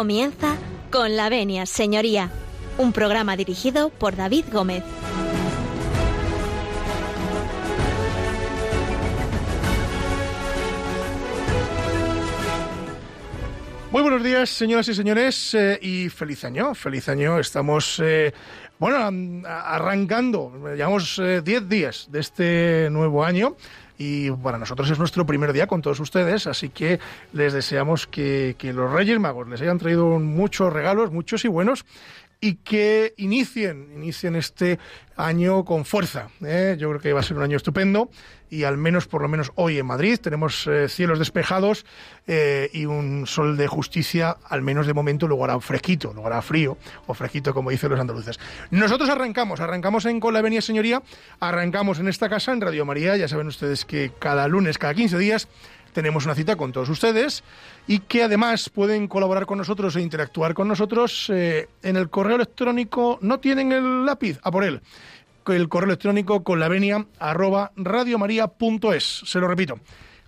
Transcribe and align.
Comienza 0.00 0.56
con 0.90 1.14
la 1.14 1.28
venia, 1.28 1.66
señoría, 1.66 2.30
un 2.78 2.90
programa 2.90 3.36
dirigido 3.36 3.90
por 3.90 4.16
David 4.16 4.46
Gómez. 4.50 4.82
Muy 13.90 14.00
buenos 14.00 14.24
días, 14.24 14.48
señoras 14.48 14.88
y 14.88 14.94
señores, 14.94 15.52
eh, 15.52 15.78
y 15.82 16.08
feliz 16.08 16.44
año, 16.46 16.74
feliz 16.74 17.06
año. 17.10 17.38
Estamos, 17.38 18.00
eh, 18.02 18.32
bueno, 18.78 18.96
arrancando, 19.46 20.50
llevamos 20.74 21.20
10 21.44 21.68
días 21.68 22.08
de 22.10 22.20
este 22.20 22.88
nuevo 22.90 23.22
año 23.22 23.54
y 24.02 24.30
para 24.30 24.56
nosotros 24.56 24.90
es 24.90 24.98
nuestro 24.98 25.26
primer 25.26 25.52
día 25.52 25.66
con 25.66 25.82
todos 25.82 26.00
ustedes, 26.00 26.46
así 26.46 26.70
que 26.70 26.98
les 27.34 27.52
deseamos 27.52 28.06
que, 28.06 28.56
que 28.56 28.72
los 28.72 28.90
Reyes 28.90 29.20
Magos 29.20 29.46
les 29.46 29.60
hayan 29.60 29.76
traído 29.76 30.18
muchos 30.18 30.72
regalos, 30.72 31.12
muchos 31.12 31.44
y 31.44 31.48
buenos, 31.48 31.84
y 32.40 32.54
que 32.54 33.12
inicien, 33.18 33.90
inicien 33.94 34.36
este 34.36 34.78
año 35.16 35.66
con 35.66 35.84
fuerza. 35.84 36.30
¿eh? 36.42 36.76
Yo 36.78 36.88
creo 36.88 37.00
que 37.02 37.12
va 37.12 37.20
a 37.20 37.22
ser 37.22 37.36
un 37.36 37.42
año 37.42 37.58
estupendo 37.58 38.08
y 38.50 38.64
al 38.64 38.76
menos, 38.76 39.06
por 39.06 39.22
lo 39.22 39.28
menos 39.28 39.52
hoy 39.54 39.78
en 39.78 39.86
Madrid, 39.86 40.18
tenemos 40.20 40.66
eh, 40.66 40.88
cielos 40.88 41.18
despejados 41.18 41.86
eh, 42.26 42.68
y 42.72 42.84
un 42.84 43.26
sol 43.26 43.56
de 43.56 43.68
justicia, 43.68 44.36
al 44.48 44.62
menos 44.62 44.86
de 44.86 44.94
momento, 44.94 45.28
luego 45.28 45.44
hará 45.44 45.58
fresquito, 45.60 46.12
luego 46.12 46.26
hará 46.26 46.42
frío 46.42 46.76
o 47.06 47.14
fresquito, 47.14 47.54
como 47.54 47.70
dicen 47.70 47.90
los 47.90 48.00
andaluces. 48.00 48.38
Nosotros 48.70 49.08
arrancamos, 49.08 49.60
arrancamos 49.60 50.04
en 50.06 50.18
Con 50.20 50.34
la 50.34 50.42
Venia 50.42 50.60
Señoría, 50.60 51.02
arrancamos 51.38 52.00
en 52.00 52.08
esta 52.08 52.28
casa, 52.28 52.52
en 52.52 52.60
Radio 52.60 52.84
María, 52.84 53.16
ya 53.16 53.28
saben 53.28 53.46
ustedes 53.46 53.84
que 53.84 54.12
cada 54.18 54.48
lunes, 54.48 54.78
cada 54.78 54.94
15 54.94 55.16
días, 55.18 55.48
tenemos 55.92 56.24
una 56.24 56.34
cita 56.34 56.56
con 56.56 56.72
todos 56.72 56.88
ustedes 56.88 57.42
y 57.86 58.00
que 58.00 58.22
además 58.22 58.68
pueden 58.68 59.08
colaborar 59.08 59.46
con 59.46 59.58
nosotros 59.58 59.96
e 59.96 60.00
interactuar 60.00 60.54
con 60.54 60.68
nosotros 60.68 61.30
eh, 61.30 61.68
en 61.82 61.96
el 61.96 62.08
correo 62.10 62.36
electrónico. 62.36 63.18
No 63.22 63.40
tienen 63.40 63.72
el 63.72 64.06
lápiz, 64.06 64.38
a 64.42 64.50
por 64.50 64.64
él. 64.64 64.80
El 65.48 65.68
correo 65.68 65.88
electrónico 65.88 66.44
con 66.44 66.60
la 66.60 66.68
venia 66.68 67.06
arroba 67.18 67.72
radiomaria.es. 67.76 69.22
Se 69.24 69.38
lo 69.38 69.48
repito 69.48 69.80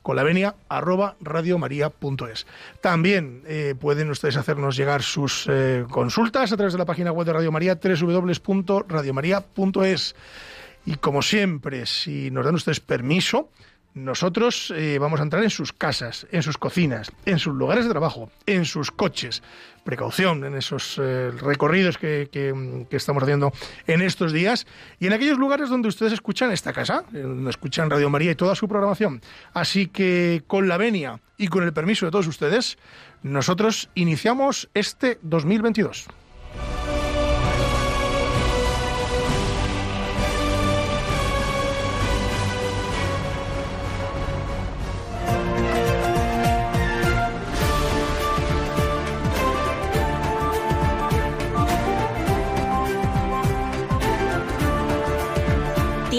con 0.03 0.17
la 0.17 0.25
venia 0.25 0.57
arroba 0.69 1.17
radiomaria.es. 1.21 2.47
También 2.81 3.43
eh, 3.47 3.77
pueden 3.79 4.11
ustedes 4.11 4.37
hacernos 4.37 4.77
llegar 4.77 5.03
sus 5.03 5.47
eh, 5.49 5.87
consultas 5.89 6.53
a 6.53 6.57
través 6.57 6.75
de 6.75 6.79
la 6.79 6.85
página 6.85 7.13
web 7.13 7.27
de 7.27 7.33
Radio 7.33 7.53
María, 7.53 7.79
www.radiomaria.es. 7.83 10.15
Y 10.85 10.97
como 10.97 11.23
siempre, 11.23 11.87
si 11.87 12.33
nos 12.33 12.45
dan 12.45 12.57
ustedes 12.57 12.81
permiso, 12.81 13.51
nosotros 13.95 14.73
eh, 14.75 14.99
vamos 14.99 15.21
a 15.21 15.23
entrar 15.23 15.43
en 15.45 15.51
sus 15.51 15.73
casas, 15.73 16.27
en 16.31 16.43
sus 16.43 16.57
cocinas, 16.59 17.13
en 17.27 17.39
sus 17.39 17.55
lugares 17.55 17.85
de 17.85 17.91
trabajo, 17.91 18.31
en 18.47 18.65
sus 18.65 18.91
coches. 18.91 19.43
Precaución 19.85 20.45
en 20.45 20.55
esos 20.55 20.99
eh, 21.03 21.31
recorridos 21.31 21.99
que, 21.99 22.29
que- 22.33 22.87
que 22.89 22.97
estamos 22.97 23.23
haciendo 23.23 23.53
en 23.87 24.01
estos 24.01 24.33
días 24.33 24.67
y 25.01 25.07
en 25.09 25.13
aquellos 25.13 25.39
lugares 25.39 25.69
donde 25.69 25.89
ustedes 25.89 26.13
escuchan 26.13 26.53
esta 26.53 26.73
casa, 26.73 27.05
eh, 27.13 27.19
donde 27.19 27.51
escuchan 27.51 27.91
Radio 27.91 28.09
María 28.09 28.31
y 28.31 28.35
toda 28.37 28.55
su 28.55 28.69
programación. 28.69 29.21
Así 29.53 29.89
que 29.89 30.43
con 30.47 30.69
la 30.69 30.77
venia 30.79 31.21
y 31.37 31.49
con 31.49 31.65
el 31.65 31.73
permiso 31.73 32.07
de 32.07 32.13
todos 32.13 32.27
ustedes, 32.29 32.79
nosotros 33.23 33.91
iniciamos 33.95 34.69
este 34.75 35.19
2022. 35.23 36.07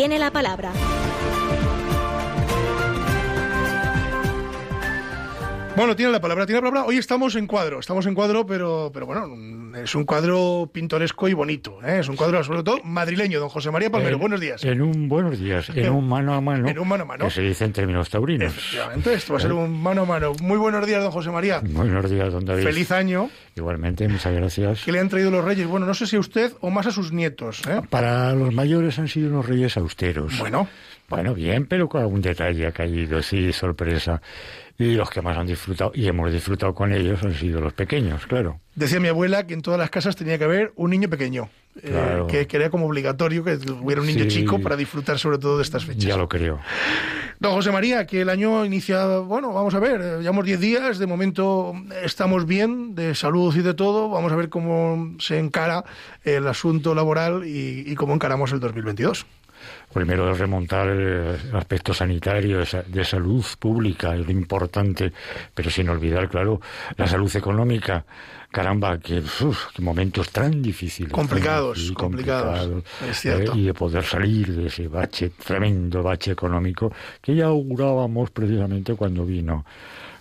Tiene 0.03 0.19
la 0.19 0.31
palabra. 0.31 0.92
Bueno, 5.75 5.95
tiene 5.95 6.11
la 6.11 6.21
palabra, 6.21 6.45
tiene 6.45 6.61
la 6.61 6.69
palabra. 6.69 6.87
Hoy 6.87 6.97
estamos 6.97 7.35
en 7.35 7.47
cuadro, 7.47 7.79
estamos 7.79 8.05
en 8.05 8.13
cuadro, 8.13 8.45
pero, 8.45 8.91
pero 8.93 9.07
bueno, 9.07 9.27
es 9.75 9.95
un 9.95 10.05
cuadro 10.05 10.69
pintoresco 10.71 11.27
y 11.27 11.33
bonito. 11.33 11.79
¿eh? 11.83 11.97
Es 11.99 12.07
un 12.09 12.15
cuadro, 12.15 12.43
sobre 12.43 12.61
todo, 12.61 12.77
madrileño, 12.83 13.39
don 13.39 13.49
José 13.49 13.71
María 13.71 13.89
Palmero. 13.89 14.15
En- 14.17 14.19
Buenos 14.21 14.39
días. 14.39 14.63
En 14.63 14.83
un 14.83 15.09
buenos 15.09 15.39
días, 15.39 15.69
en 15.73 15.89
un 15.89 16.07
mano 16.07 16.35
a 16.35 16.41
mano. 16.41 16.67
En 16.69 16.77
un 16.77 16.87
mano 16.87 17.03
a 17.03 17.07
mano. 17.07 17.25
Que 17.25 17.31
se 17.31 17.41
dice 17.41 17.65
en 17.65 17.73
términos 17.73 18.07
taurinos. 18.11 18.53
Efectivamente, 18.55 19.13
esto 19.15 19.33
va 19.33 19.39
a 19.39 19.41
ser 19.41 19.51
un 19.51 19.81
mano 19.81 20.03
a 20.03 20.05
mano. 20.05 20.33
Muy 20.43 20.57
buenos 20.59 20.85
días, 20.85 21.01
don 21.01 21.11
José 21.11 21.31
María. 21.31 21.59
Buenos 21.65 22.07
días, 22.09 22.31
don 22.31 22.45
David. 22.45 22.63
Feliz 22.63 22.91
año. 22.91 23.31
Igualmente, 23.55 24.07
muchas 24.07 24.31
gracias. 24.33 24.83
¿Qué 24.85 24.91
le 24.91 24.99
han 24.99 25.09
traído 25.09 25.31
los 25.31 25.43
reyes? 25.43 25.65
Bueno, 25.67 25.87
no 25.87 25.95
sé 25.95 26.05
si 26.05 26.15
a 26.17 26.19
usted 26.19 26.53
o 26.61 26.69
más 26.69 26.85
a 26.85 26.91
sus 26.91 27.11
nietos. 27.11 27.63
¿eh? 27.67 27.81
Para 27.89 28.31
los 28.33 28.53
mayores 28.53 28.99
han 28.99 29.07
sido 29.07 29.29
unos 29.29 29.47
reyes 29.47 29.75
austeros. 29.77 30.37
Bueno, 30.37 30.67
Bueno, 31.09 31.33
bien, 31.33 31.65
pero 31.65 31.89
con 31.89 32.01
algún 32.01 32.21
detalle 32.21 32.65
ha 32.67 32.71
caído, 32.71 33.21
sí, 33.23 33.51
sorpresa. 33.53 34.21
Y 34.79 34.95
los 34.95 35.09
que 35.11 35.21
más 35.21 35.37
han 35.37 35.45
disfrutado, 35.45 35.91
y 35.93 36.07
hemos 36.07 36.31
disfrutado 36.33 36.73
con 36.73 36.91
ellos, 36.93 37.21
han 37.23 37.33
sido 37.35 37.61
los 37.61 37.73
pequeños, 37.73 38.25
claro. 38.25 38.59
decía 38.73 38.99
mi 38.99 39.07
abuela 39.07 39.45
que 39.45 39.53
en 39.53 39.61
todas 39.61 39.79
las 39.79 39.91
casas 39.91 40.15
tenía 40.15 40.37
que 40.39 40.45
haber 40.45 40.73
un 40.75 40.89
niño 40.89 41.09
pequeño. 41.09 41.49
eh, 41.81 42.21
que, 42.27 42.45
que 42.47 42.57
era 42.57 42.69
como 42.69 42.85
obligatorio 42.85 43.43
que 43.43 43.57
hubiera 43.81 43.99
un 44.01 44.05
niño 44.07 44.23
Sí. 44.25 44.29
chico 44.29 44.59
para 44.59 44.75
disfrutar 44.75 45.17
sobre 45.17 45.39
todo 45.39 45.57
de 45.57 45.63
estas 45.63 45.83
fechas. 45.85 46.03
Ya 46.05 46.17
lo 46.17 46.27
creo. 46.29 46.59
Don 47.39 47.51
José 47.53 47.71
María, 47.71 48.05
que 48.05 48.21
el 48.21 48.29
año 48.29 48.63
inicia, 48.63 49.05
bueno, 49.19 49.51
vamos 49.53 49.73
a 49.73 49.79
ver, 49.79 49.99
eh, 50.01 50.17
llevamos 50.21 50.45
10 50.45 50.59
días, 50.59 50.99
de 50.99 51.07
momento 51.07 51.73
estamos 52.03 52.45
bien, 52.45 52.93
de 52.95 53.15
salud 53.15 53.55
y 53.55 53.61
de 53.61 53.73
todo, 53.73 54.09
vamos 54.09 54.31
a 54.31 54.35
ver 54.35 54.49
cómo 54.49 55.15
se 55.19 55.39
encara 55.39 55.83
el 56.23 56.47
asunto 56.47 56.93
laboral 56.93 57.43
y, 57.45 57.83
y 57.87 57.95
cómo 57.95 58.13
encaramos 58.13 58.51
el 58.53 58.59
2022. 58.59 59.25
Primero 59.93 60.31
es 60.31 60.39
remontar 60.39 60.87
el 60.89 61.37
aspecto 61.55 61.93
sanitario, 61.93 62.59
de, 62.59 62.65
sa- 62.65 62.83
de 62.83 63.03
salud 63.05 63.45
pública, 63.59 64.15
es 64.15 64.25
lo 64.25 64.31
importante, 64.31 65.11
pero 65.53 65.69
sin 65.69 65.87
olvidar, 65.89 66.27
claro, 66.29 66.59
la 66.97 67.07
salud 67.07 67.33
económica. 67.35 68.03
Caramba, 68.51 68.99
que, 68.99 69.17
uf, 69.19 69.79
momentos 69.79 70.29
tan 70.29 70.61
difíciles. 70.61 71.11
tan 71.11 71.21
Complicados, 71.21 71.75
difíciles, 71.77 71.97
complicados, 71.97 72.59
complicados, 72.69 73.09
es 73.09 73.19
cierto. 73.19 73.53
eh, 73.53 73.57
y 73.57 73.63
de 73.65 73.73
poder 73.73 74.03
salir 74.03 74.55
de 74.55 74.67
ese 74.67 74.87
bache, 74.87 75.31
tremendo 75.43 76.03
bache 76.03 76.31
económico, 76.31 76.91
que 77.19 77.33
ya 77.35 77.45
augurábamos 77.45 78.29
precisamente 78.29 78.93
cuando 78.93 79.25
vino, 79.25 79.65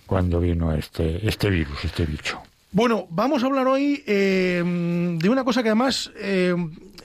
cuando 0.07 0.39
vino 0.39 0.73
este, 0.73 1.27
este 1.27 1.49
virus, 1.51 1.85
este 1.85 2.05
bicho. 2.07 2.41
Bueno, 2.71 3.05
vamos 3.11 3.43
a 3.43 3.45
hablar 3.45 3.67
hoy 3.67 4.03
eh, 4.07 4.63
de 5.19 5.29
una 5.29 5.43
cosa 5.43 5.61
que 5.61 5.69
además 5.69 6.11
eh, 6.17 6.55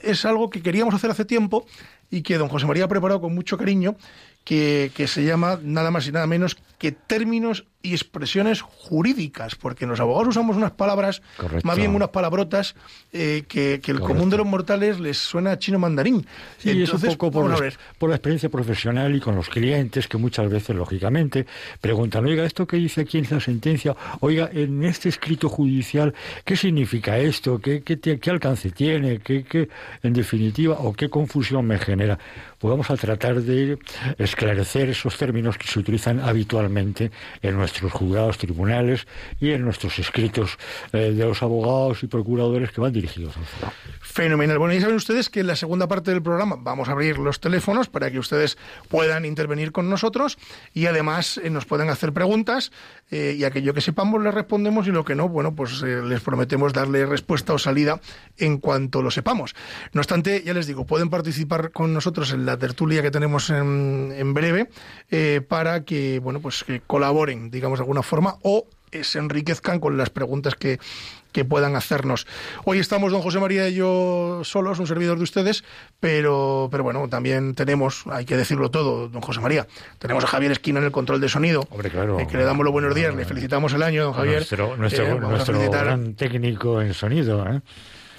es 0.01 0.25
algo 0.25 0.49
que 0.49 0.63
queríamos 0.63 0.95
hacer 0.95 1.11
hace 1.11 1.25
tiempo 1.25 1.67
y 2.11 2.21
que 2.21 2.37
don 2.37 2.49
José 2.49 2.65
María 2.65 2.85
ha 2.85 2.87
preparado 2.87 3.21
con 3.21 3.35
mucho 3.35 3.57
cariño, 3.57 3.95
que, 4.43 4.91
que 4.95 5.07
se 5.07 5.23
llama 5.23 5.59
nada 5.61 5.91
más 5.91 6.07
y 6.07 6.11
nada 6.11 6.27
menos 6.27 6.57
que 6.77 6.91
términos 6.91 7.65
y 7.81 7.93
expresiones 7.93 8.61
jurídicas, 8.61 9.55
porque 9.55 9.85
los 9.85 9.99
abogados 10.01 10.29
usamos 10.29 10.57
unas 10.57 10.71
palabras, 10.71 11.21
Correcto. 11.37 11.65
más 11.65 11.77
bien 11.77 11.95
unas 11.95 12.09
palabrotas, 12.09 12.75
eh, 13.13 13.43
que, 13.47 13.79
que 13.81 13.91
el 13.91 13.99
Correcto. 13.99 14.07
común 14.07 14.29
de 14.29 14.37
los 14.37 14.45
mortales 14.45 14.99
les 14.99 15.17
suena 15.17 15.51
a 15.51 15.57
chino 15.59 15.79
mandarín. 15.79 16.25
Sí, 16.57 16.81
es 16.81 16.93
un 16.93 16.99
poco 17.01 17.31
por, 17.31 17.49
la- 17.49 17.55
ver. 17.57 17.77
por 17.97 18.09
la 18.09 18.17
experiencia 18.17 18.49
profesional 18.49 19.15
y 19.15 19.21
con 19.21 19.35
los 19.35 19.47
clientes 19.47 20.07
que 20.09 20.17
muchas 20.17 20.49
veces, 20.49 20.75
lógicamente, 20.75 21.45
preguntan, 21.79 22.25
oiga, 22.25 22.43
¿esto 22.45 22.67
que 22.67 22.75
dice 22.75 23.01
aquí 23.01 23.19
en 23.19 23.27
la 23.29 23.39
sentencia? 23.39 23.95
Oiga, 24.19 24.49
en 24.51 24.83
este 24.83 25.07
escrito 25.07 25.47
judicial, 25.47 26.13
¿qué 26.43 26.57
significa 26.57 27.17
esto? 27.17 27.59
¿Qué, 27.59 27.81
qué, 27.81 27.97
qué 27.97 28.29
alcance 28.29 28.71
tiene? 28.71 29.19
¿Qué, 29.19 29.45
qué, 29.45 29.69
en 30.03 30.11
definitiva, 30.11 30.75
o 30.79 30.91
qué 30.93 31.09
confusión 31.09 31.65
me 31.65 31.79
genera? 31.79 32.19
Pues 32.57 32.69
vamos 32.71 32.89
a 32.91 32.97
tratar 32.97 33.41
de 33.41 33.77
esclarecer 34.17 34.89
esos 34.89 35.17
términos 35.17 35.57
que 35.57 35.65
se 35.65 35.79
utilizan 35.79 36.19
habitualmente 36.19 37.09
en 37.41 37.55
nuestros 37.69 37.91
juzgados, 37.91 38.37
tribunales 38.37 39.07
y 39.39 39.51
en 39.51 39.63
nuestros 39.63 39.99
escritos 39.99 40.57
eh, 40.91 41.11
de 41.11 41.25
los 41.25 41.41
abogados 41.43 42.03
y 42.03 42.07
procuradores 42.07 42.71
que 42.71 42.81
van 42.81 42.91
dirigidos 42.91 43.37
al 43.37 43.45
ciudadano. 43.45 43.73
Fenomenal. 44.01 44.57
Bueno, 44.57 44.73
ya 44.73 44.81
saben 44.81 44.95
ustedes 44.95 45.29
que 45.29 45.41
en 45.41 45.47
la 45.47 45.55
segunda 45.55 45.87
parte 45.87 46.11
del 46.11 46.21
programa 46.21 46.57
vamos 46.59 46.89
a 46.89 46.93
abrir 46.93 47.19
los 47.19 47.39
teléfonos 47.39 47.87
para 47.87 48.09
que 48.11 48.19
ustedes 48.19 48.57
puedan 48.87 49.25
intervenir 49.25 49.71
con 49.71 49.89
nosotros 49.89 50.37
y 50.73 50.87
además 50.87 51.39
eh, 51.43 51.49
nos 51.49 51.65
puedan 51.65 51.89
hacer 51.89 52.11
preguntas 52.11 52.71
eh, 53.11 53.35
y 53.37 53.43
aquello 53.43 53.73
que 53.73 53.81
sepamos 53.81 54.23
les 54.23 54.33
respondemos 54.33 54.87
y 54.87 54.91
lo 54.91 55.05
que 55.05 55.15
no, 55.15 55.29
bueno, 55.29 55.55
pues 55.55 55.81
les 55.81 56.21
prometemos 56.21 56.73
darle 56.73 57.05
respuesta 57.05 57.53
o 57.53 57.59
salida 57.59 58.01
en 58.37 58.57
cuanto 58.57 59.01
lo 59.01 59.11
sepamos. 59.11 59.55
No 59.93 60.01
obstante, 60.01 60.43
ya 60.43 60.53
les 60.53 60.67
digo, 60.67 60.85
pueden 60.85 61.09
participar 61.09 61.71
con 61.71 61.93
nosotros 61.93 62.31
en 62.33 62.45
la 62.45 62.57
tertulia 62.57 63.01
que 63.01 63.11
tenemos 63.11 63.49
en, 63.49 64.33
breve 64.33 64.69
para 65.47 65.83
que, 65.83 66.19
bueno, 66.19 66.39
pues 66.39 66.63
que 66.63 66.81
colaboren, 66.81 67.51
digamos 67.59 67.79
de 67.79 67.83
alguna 67.83 68.01
forma, 68.03 68.35
o 68.41 68.65
eh, 68.91 69.03
se 69.03 69.19
enriquezcan 69.19 69.79
con 69.79 69.97
las 69.97 70.09
preguntas 70.09 70.55
que, 70.55 70.79
que 71.31 71.45
puedan 71.45 71.75
hacernos. 71.75 72.25
Hoy 72.65 72.79
estamos 72.79 73.11
don 73.11 73.21
José 73.21 73.39
María 73.39 73.67
y 73.69 73.75
yo 73.75 74.41
solos, 74.43 74.79
un 74.79 74.87
servidor 74.87 75.17
de 75.17 75.23
ustedes, 75.25 75.63
pero, 75.99 76.69
pero 76.71 76.83
bueno, 76.83 77.07
también 77.09 77.53
tenemos, 77.53 78.05
hay 78.09 78.25
que 78.25 78.35
decirlo 78.37 78.71
todo, 78.71 79.07
don 79.09 79.21
José 79.21 79.41
María, 79.41 79.67
tenemos 79.99 80.23
a 80.23 80.27
Javier 80.27 80.51
Esquina 80.53 80.79
en 80.79 80.85
el 80.85 80.91
control 80.91 81.21
de 81.21 81.29
sonido, 81.29 81.67
Hombre, 81.69 81.89
claro. 81.91 82.19
eh, 82.19 82.25
que 82.27 82.37
le 82.37 82.45
damos 82.45 82.63
los 82.63 82.71
buenos 82.71 82.95
días, 82.95 83.13
le 83.13 83.25
felicitamos 83.25 83.73
el 83.73 83.83
año, 83.83 84.05
don 84.05 84.13
Javier. 84.13 84.37
Nuestro, 84.37 84.75
nuestro, 84.77 85.05
Eh, 85.05 85.19
nuestro 85.19 85.59
gran 85.69 86.15
técnico 86.15 86.81
en 86.81 86.93
sonido. 86.95 87.45
¿eh? 87.47 87.61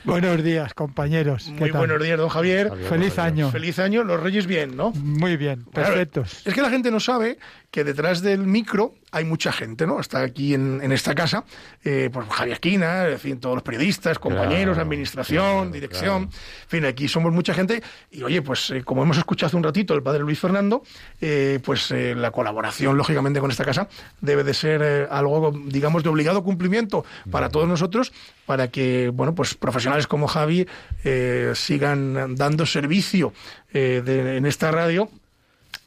Buenos 0.03 0.43
días, 0.43 0.73
compañeros. 0.73 1.45
¿Qué 1.45 1.51
Muy 1.61 1.71
tal? 1.73 1.79
buenos 1.81 2.03
días, 2.03 2.17
don 2.17 2.31
Javier. 2.31 2.69
Javier, 2.71 2.89
Feliz 2.89 3.15
Javier. 3.17 3.33
año. 3.35 3.51
Feliz 3.51 3.79
año, 3.79 4.03
los 4.03 4.19
Reyes 4.21 4.47
bien, 4.47 4.75
¿no? 4.75 4.93
Muy 4.93 5.37
bien, 5.37 5.65
Claro, 5.75 5.89
perfectos. 5.91 6.41
Es 6.47 6.55
que 6.55 6.63
la 6.63 6.71
gente 6.71 6.91
no 6.91 7.01
sabe 7.01 7.39
que 7.71 7.85
detrás 7.85 8.21
del 8.23 8.47
micro 8.47 8.95
hay 9.13 9.25
mucha 9.25 9.53
gente, 9.53 9.87
¿no? 9.87 10.01
Está 10.01 10.21
aquí 10.23 10.55
en, 10.55 10.81
en 10.83 10.91
esta 10.93 11.15
casa, 11.15 11.45
eh, 11.85 12.11
pues 12.13 12.27
Javier 12.29 12.55
Esquina, 12.55 13.07
en 13.09 13.19
fin, 13.19 13.39
todos 13.41 13.55
los 13.57 13.63
periodistas, 13.63 14.19
compañeros, 14.19 14.75
Claro, 14.75 14.83
administración, 14.83 15.55
claro, 15.57 15.71
dirección, 15.71 16.27
claro. 16.29 16.43
en 16.63 16.69
fin, 16.69 16.85
aquí 16.85 17.07
somos 17.09 17.33
mucha 17.33 17.55
gente 17.55 17.83
y 18.11 18.23
oye, 18.25 18.43
pues 18.43 18.71
eh, 18.71 18.83
como 18.83 19.03
hemos 19.05 19.19
escuchado 19.19 19.47
hace 19.49 19.57
un 19.57 19.63
ratito 19.63 19.95
el 19.95 20.03
padre 20.03 20.21
Luis 20.21 20.39
Fernando, 20.41 20.83
eh, 21.21 21.61
pues 21.65 21.91
eh, 21.93 22.15
la 22.17 22.31
colaboración, 22.33 22.97
lógicamente, 22.97 23.39
con 23.41 23.51
esta 23.53 23.65
casa 23.65 23.89
debe 24.21 24.43
de 24.45 24.55
ser 24.55 25.09
algo, 25.11 25.53
digamos, 25.67 26.03
de 26.03 26.09
obligado 26.09 26.43
cumplimiento 26.43 27.05
para 27.31 27.51
todos 27.51 27.69
nosotros, 27.69 28.13
para 28.47 28.69
que, 28.69 29.11
bueno, 29.15 29.35
pues 29.35 29.55
profesionales 29.55 30.07
como 30.09 30.27
Javi 30.27 30.67
sigan 31.55 32.35
dando 32.35 32.67
servicio 32.67 33.33
de- 33.73 34.37
en 34.37 34.47
esta 34.47 34.71
radio 34.71 35.09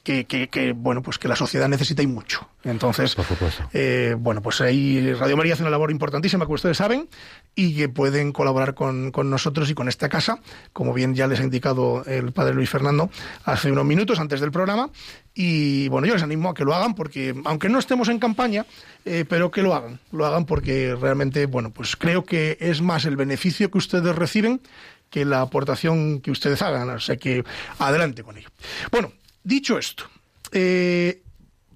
que, 0.03 0.25
que- 0.25 0.49
que, 0.49 0.73
bueno 0.73 1.01
pues 1.01 1.17
que 1.17 1.27
la 1.29 1.35
sociedad 1.35 1.69
necesita 1.69 2.01
y 2.03 2.07
mucho. 2.07 2.47
Entonces 2.65 3.15
Por 3.15 3.25
supuesto. 3.25 3.63
eh, 3.73 4.15
bueno 4.17 4.41
pues 4.41 4.59
ahí 4.61 5.13
Radio 5.13 5.37
María 5.37 5.53
hace 5.53 5.63
una 5.63 5.69
labor 5.69 5.91
importantísima 5.91 6.45
que 6.45 6.51
ustedes 6.51 6.77
saben 6.77 7.07
y 7.55 7.75
que 7.75 7.87
pueden 7.89 8.31
colaborar 8.33 8.73
con, 8.73 9.11
con 9.11 9.29
nosotros 9.29 9.69
y 9.69 9.73
con 9.73 9.87
esta 9.87 10.09
casa. 10.09 10.39
Como 10.73 10.93
bien 10.93 11.15
ya 11.15 11.27
les 11.27 11.39
ha 11.39 11.43
indicado 11.43 12.03
el 12.05 12.33
padre 12.33 12.53
Luis 12.53 12.69
Fernando 12.69 13.09
hace 13.45 13.71
unos 13.71 13.85
minutos 13.85 14.19
antes 14.19 14.41
del 14.41 14.51
programa. 14.51 14.89
Y 15.33 15.87
bueno 15.87 16.05
yo 16.05 16.13
les 16.15 16.23
animo 16.23 16.49
a 16.49 16.53
que 16.53 16.65
lo 16.65 16.75
hagan 16.75 16.95
porque 16.95 17.33
aunque 17.45 17.69
no 17.69 17.79
estemos 17.79 18.09
en 18.09 18.19
campaña 18.19 18.65
eh, 19.05 19.23
pero 19.27 19.51
que 19.51 19.61
lo 19.61 19.73
hagan. 19.73 19.99
Lo 20.11 20.25
hagan 20.25 20.45
porque 20.45 20.95
realmente 20.99 21.45
bueno 21.45 21.71
pues 21.71 21.95
creo 21.95 22.25
que 22.25 22.57
es 22.59 22.81
más 22.81 23.05
el 23.05 23.15
beneficio 23.15 23.71
que 23.71 23.77
ustedes 23.77 24.13
reciben 24.15 24.61
que 25.09 25.23
la 25.25 25.41
aportación 25.41 26.19
que 26.21 26.31
ustedes 26.31 26.61
hagan. 26.61 26.89
O 26.89 26.99
sea 26.99 27.15
que 27.15 27.43
adelante 27.79 28.23
con 28.23 28.37
ello. 28.37 28.49
Bueno 28.91 29.11
dicho 29.43 29.77
esto 29.77 30.05
eh, 30.51 31.21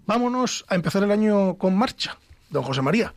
vámonos 0.05 0.65
a 0.67 0.75
empezar 0.75 1.03
el 1.03 1.11
año 1.11 1.55
con 1.55 1.75
marcha, 1.75 2.17
don 2.49 2.63
José 2.63 2.81
María. 2.81 3.13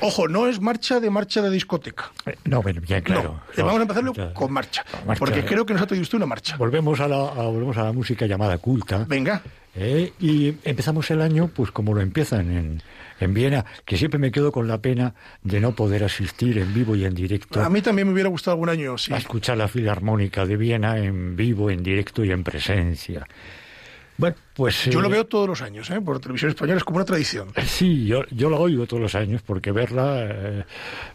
Ojo, 0.00 0.26
no 0.28 0.48
es 0.48 0.60
marcha 0.60 0.98
de 0.98 1.10
marcha 1.10 1.42
de 1.42 1.50
discoteca. 1.50 2.10
Eh, 2.26 2.36
No, 2.44 2.62
bien 2.62 3.02
claro. 3.02 3.22
no, 3.22 3.42
eh, 3.56 3.62
vamos 3.62 3.78
a 3.78 3.82
empezarlo 3.82 4.12
con 4.34 4.52
marcha, 4.52 4.84
marcha. 5.06 5.18
porque 5.18 5.44
creo 5.44 5.64
que 5.66 5.74
nos 5.74 5.82
ha 5.82 5.86
traído 5.86 6.02
usted 6.02 6.16
una 6.16 6.26
marcha. 6.26 6.56
Volvemos 6.56 6.98
a 7.00 7.06
la, 7.08 7.16
a- 7.16 7.46
volvemos 7.46 7.76
a 7.76 7.84
la 7.84 7.92
música 7.92 8.26
llamada 8.26 8.58
culta. 8.58 9.04
Venga, 9.08 9.42
¿eh? 9.76 10.12
Y 10.20 10.54
empezamos 10.64 11.08
el 11.12 11.20
año, 11.20 11.48
pues 11.54 11.70
como 11.70 11.94
lo 11.94 12.00
empiezan 12.00 12.50
en, 12.50 12.82
en 13.20 13.34
Viena, 13.34 13.64
que 13.84 13.96
siempre 13.96 14.18
me 14.18 14.32
quedo 14.32 14.50
con 14.50 14.66
la 14.66 14.78
pena 14.78 15.14
de 15.42 15.60
no 15.60 15.74
poder 15.76 16.02
asistir 16.02 16.58
en 16.58 16.72
vivo 16.74 16.96
y 16.96 17.04
en 17.04 17.14
directo 17.14 17.62
a 17.62 17.68
mí 17.68 17.80
también 17.82 18.08
me 18.08 18.14
hubiera 18.14 18.28
gustado 18.28 18.54
algún 18.54 18.68
año, 18.70 18.98
sí. 18.98 19.12
a 19.12 19.18
escuchar 19.18 19.56
la 19.58 19.68
Filarmónica 19.68 20.46
de 20.46 20.56
Viena 20.56 20.98
en 20.98 21.36
vivo, 21.36 21.70
en 21.70 21.82
directo 21.82 22.24
y 22.24 22.32
en 22.32 22.42
presencia. 22.42 23.26
Bueno, 24.18 24.36
pues... 24.54 24.84
Yo 24.86 25.00
eh, 25.00 25.02
lo 25.02 25.08
veo 25.08 25.26
todos 25.26 25.48
los 25.48 25.62
años, 25.62 25.90
¿eh? 25.90 26.00
por 26.00 26.20
televisión 26.20 26.50
española, 26.50 26.78
es 26.78 26.84
como 26.84 26.96
una 26.96 27.04
tradición. 27.04 27.48
Sí, 27.64 28.06
yo, 28.06 28.22
yo 28.30 28.50
la 28.50 28.58
oigo 28.58 28.86
todos 28.86 29.02
los 29.02 29.14
años 29.14 29.42
porque 29.42 29.72
verla 29.72 30.18
eh, 30.20 30.64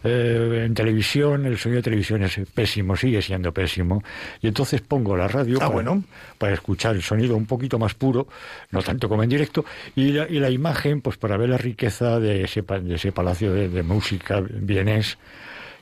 eh, 0.04 0.64
en 0.66 0.74
televisión, 0.74 1.46
el 1.46 1.56
sonido 1.58 1.78
de 1.78 1.82
televisión 1.84 2.22
es 2.24 2.40
pésimo, 2.52 2.96
sigue 2.96 3.22
siendo 3.22 3.52
pésimo. 3.52 4.02
Y 4.42 4.48
entonces 4.48 4.80
pongo 4.80 5.16
la 5.16 5.28
radio 5.28 5.56
Ah, 5.56 5.60
para, 5.60 5.70
bueno. 5.70 6.04
para 6.38 6.54
escuchar 6.54 6.96
el 6.96 7.02
sonido 7.02 7.36
un 7.36 7.46
poquito 7.46 7.78
más 7.78 7.94
puro, 7.94 8.26
no 8.72 8.82
tanto 8.82 9.08
como 9.08 9.22
en 9.22 9.28
directo, 9.30 9.64
y 9.94 10.12
la, 10.12 10.28
y 10.28 10.40
la 10.40 10.50
imagen 10.50 11.00
pues 11.00 11.16
para 11.16 11.36
ver 11.36 11.48
la 11.50 11.58
riqueza 11.58 12.18
de 12.18 12.42
ese, 12.44 12.62
de 12.62 12.94
ese 12.96 13.12
palacio 13.12 13.52
de, 13.52 13.68
de 13.68 13.82
música 13.82 14.40
vienés, 14.40 15.18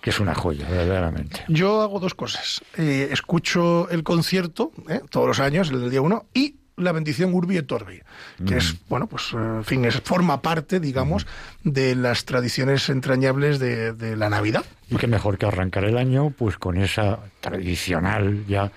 que 0.01 0.11
es 0.11 0.21
una 0.21 0.35
joya, 0.35 0.69
verdaderamente. 0.69 1.43
Yo 1.49 1.81
hago 1.81 1.99
dos 1.99 2.15
cosas. 2.15 2.63
Eh, 2.77 3.09
escucho 3.11 3.89
el 3.91 4.05
concierto 4.05 4.71
¿eh? 4.89 5.01
todos 5.11 5.27
los 5.27 5.41
años, 5.41 5.71
el 5.71 5.81
del 5.81 5.91
día 5.91 6.01
uno, 6.03 6.27
y 6.33 6.55
la 6.76 6.93
bendición 6.93 7.32
Urbi 7.34 7.56
et 7.56 7.70
Orbi, 7.73 8.00
que 8.46 8.58
es, 8.58 8.76
bueno, 8.88 9.06
pues, 9.06 9.32
eh, 9.32 9.37
en 9.37 9.64
fin, 9.64 9.84
es, 9.84 10.00
forma 10.02 10.43
parte, 10.43 10.78
digamos, 10.81 11.26
de 11.64 11.94
las 11.94 12.25
tradiciones 12.25 12.88
entrañables 12.88 13.58
de, 13.58 13.93
de 13.93 14.17
la 14.17 14.28
Navidad. 14.28 14.64
Y 14.90 14.96
qué 14.96 15.06
mejor 15.06 15.38
que 15.38 15.46
arrancar 15.46 15.84
el 15.84 15.96
año 15.96 16.31
pues 16.31 16.58
con 16.58 16.76
esa 16.76 17.19
tradicional 17.40 18.44
ya 18.46 18.70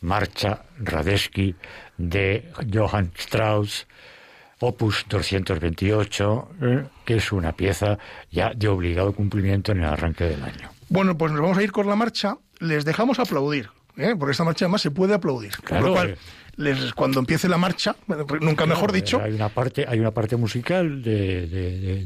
marcha 0.00 0.62
Radetzky 0.78 1.54
de 1.98 2.50
Johann 2.72 3.12
Strauss, 3.16 3.86
opus 4.60 5.04
228, 5.08 6.48
eh, 6.62 6.84
que 7.04 7.16
es 7.16 7.32
una 7.32 7.52
pieza 7.52 7.98
ya 8.30 8.52
de 8.54 8.68
obligado 8.68 9.12
cumplimiento 9.12 9.72
en 9.72 9.78
el 9.78 9.86
arranque 9.86 10.24
del 10.24 10.42
año. 10.42 10.70
Bueno, 10.88 11.16
pues 11.18 11.32
nos 11.32 11.40
vamos 11.40 11.58
a 11.58 11.62
ir 11.62 11.72
con 11.72 11.86
la 11.88 11.96
marcha. 11.96 12.38
Les 12.58 12.84
dejamos 12.84 13.18
aplaudir, 13.18 13.70
¿eh? 13.96 14.14
porque 14.18 14.32
esta 14.32 14.44
marcha 14.44 14.64
además 14.64 14.82
se 14.82 14.90
puede 14.90 15.14
aplaudir. 15.14 15.56
Con 15.56 15.64
Claro, 15.64 15.86
lo 15.86 15.92
cual, 15.92 16.10
eh. 16.10 16.18
Les, 16.56 16.92
cuando 16.94 17.20
empiece 17.20 17.48
la 17.48 17.58
marcha, 17.58 17.96
nunca 18.40 18.66
mejor 18.66 18.90
Eh, 18.90 18.94
dicho, 18.94 19.20
Hay 19.20 19.32
una 19.34 19.48
parte, 19.48 19.84
hay 19.88 19.98
una 20.00 20.10
parte 20.12 20.36
musical 20.36 21.02
de, 21.02 21.46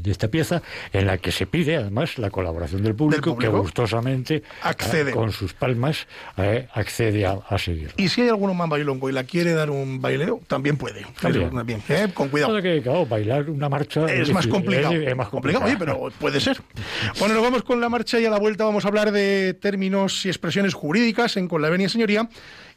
de- 0.01 0.11
esta 0.11 0.27
pieza 0.27 0.61
en 0.91 1.07
la 1.07 1.17
que 1.17 1.31
se 1.31 1.45
pide 1.47 1.77
además 1.77 2.17
la 2.17 2.29
colaboración 2.29 2.83
del 2.83 2.95
público, 2.95 3.37
que 3.37 3.45
público. 3.47 3.61
gustosamente 3.61 4.43
Accede. 4.61 5.11
eh, 5.11 5.13
con 5.13 5.31
sus 5.31 5.53
palmas 5.53 6.05
eh, 6.37 6.67
accede 6.73 7.25
a, 7.25 7.39
a 7.47 7.57
seguir. 7.57 7.93
y 7.97 8.09
si 8.09 8.21
hay 8.21 8.29
alguno 8.29 8.53
más 8.53 8.67
bailongo 8.69 9.09
y 9.09 9.13
la 9.13 9.23
quiere 9.23 9.53
dar 9.53 9.69
un 9.69 10.01
baileo, 10.01 10.41
también 10.47 10.75
puede. 10.77 11.05
También. 11.21 11.49
También, 11.51 11.81
¿eh? 11.89 12.07
Con 12.13 12.29
cuidado. 12.29 12.61
Que, 12.61 12.81
claro, 12.81 13.05
bailar 13.05 13.49
una 13.49 13.69
marcha 13.69 14.05
Es 14.05 14.31
más 14.33 14.47
complicado. 14.47 14.93
Es, 14.93 15.07
es 15.07 15.15
más 15.15 15.29
complicado. 15.29 15.65
Oye, 15.65 15.75
pero 15.79 16.09
puede 16.19 16.39
ser. 16.39 16.61
Bueno, 17.19 17.35
nos 17.35 17.43
vamos 17.43 17.63
con 17.63 17.79
la 17.79 17.89
marcha 17.89 18.19
y 18.19 18.25
a 18.25 18.29
la 18.29 18.39
vuelta 18.39 18.63
vamos 18.63 18.85
a 18.85 18.87
hablar 18.87 19.11
de 19.11 19.53
términos 19.53 20.25
y 20.25 20.29
expresiones 20.29 20.73
jurídicas 20.73 21.37
en 21.37 21.47
Con 21.47 21.61
la 21.61 21.69
Venia 21.69 21.87
Señoría 21.89 22.27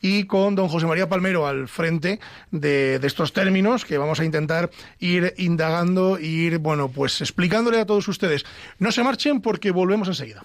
y 0.04 0.25
con 0.25 0.54
don 0.54 0.68
José 0.68 0.87
María 0.87 1.08
Palmero 1.08 1.46
al 1.46 1.66
frente 1.66 2.20
de, 2.50 3.00
estos 3.02 3.32
términos 3.32 3.87
que 3.87 3.96
vamos 3.96 4.20
a 4.20 4.25
intentar 4.26 4.68
ir 4.99 5.32
indagando 5.38 6.18
ir, 6.18 6.58
bueno, 6.58 6.90
pues 6.90 7.23
explicándole 7.23 7.80
a 7.80 7.87
todos 7.87 8.06
ustedes. 8.06 8.44
No 8.78 8.92
se 8.92 9.02
marchen 9.02 9.40
porque 9.40 9.70
volvemos 9.70 10.06
enseguida. 10.08 10.44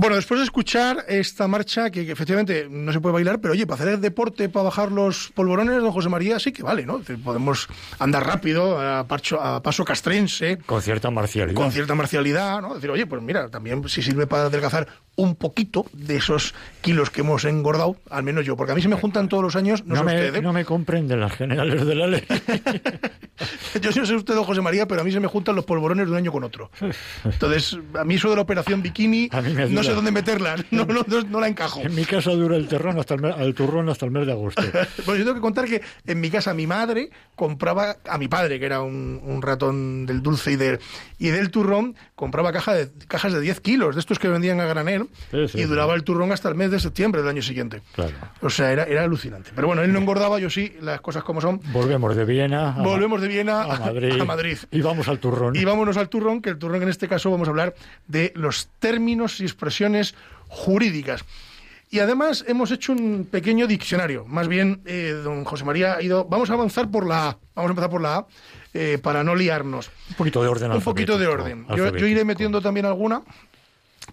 Bueno, 0.00 0.16
después 0.16 0.40
de 0.40 0.44
escuchar 0.44 1.04
esta 1.08 1.46
marcha, 1.46 1.90
que, 1.90 2.10
efectivamente 2.10 2.68
no 2.70 2.90
se 2.90 3.00
puede 3.00 3.12
bailar, 3.12 3.38
pero 3.38 3.52
oye, 3.52 3.66
para 3.66 3.82
hacer 3.82 3.92
el 3.92 4.00
deporte, 4.00 4.48
para 4.48 4.62
bajar 4.62 4.90
los 4.90 5.30
polvorones, 5.34 5.82
don 5.82 5.92
José 5.92 6.08
María, 6.08 6.38
sí 6.38 6.52
que 6.52 6.62
vale, 6.62 6.86
¿no? 6.86 7.02
podemos 7.22 7.68
andar 7.98 8.26
rápido, 8.26 8.80
a, 8.80 9.00
a, 9.00 9.62
paso 9.62 9.84
castrense. 9.84 10.56
Con 10.64 10.80
cierta 10.80 11.10
marcialidad. 11.10 11.54
Con 11.54 11.70
cierta 11.70 11.94
marcialidad, 11.94 12.62
¿no? 12.62 12.76
Decir, 12.76 12.88
oye, 12.88 13.04
pues 13.04 13.20
mira, 13.20 13.50
también 13.50 13.86
si 13.90 14.00
sirve 14.00 14.26
para 14.26 14.44
adelgazar 14.44 14.88
un 15.16 15.34
poquito 15.34 15.84
de 15.92 16.16
esos 16.16 16.54
kilos 16.80 17.10
que 17.10 17.20
hemos 17.20 17.44
engordado, 17.44 17.96
al 18.08 18.22
menos 18.22 18.46
yo, 18.46 18.56
porque 18.56 18.72
a 18.72 18.74
mí 18.74 18.80
se 18.80 18.88
me 18.88 18.96
juntan 18.96 19.28
todos 19.28 19.42
los 19.42 19.54
años, 19.54 19.84
no, 19.84 20.02
me, 20.02 20.28
¿eh? 20.28 20.40
No 20.40 20.54
me 20.54 20.64
comprenden 20.64 21.20
las 21.20 21.32
generales 21.32 21.84
de 21.84 21.94
la 21.94 22.06
ley. 22.06 22.24
yo 23.82 23.90
no 23.94 24.06
sé 24.06 24.14
usted, 24.14 24.34
don 24.34 24.44
José 24.44 24.62
María, 24.62 24.86
pero 24.88 25.02
a 25.02 25.04
mí 25.04 25.12
se 25.12 25.20
me 25.20 25.28
juntan 25.28 25.56
los 25.56 25.66
polvorones 25.66 26.06
de 26.06 26.12
un 26.12 26.16
año 26.16 26.32
con 26.32 26.42
otro. 26.42 26.70
Entonces, 27.22 27.78
a 27.98 28.04
mí 28.04 28.14
eso 28.14 28.30
de 28.30 28.36
la 28.36 28.42
operación 28.42 28.80
bikini, 28.80 29.28
no 29.68 29.82
sé 29.82 29.92
dónde 30.00 30.12
meterla, 30.12 30.56
no, 30.70 30.84
no, 30.86 31.04
no, 31.28 31.40
la 31.40 31.48
encajo. 31.48 31.80
En 31.80 31.94
mi 31.94 32.04
casa 32.04 32.30
dura 32.30 32.56
el 32.56 32.68
terrón 32.68 32.98
hasta 32.98 33.14
el, 33.14 33.54
turrón 33.54 33.88
hasta 33.88 34.06
el 34.06 34.12
mes 34.12 34.26
de 34.26 34.32
agosto. 34.32 34.62
pues 35.04 35.18
yo 35.18 35.24
tengo 35.24 35.34
que 35.34 35.40
contar 35.40 35.66
que 35.66 35.82
en 36.06 36.20
mi 36.20 36.30
casa 36.30 36.54
mi 36.54 36.66
madre 36.66 37.10
compraba 37.36 37.96
a 38.08 38.18
mi 38.18 38.28
padre, 38.28 38.58
que 38.58 38.66
era 38.66 38.82
un, 38.82 39.40
ratón 39.40 40.06
del 40.06 40.22
dulce 40.22 40.52
y, 40.52 40.56
de, 40.56 40.78
y 41.18 41.28
del 41.28 41.50
turrón, 41.50 41.96
compraba 42.14 42.52
caja 42.52 42.74
de, 42.74 42.90
cajas 43.08 43.32
de 43.32 43.40
10 43.40 43.60
kilos, 43.60 43.94
de 43.94 44.00
estos 44.00 44.18
que 44.18 44.28
vendían 44.28 44.60
a 44.60 44.66
granel, 44.66 45.08
y 45.32 45.62
duraba 45.62 45.94
el 45.94 46.04
turrón 46.04 46.32
hasta 46.32 46.48
el 46.48 46.54
mes 46.54 46.70
de 46.70 46.78
septiembre 46.78 47.22
del 47.22 47.30
año 47.30 47.42
siguiente. 47.42 47.80
Claro. 47.94 48.12
O 48.42 48.50
sea, 48.50 48.72
era, 48.72 48.84
era 48.84 49.04
alucinante. 49.04 49.52
Pero 49.54 49.66
bueno, 49.66 49.82
él 49.82 49.92
no 49.92 49.98
engordaba, 49.98 50.38
yo 50.38 50.50
sí, 50.50 50.74
las 50.80 51.00
cosas 51.00 51.24
como 51.24 51.40
son. 51.40 51.60
Volvemos 51.72 52.14
de 52.14 52.24
Viena. 52.24 52.74
A 52.74 52.82
Volvemos 52.82 53.20
de 53.22 53.28
Viena 53.28 53.62
a 53.62 53.78
Madrid. 53.78 54.12
a 54.20 54.24
Madrid. 54.24 54.58
Y 54.70 54.82
vamos 54.82 55.08
al 55.08 55.18
turrón. 55.18 55.56
Y 55.56 55.64
vámonos 55.64 55.96
al 55.96 56.08
turrón, 56.08 56.42
que 56.42 56.50
el 56.50 56.58
turrón 56.58 56.82
en 56.82 56.88
este 56.88 57.08
caso 57.08 57.30
vamos 57.30 57.48
a 57.48 57.50
hablar 57.50 57.74
de 58.06 58.32
los 58.36 58.68
términos 58.78 59.40
y 59.40 59.44
expresiones 59.44 59.79
jurídicas. 60.48 61.24
Y 61.92 61.98
además 61.98 62.44
hemos 62.46 62.70
hecho 62.70 62.92
un 62.92 63.26
pequeño 63.28 63.66
diccionario. 63.66 64.24
Más 64.26 64.46
bien, 64.46 64.80
eh, 64.86 65.12
don 65.24 65.44
José 65.44 65.64
María 65.64 65.94
ha 65.94 66.02
ido. 66.02 66.24
Vamos 66.24 66.48
a 66.50 66.54
avanzar 66.54 66.88
por 66.88 67.06
la 67.06 67.30
A. 67.30 67.38
Vamos 67.54 67.70
a 67.70 67.72
empezar 67.72 67.90
por 67.90 68.00
la 68.00 68.16
A 68.18 68.26
eh, 68.74 68.98
para 69.02 69.24
no 69.24 69.34
liarnos. 69.34 69.90
Un 70.10 70.14
poquito 70.14 70.40
de 70.40 70.48
orden. 70.48 70.70
Un 70.70 70.82
poquito 70.82 71.18
de 71.18 71.26
orden. 71.26 71.66
Yo, 71.76 71.96
yo, 71.96 72.06
iré 72.06 72.24
metiendo 72.24 72.60
también 72.60 72.86
alguna, 72.86 73.22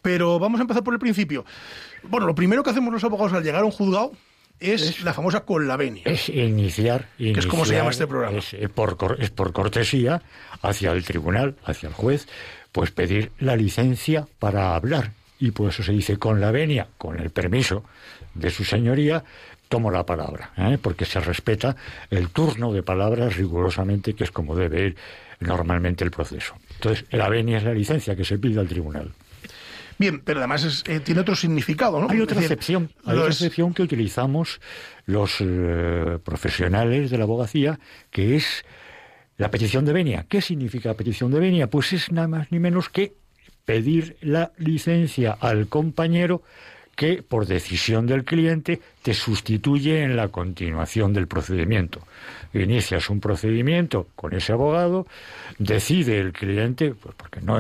pero 0.01 0.39
vamos 0.39 0.59
a 0.59 0.63
empezar 0.63 0.83
por 0.83 0.95
el 0.95 0.99
principio. 0.99 1.45
Bueno, 2.03 2.25
lo 2.25 2.33
primero 2.33 2.63
que 2.63 2.71
hacemos 2.71 2.91
los 2.91 3.03
abogados 3.03 3.33
al 3.33 3.43
llegar 3.43 3.61
a 3.61 3.65
un 3.65 3.71
juzgado 3.71 4.11
es, 4.59 5.03
la 5.03 5.13
famosa 5.13 5.41
conlavenia. 5.41 6.03
Es 6.05 6.29
iniciar, 6.29 7.09
que 7.17 7.31
es 7.31 7.45
como 7.45 7.65
se 7.65 7.75
llama 7.75 7.91
este 7.91 8.07
programa. 8.07 8.37
Es 8.37 8.53
eh, 8.53 8.69
por, 8.69 9.17
es 9.19 9.29
por 9.29 9.53
cortesía 9.53 10.21
hacia 10.61 10.91
el 10.91 11.03
tribunal, 11.03 11.55
hacia 11.63 11.89
el 11.89 11.93
juez, 11.93 12.27
pues 12.71 12.91
pedir 12.91 13.31
la 13.39 13.55
licencia 13.55 14.27
para 14.39 14.75
hablar. 14.75 15.11
Y 15.39 15.51
por 15.51 15.69
eso 15.69 15.83
se 15.83 15.91
dice 15.91 16.17
con 16.17 16.41
la 16.41 16.51
venia, 16.51 16.87
con 16.97 17.19
el 17.19 17.29
permiso 17.29 17.83
de 18.33 18.49
su 18.49 18.63
señoría, 18.63 19.23
tomo 19.69 19.91
la 19.91 20.05
palabra, 20.05 20.51
¿eh? 20.57 20.77
porque 20.81 21.05
se 21.05 21.19
respeta 21.19 21.75
el 22.09 22.29
turno 22.29 22.73
de 22.73 22.83
palabras 22.83 23.35
rigurosamente, 23.35 24.13
que 24.13 24.23
es 24.23 24.31
como 24.31 24.55
debe 24.55 24.87
ir 24.87 24.95
normalmente 25.39 26.03
el 26.03 26.11
proceso. 26.11 26.55
Entonces, 26.75 27.05
la 27.11 27.29
venia 27.29 27.57
es 27.57 27.63
la 27.63 27.73
licencia 27.73 28.15
que 28.15 28.23
se 28.23 28.39
pide 28.39 28.59
al 28.59 28.67
tribunal. 28.67 29.13
Bien, 29.99 30.21
pero 30.23 30.39
además 30.39 30.83
eh, 30.87 30.99
tiene 30.99 31.21
otro 31.21 31.35
significado, 31.35 31.99
¿no? 31.99 32.09
Hay 32.09 32.21
otra 32.21 32.39
excepción, 32.39 32.91
hay 33.03 33.17
otra 33.17 33.31
excepción 33.31 33.73
que 33.73 33.81
utilizamos 33.81 34.61
los 35.05 35.37
eh, 35.39 36.19
profesionales 36.23 37.09
de 37.09 37.17
la 37.17 37.23
abogacía, 37.23 37.79
que 38.11 38.35
es 38.35 38.63
la 39.37 39.49
petición 39.49 39.85
de 39.85 39.93
venia. 39.93 40.25
¿Qué 40.29 40.41
significa 40.41 40.93
petición 40.93 41.31
de 41.31 41.39
venia? 41.39 41.67
Pues 41.67 41.93
es 41.93 42.11
nada 42.11 42.27
más 42.27 42.51
ni 42.51 42.59
menos 42.59 42.89
que 42.89 43.15
pedir 43.67 44.15
la 44.21 44.53
licencia 44.57 45.33
al 45.33 45.67
compañero 45.67 46.41
que, 46.95 47.21
por 47.21 47.45
decisión 47.45 48.07
del 48.07 48.23
cliente, 48.23 48.79
te 49.03 49.13
sustituye 49.13 50.03
en 50.03 50.15
la 50.15 50.29
continuación 50.29 51.11
del 51.11 51.27
procedimiento. 51.27 51.99
Inicias 52.53 53.09
un 53.09 53.19
procedimiento 53.19 54.07
con 54.15 54.33
ese 54.33 54.53
abogado, 54.53 55.05
decide 55.59 56.17
el 56.17 56.31
cliente, 56.31 56.95
pues 56.95 57.13
porque 57.15 57.41
no 57.41 57.59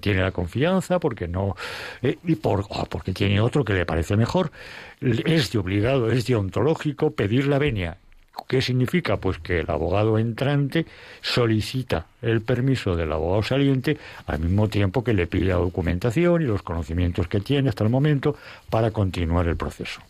tiene 0.00 0.20
la 0.20 0.32
confianza, 0.32 1.00
porque 1.00 1.26
no 1.26 1.56
eh, 2.02 2.18
y 2.24 2.34
por, 2.36 2.66
porque 2.90 3.14
tiene 3.14 3.40
otro 3.40 3.64
que 3.64 3.72
le 3.72 3.86
parece 3.86 4.18
mejor, 4.18 4.52
es 5.00 5.50
de 5.50 5.58
obligado, 5.58 6.10
es 6.10 6.26
de 6.26 6.36
ontológico 6.36 7.12
pedir 7.12 7.46
la 7.46 7.58
venia 7.58 7.96
¿Qué 8.46 8.62
significa? 8.62 9.16
Pues 9.16 9.38
que 9.38 9.60
el 9.60 9.70
abogado 9.70 10.18
entrante 10.18 10.86
solicita 11.20 12.06
el 12.22 12.40
permiso 12.40 12.96
del 12.96 13.12
abogado 13.12 13.42
saliente 13.42 13.98
al 14.26 14.40
mismo 14.40 14.68
tiempo 14.68 15.02
que 15.02 15.14
le 15.14 15.26
pide 15.26 15.46
la 15.46 15.56
documentación 15.56 16.42
y 16.42 16.46
los 16.46 16.62
conocimientos 16.62 17.28
que 17.28 17.40
tiene 17.40 17.68
hasta 17.68 17.84
el 17.84 17.90
momento 17.90 18.36
para 18.70 18.90
continuar 18.90 19.48
el 19.48 19.56
proceso. 19.56 20.00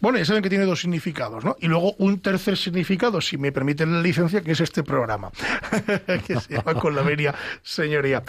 Bueno, 0.00 0.18
ya 0.18 0.24
saben 0.24 0.42
que 0.42 0.48
tiene 0.48 0.64
dos 0.64 0.80
significados, 0.80 1.44
¿no? 1.44 1.56
Y 1.60 1.66
luego 1.66 1.94
un 1.98 2.20
tercer 2.20 2.56
significado, 2.56 3.20
si 3.20 3.36
me 3.36 3.50
permiten 3.50 3.92
la 3.92 4.00
licencia, 4.00 4.42
que 4.42 4.52
es 4.52 4.60
este 4.60 4.84
programa, 4.84 5.30
que 6.26 6.38
se 6.38 6.54
llama 6.54 6.74
Con 6.74 6.94
la 6.94 7.02
Veria 7.02 7.34
Señoría. 7.62 8.22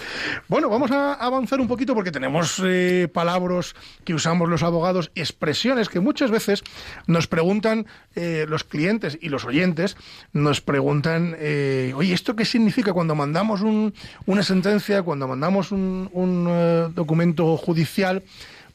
Bueno, 0.48 0.68
vamos 0.70 0.90
a 0.90 1.14
avanzar 1.14 1.62
un 1.62 1.68
poquito 1.68 1.94
porque 1.94 2.12
tenemos 2.12 2.60
eh, 2.66 3.08
palabras 3.14 3.76
que 4.04 4.16
usamos 4.16 4.50
los 4.50 4.64
abogados, 4.64 5.12
expresiones 5.14 5.90
que 5.90 6.00
muchas 6.00 6.32
veces 6.32 6.64
nos 7.06 7.28
preguntan 7.28 7.86
eh, 8.16 8.46
los 8.50 8.64
clientes 8.64 9.20
y 9.22 9.30
los 9.30 9.46
oyentes, 9.46 9.96
nos 10.34 10.62
preguntan, 10.62 11.36
eh, 11.38 11.94
oye, 11.96 12.14
¿esto 12.14 12.36
qué 12.36 12.46
significa 12.46 12.94
cuando 12.94 13.14
mandamos 13.14 13.62
una 13.62 14.44
sentencia, 14.44 15.04
cuando 15.04 15.28
mandamos 15.28 15.72
un, 15.72 16.10
un 16.14 16.94
documento 16.96 17.58
judicial? 17.58 18.24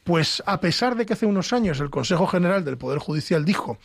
Pues 0.05 0.43
a 0.45 0.59
pesar 0.59 0.95
de 0.95 1.07
que 1.07 1.13
hace 1.13 1.25
unos 1.25 1.51
años 1.51 1.79
el 1.79 1.89
Consejo 1.89 2.27
General 2.27 2.63
del 2.63 2.77
Poder 2.77 2.99
Judicial 2.99 3.43
dijo 3.43 3.79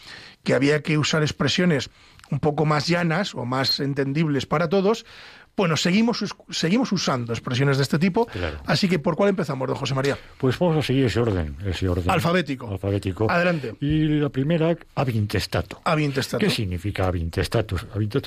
que 0.44 0.52
había 0.52 0.82
que 0.82 0.98
usar 0.98 1.22
expresiones 1.22 1.88
un 2.30 2.40
poco 2.40 2.66
más 2.66 2.86
llanas 2.86 3.34
o 3.34 3.46
más 3.46 3.80
entendibles 3.80 4.44
para 4.44 4.68
todos, 4.68 5.06
bueno, 5.60 5.76
seguimos, 5.76 6.24
seguimos 6.48 6.90
usando 6.90 7.34
expresiones 7.34 7.76
de 7.76 7.82
este 7.82 7.98
tipo, 7.98 8.26
así 8.64 8.88
que 8.88 8.98
¿por 8.98 9.14
cuál 9.14 9.28
empezamos, 9.28 9.68
don 9.68 9.76
José 9.76 9.94
María? 9.94 10.16
Pues 10.38 10.58
vamos 10.58 10.78
a 10.78 10.82
seguir 10.82 11.04
ese 11.04 11.20
orden, 11.20 11.54
ese 11.66 11.86
orden. 11.86 12.10
Alfabético. 12.10 12.66
Alfabético. 12.66 13.30
Adelante. 13.30 13.74
Y 13.78 14.06
la 14.06 14.30
primera, 14.30 14.74
abintestato. 14.94 15.82
Abintestato. 15.84 16.38
¿Qué 16.38 16.48
significa 16.48 17.08
abintestato? 17.08 17.76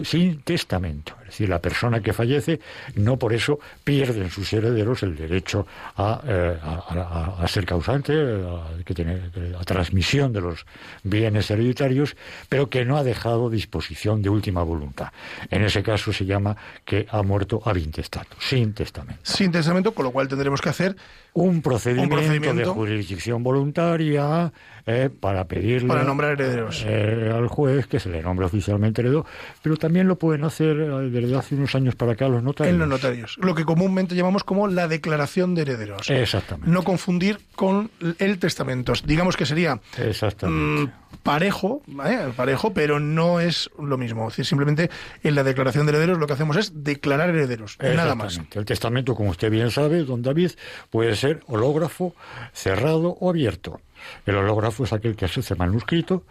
Sin 0.03 0.43
testamento. 0.43 1.15
Es 1.21 1.29
decir, 1.29 1.49
la 1.49 1.59
persona 1.59 2.01
que 2.01 2.13
fallece 2.13 2.59
no 2.97 3.17
por 3.17 3.33
eso 3.33 3.57
pierde 3.83 4.21
en 4.21 4.29
sus 4.29 4.53
herederos 4.53 5.01
el 5.01 5.15
derecho 5.15 5.65
a, 5.97 6.21
eh, 6.27 6.55
a, 6.61 7.47
ser 7.47 7.65
causante, 7.65 8.13
a, 8.13 8.83
que 8.85 8.93
tiene 8.93 9.31
transmisión 9.65 10.31
de 10.33 10.41
los 10.41 10.67
bienes 11.01 11.49
hereditarios, 11.49 12.15
pero 12.47 12.69
que 12.69 12.85
no 12.85 12.95
ha 12.95 13.03
dejado 13.03 13.49
disposición 13.49 14.21
de 14.21 14.29
última 14.29 14.61
voluntad. 14.61 15.07
En 15.49 15.63
ese 15.63 15.81
caso 15.81 16.13
se 16.13 16.25
llama 16.25 16.55
que 16.85 17.07
ha 17.09 17.22
muerto 17.23 17.61
a 17.65 17.77
intestato, 17.77 18.35
sin 18.39 18.73
testamento. 18.73 19.21
Sin 19.23 19.51
testamento, 19.51 19.93
con 19.93 20.05
lo 20.05 20.11
cual 20.11 20.27
tendremos 20.27 20.61
que 20.61 20.69
hacer 20.69 20.95
un 21.33 21.61
procedimiento, 21.61 22.53
de 22.53 22.65
jurisdicción 22.65 23.43
voluntaria 23.43 24.51
eh, 24.85 25.09
para 25.17 25.45
pedirle 25.47 25.87
para 25.87 26.03
nombrar 26.03 26.33
herederos 26.33 26.83
eh, 26.85 27.31
al 27.33 27.47
juez 27.47 27.87
que 27.87 28.01
se 28.01 28.09
le 28.09 28.21
nombre 28.21 28.45
oficialmente 28.45 29.01
heredero, 29.01 29.25
pero 29.61 29.77
también 29.77 30.07
lo 30.07 30.17
pueden 30.17 30.43
hacer 30.43 30.77
eh, 30.77 31.09
desde 31.09 31.37
hace 31.37 31.55
unos 31.55 31.73
años 31.75 31.95
para 31.95 32.13
acá 32.13 32.27
los 32.27 32.43
notarios. 32.43 32.73
En 32.73 32.79
los 32.79 32.89
notarios, 32.89 33.37
lo 33.41 33.55
que 33.55 33.63
comúnmente 33.63 34.13
llamamos 34.13 34.43
como 34.43 34.67
la 34.67 34.89
declaración 34.89 35.55
de 35.55 35.61
herederos. 35.61 36.09
Exactamente. 36.09 36.69
No 36.69 36.83
confundir 36.83 37.39
con 37.55 37.91
el 38.19 38.39
testamento. 38.39 38.93
Digamos 39.05 39.37
que 39.37 39.45
sería 39.45 39.79
Exactamente. 39.97 40.91
Mm, 40.91 41.17
parejo, 41.23 41.81
parejo, 42.35 42.73
pero 42.73 42.99
no 42.99 43.39
es 43.39 43.69
lo 43.79 43.97
mismo. 43.97 44.27
Es 44.27 44.33
decir, 44.33 44.45
simplemente 44.45 44.89
en 45.23 45.35
la 45.35 45.43
declaración 45.43 45.85
de 45.85 45.93
herederos 45.93 46.17
lo 46.17 46.27
que 46.27 46.33
hacemos 46.33 46.57
es 46.57 46.83
declarar 46.83 47.29
herederos, 47.29 47.77
nada 47.79 48.15
más. 48.15 48.41
El 48.51 48.65
testamento, 48.65 49.15
como 49.15 49.29
usted 49.29 49.49
bien 49.49 49.71
sabe, 49.71 50.03
don 50.03 50.21
David, 50.21 50.51
puede 50.89 51.15
ser 51.15 51.41
hológrafo, 51.47 52.13
cerrado 52.51 53.15
o 53.19 53.29
abierto. 53.29 53.79
El 54.25 54.35
hológrafo 54.35 54.83
es 54.83 54.93
aquel 54.93 55.15
que 55.15 55.27
se 55.27 55.41
hace 55.41 55.55
manuscrito, 55.55 56.23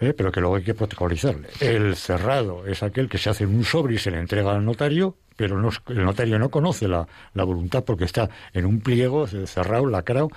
eh, 0.00 0.14
pero 0.16 0.30
que 0.30 0.40
luego 0.40 0.56
hay 0.56 0.62
que 0.62 0.74
protocolizarle. 0.74 1.48
El 1.60 1.96
cerrado 1.96 2.66
es 2.66 2.82
aquel 2.82 3.08
que 3.08 3.18
se 3.18 3.30
hace 3.30 3.44
en 3.44 3.54
un 3.54 3.64
sobre 3.64 3.94
y 3.94 3.98
se 3.98 4.10
le 4.10 4.18
entrega 4.18 4.52
al 4.52 4.64
notario, 4.64 5.16
pero 5.36 5.58
no, 5.58 5.70
el 5.88 6.04
notario 6.04 6.38
no 6.38 6.50
conoce 6.50 6.88
la, 6.88 7.06
la, 7.34 7.44
voluntad 7.44 7.84
porque 7.84 8.04
está 8.04 8.28
en 8.52 8.66
un 8.66 8.80
pliego 8.80 9.26
cerrado, 9.26 9.86
lacrado, 9.86 10.30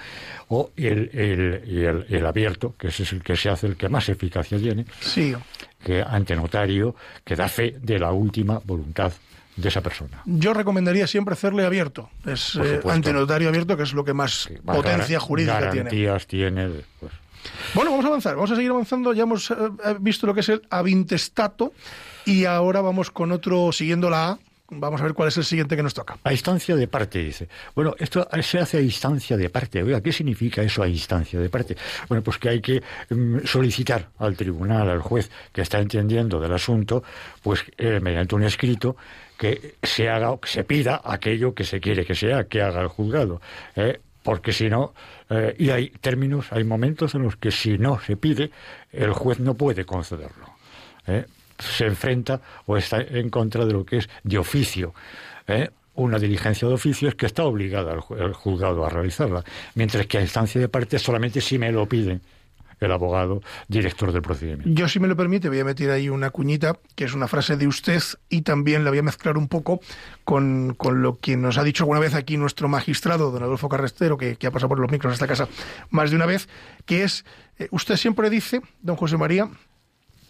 o 0.47 0.71
el, 0.75 1.09
el, 1.13 2.05
el, 2.09 2.25
abierto, 2.25 2.75
que 2.77 2.87
es 2.87 3.11
el 3.11 3.21
que 3.21 3.35
se 3.35 3.49
hace, 3.49 3.67
el 3.67 3.75
que 3.75 3.89
más 3.89 4.09
eficacia 4.09 4.57
tiene, 4.57 4.85
sí. 4.99 5.35
que 5.83 6.01
ante 6.01 6.35
notario, 6.35 6.95
que 7.23 7.35
da 7.35 7.47
fe 7.47 7.75
de 7.79 7.99
la 7.99 8.11
última 8.11 8.59
voluntad 8.63 9.11
de 9.55 9.69
esa 9.69 9.81
persona. 9.81 10.21
Yo 10.25 10.53
recomendaría 10.53 11.07
siempre 11.07 11.33
hacerle 11.33 11.65
abierto, 11.65 12.09
es 12.25 12.55
eh, 12.55 12.81
ante 12.89 13.13
notario 13.13 13.49
abierto, 13.49 13.77
que 13.77 13.83
es 13.83 13.93
lo 13.93 14.03
que 14.03 14.13
más 14.13 14.49
potencia 14.65 15.19
jurídica 15.19 15.59
garantías 15.59 16.27
tiene. 16.27 16.67
tiene 16.67 16.83
pues. 16.99 17.13
Bueno, 17.73 17.91
vamos 17.91 18.05
a 18.05 18.07
avanzar, 18.09 18.35
vamos 18.35 18.51
a 18.51 18.55
seguir 18.55 18.71
avanzando. 18.71 19.13
Ya 19.13 19.23
hemos 19.23 19.51
eh, 19.51 19.55
visto 19.99 20.25
lo 20.27 20.33
que 20.33 20.39
es 20.39 20.49
el 20.49 20.61
avintestato 20.69 21.73
y 22.25 22.45
ahora 22.45 22.81
vamos 22.81 23.11
con 23.11 23.31
otro, 23.31 23.71
siguiendo 23.71 24.09
la 24.09 24.31
A, 24.31 24.39
Vamos 24.67 24.99
a 24.99 25.03
ver 25.03 25.13
cuál 25.13 25.27
es 25.27 25.37
el 25.37 25.45
siguiente 25.45 25.75
que 25.75 25.83
nos 25.83 25.93
toca. 25.93 26.17
A 26.23 26.31
instancia 26.31 26.75
de 26.75 26.87
parte, 26.87 27.19
dice. 27.19 27.47
Bueno, 27.75 27.95
esto 27.99 28.27
se 28.41 28.57
hace 28.57 28.77
a 28.77 28.81
instancia 28.81 29.37
de 29.37 29.49
parte. 29.49 29.83
Oiga, 29.83 30.01
¿qué 30.01 30.11
significa 30.11 30.63
eso 30.63 30.81
a 30.81 30.87
instancia 30.87 31.39
de 31.39 31.49
parte? 31.49 31.77
Bueno, 32.09 32.23
pues 32.23 32.39
que 32.39 32.49
hay 32.49 32.61
que 32.61 32.81
mm, 33.09 33.45
solicitar 33.45 34.09
al 34.17 34.35
tribunal, 34.35 34.89
al 34.89 35.01
juez 35.01 35.29
que 35.53 35.61
está 35.61 35.79
entendiendo 35.79 36.39
del 36.39 36.51
asunto, 36.51 37.03
pues 37.43 37.63
eh, 37.77 37.99
mediante 38.01 38.33
un 38.33 38.43
escrito 38.43 38.97
que 39.37 39.75
se 39.83 40.09
haga, 40.09 40.37
que 40.39 40.47
se 40.47 40.63
pida 40.63 41.01
aquello 41.03 41.53
que 41.53 41.63
se 41.63 41.79
quiere 41.79 42.05
que 42.05 42.15
sea, 42.15 42.45
que 42.45 42.61
haga 42.61 42.81
el 42.81 42.87
juzgado. 42.87 43.41
¿eh? 43.75 43.99
porque 44.23 44.53
si 44.53 44.69
no, 44.69 44.95
eh, 45.29 45.55
y 45.59 45.69
hay 45.69 45.89
términos, 45.89 46.47
hay 46.51 46.63
momentos 46.63 47.13
en 47.13 47.21
los 47.21 47.35
que 47.35 47.51
si 47.51 47.77
no 47.77 47.99
se 47.99 48.17
pide, 48.17 48.49
el 48.91 49.13
juez 49.13 49.39
no 49.39 49.53
puede 49.53 49.85
concederlo. 49.85 50.49
¿eh? 51.05 51.25
Se 51.59 51.85
enfrenta 51.85 52.41
o 52.65 52.75
está 52.75 53.01
en 53.01 53.29
contra 53.29 53.65
de 53.65 53.73
lo 53.73 53.85
que 53.85 53.97
es 53.97 54.09
de 54.23 54.39
oficio. 54.39 54.95
Una 55.93 56.17
diligencia 56.17 56.67
de 56.67 56.73
oficio 56.73 57.07
es 57.07 57.15
que 57.15 57.27
está 57.27 57.43
obligada 57.43 57.93
el, 57.93 58.33
juzgado 58.33 58.83
a 58.83 58.89
realizarla, 58.89 59.43
mientras 59.75 60.07
que 60.07 60.17
a 60.17 60.21
instancia 60.21 60.59
de 60.59 60.69
parte 60.69 60.97
solamente 60.97 61.39
si 61.39 61.59
me 61.59 61.71
lo 61.71 61.87
piden 61.87 62.19
el 62.79 62.91
abogado 62.91 63.41
director 63.67 64.11
del 64.11 64.21
procedimiento. 64.21 64.69
Yo, 64.69 64.87
si 64.87 64.99
me 64.99 65.07
lo 65.07 65.15
permite, 65.15 65.49
voy 65.49 65.59
a 65.59 65.65
meter 65.65 65.91
ahí 65.91 66.09
una 66.09 66.29
cuñita, 66.29 66.77
que 66.95 67.05
es 67.05 67.13
una 67.13 67.27
frase 67.27 67.57
de 67.57 67.67
usted, 67.67 68.01
y 68.29 68.41
también 68.41 68.83
la 68.83 68.89
voy 68.89 68.99
a 68.99 69.03
mezclar 69.03 69.37
un 69.37 69.47
poco 69.47 69.79
con, 70.23 70.75
lo 70.79 71.17
que 71.17 71.37
nos 71.37 71.57
ha 71.57 71.63
dicho 71.63 71.83
alguna 71.83 71.99
vez 71.99 72.13
aquí 72.13 72.37
nuestro 72.37 72.67
magistrado, 72.67 73.31
don 73.31 73.43
Adolfo 73.43 73.69
Carrestero, 73.69 74.17
que, 74.17 74.37
ha 74.45 74.51
pasado 74.51 74.69
por 74.69 74.79
los 74.79 74.91
micros 74.91 75.11
de 75.11 75.15
esta 75.15 75.27
casa 75.27 75.47
más 75.89 76.09
de 76.09 76.15
una 76.15 76.25
vez, 76.25 76.47
que 76.85 77.03
es, 77.03 77.25
eh, 77.57 77.67
usted 77.71 77.95
siempre 77.97 78.29
dice, 78.29 78.61
don 78.81 78.95
José 78.95 79.17
María, 79.17 79.49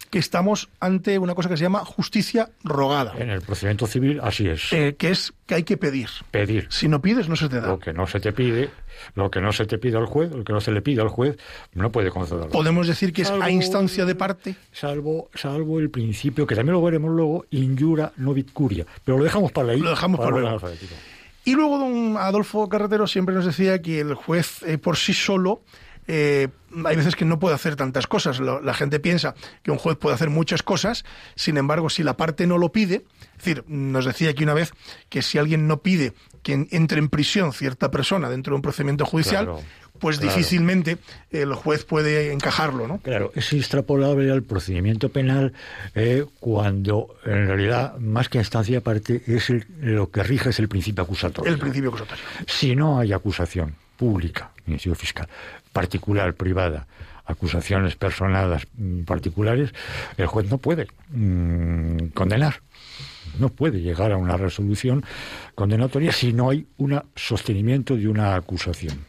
que 0.06 0.18
estamos 0.18 0.68
ante 0.80 1.18
una 1.18 1.34
cosa 1.34 1.48
que 1.48 1.56
se 1.56 1.62
llama 1.62 1.84
justicia 1.84 2.50
rogada. 2.64 3.14
En 3.18 3.30
el 3.30 3.42
procedimiento 3.42 3.86
civil 3.86 4.20
así 4.22 4.48
es. 4.48 4.72
Eh, 4.72 4.96
que 4.98 5.10
es 5.10 5.32
que 5.46 5.54
hay 5.54 5.62
que 5.62 5.76
pedir. 5.76 6.08
Pedir. 6.30 6.66
Si 6.70 6.88
no 6.88 7.00
pides, 7.00 7.28
no 7.28 7.36
se 7.36 7.48
te 7.48 7.60
da. 7.60 7.68
Lo 7.68 7.78
que 7.78 7.92
no 7.92 8.06
se 8.06 8.20
te 8.20 8.32
pide, 8.32 8.70
lo 9.14 9.30
que 9.30 9.40
no 9.40 9.52
se 9.52 9.66
te 9.66 9.78
pide 9.78 9.96
al 9.96 10.06
juez, 10.06 10.30
lo 10.32 10.44
que 10.44 10.52
no 10.52 10.60
se 10.60 10.72
le 10.72 10.82
pide 10.82 11.00
al 11.00 11.08
juez, 11.08 11.36
no 11.74 11.90
puede 11.92 12.10
concederlo. 12.10 12.50
Podemos 12.50 12.86
decir 12.86 13.12
que 13.12 13.22
es 13.22 13.30
a 13.30 13.50
instancia 13.50 14.04
de 14.04 14.14
parte. 14.14 14.56
Salvo, 14.72 15.30
salvo 15.34 15.78
el 15.78 15.90
principio, 15.90 16.46
que 16.46 16.54
también 16.54 16.74
lo 16.74 16.82
veremos 16.82 17.10
luego, 17.10 17.46
injura 17.50 18.12
novit 18.16 18.52
curia. 18.52 18.86
Pero 19.04 19.18
lo 19.18 19.24
dejamos 19.24 19.52
para 19.52 19.72
ahí. 19.72 19.80
Lo 19.80 19.90
dejamos 19.90 20.18
para, 20.18 20.30
luego. 20.30 20.60
Y 21.44 21.54
luego 21.54 21.78
don 21.78 22.16
Adolfo 22.16 22.68
Carretero 22.68 23.06
siempre 23.06 23.32
nos 23.32 23.46
decía 23.46 23.80
que 23.80 24.00
el 24.00 24.14
juez 24.14 24.64
eh, 24.64 24.78
por 24.78 24.96
sí 24.96 25.14
solo 25.14 25.62
eh, 26.06 26.48
hay 26.84 26.96
veces 26.96 27.16
que 27.16 27.24
no 27.24 27.38
puede 27.38 27.54
hacer 27.54 27.76
tantas 27.76 28.06
cosas. 28.06 28.40
la 28.40 28.74
gente 28.74 29.00
piensa 29.00 29.34
que 29.62 29.70
un 29.70 29.78
juez 29.78 29.96
puede 29.96 30.14
hacer 30.14 30.30
muchas 30.30 30.62
cosas, 30.62 31.04
sin 31.34 31.56
embargo, 31.56 31.90
si 31.90 32.02
la 32.02 32.16
parte 32.16 32.46
no 32.46 32.58
lo 32.58 32.72
pide, 32.72 33.04
es 33.38 33.44
decir, 33.44 33.64
nos 33.66 34.04
decía 34.04 34.30
aquí 34.30 34.42
una 34.42 34.54
vez 34.54 34.72
que 35.08 35.22
si 35.22 35.38
alguien 35.38 35.66
no 35.66 35.78
pide 35.78 36.12
que 36.42 36.66
entre 36.70 36.98
en 36.98 37.08
prisión 37.08 37.52
cierta 37.52 37.90
persona 37.90 38.30
dentro 38.30 38.52
de 38.52 38.56
un 38.56 38.62
procedimiento 38.62 39.04
judicial, 39.04 39.48
pues 39.98 40.20
difícilmente 40.20 40.98
el 41.30 41.54
juez 41.54 41.84
puede 41.84 42.32
encajarlo, 42.32 42.86
¿no? 42.86 42.98
Claro, 42.98 43.32
es 43.34 43.52
extrapolable 43.52 44.30
al 44.30 44.42
procedimiento 44.42 45.08
penal 45.08 45.54
eh, 45.94 46.24
cuando 46.38 47.16
en 47.24 47.48
realidad, 47.48 47.98
más 47.98 48.28
que 48.28 48.38
instancia 48.38 48.78
aparte, 48.78 49.22
es 49.26 49.50
lo 49.80 50.10
que 50.10 50.22
rige 50.22 50.50
es 50.50 50.58
el 50.60 50.68
principio 50.68 51.02
acusatorio. 51.02 51.52
El 51.52 51.58
principio 51.58 51.88
acusatorio. 51.88 52.24
Si 52.46 52.76
no 52.76 52.98
hay 53.00 53.12
acusación 53.12 53.74
pública, 53.96 54.52
Ministerio 54.66 54.94
Fiscal, 54.94 55.28
particular, 55.76 56.32
privada, 56.32 56.86
acusaciones 57.26 57.96
personadas 57.96 58.66
mm, 58.78 59.02
particulares, 59.02 59.74
el 60.16 60.26
juez 60.26 60.48
no 60.48 60.56
puede 60.56 60.86
mm, 61.10 62.14
condenar. 62.14 62.62
No 63.38 63.50
puede 63.50 63.82
llegar 63.82 64.10
a 64.10 64.16
una 64.16 64.38
resolución 64.38 65.04
condenatoria 65.54 66.12
si 66.12 66.32
no 66.32 66.48
hay 66.48 66.66
un 66.78 67.02
sostenimiento 67.14 67.94
de 67.94 68.08
una 68.08 68.36
acusación. 68.36 69.04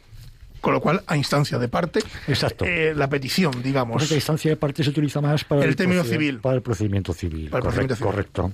Con 0.59 0.73
lo 0.73 0.81
cual, 0.81 1.03
a 1.07 1.15
instancia 1.15 1.57
de 1.57 1.69
parte, 1.69 2.01
Exacto. 2.27 2.65
Eh, 2.65 2.93
la 2.93 3.07
petición, 3.07 3.63
digamos. 3.63 4.01
Porque 4.01 4.15
a 4.15 4.17
instancia 4.17 4.51
de 4.51 4.57
parte 4.57 4.83
se 4.83 4.89
utiliza 4.89 5.21
más 5.21 5.45
para 5.45 5.63
el, 5.63 5.77
término 5.77 6.03
civil. 6.03 6.39
Para 6.39 6.57
el 6.57 6.61
procedimiento 6.61 7.13
civil. 7.13 7.49
correcto, 7.49 8.51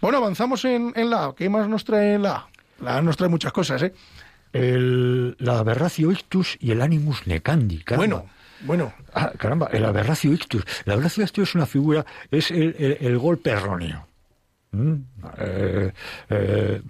Bueno, 0.00 0.16
avanzamos 0.16 0.64
en, 0.64 0.94
la 1.10 1.26
A. 1.26 1.34
¿Qué 1.34 1.50
más 1.50 1.68
nos 1.68 1.84
trae 1.84 2.18
la 2.18 2.34
A? 2.36 2.48
La 2.80 2.96
A 2.96 3.02
nos 3.02 3.18
trae 3.18 3.28
muchas 3.28 3.52
cosas, 3.52 3.82
¿eh? 3.82 3.92
El, 4.52 5.36
la 5.38 5.58
aberratio 5.58 6.10
ictus 6.12 6.56
y 6.60 6.70
el 6.72 6.82
animus 6.82 7.26
necandi. 7.26 7.84
Bueno, 7.96 8.26
bueno. 8.60 8.92
Ah, 9.14 9.32
caramba, 9.36 9.68
el 9.72 9.84
aberratio 9.84 10.32
ictus. 10.32 10.64
El 10.84 10.92
aberratio 10.92 11.24
ictus 11.24 11.48
es 11.48 11.54
una 11.54 11.66
figura, 11.66 12.04
es 12.30 12.50
el, 12.50 13.18
golpe 13.18 13.50
erróneo. 13.50 14.06
¿Mm? 14.72 14.94
Eh, 15.38 15.92
eh, 16.30 16.82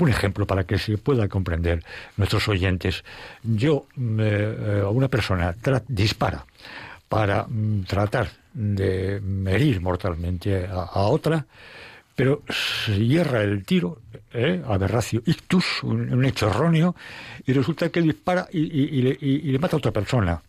un 0.00 0.08
ejemplo 0.08 0.44
para 0.46 0.64
que 0.64 0.78
se 0.78 0.98
pueda 0.98 1.28
comprender 1.28 1.84
nuestros 2.16 2.48
oyentes. 2.48 3.04
Yo, 3.42 3.86
eh, 3.96 4.82
una 4.90 5.08
persona 5.08 5.54
dispara 5.86 6.44
para 7.08 7.44
mm, 7.44 7.84
tratar 7.84 8.30
de 8.52 9.20
herir 9.46 9.80
mortalmente 9.80 10.66
a 10.66 11.02
otra, 11.02 11.44
pero 12.16 12.42
se 12.48 12.98
hierra 12.98 13.42
el 13.42 13.64
tiro, 13.64 14.00
¿eh? 14.32 14.62
aberracio 14.66 15.22
ictus, 15.26 15.82
un, 15.82 16.24
hecho 16.24 16.48
erróneo, 16.48 16.96
y 17.46 17.52
resulta 17.52 17.90
que 17.90 18.00
dispara 18.00 18.48
y, 18.50 19.02
le, 19.02 19.58
mata 19.58 19.76
a 19.76 19.78
otra 19.78 19.92
persona. 19.92 20.42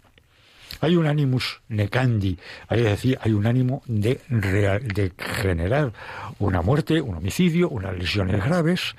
Hay 0.80 0.96
un 0.96 1.08
animus 1.08 1.62
necandi, 1.70 2.38
es 2.70 2.84
decir, 2.84 3.18
hay 3.22 3.34
un 3.34 3.48
ánimo 3.48 3.82
de, 3.88 4.20
de 4.30 5.12
generar 5.18 5.92
una 6.40 6.62
muerte, 6.62 7.02
un 7.02 7.16
homicidio, 7.16 7.70
unas 7.70 7.98
lesiones 7.98 8.44
graves, 8.44 8.94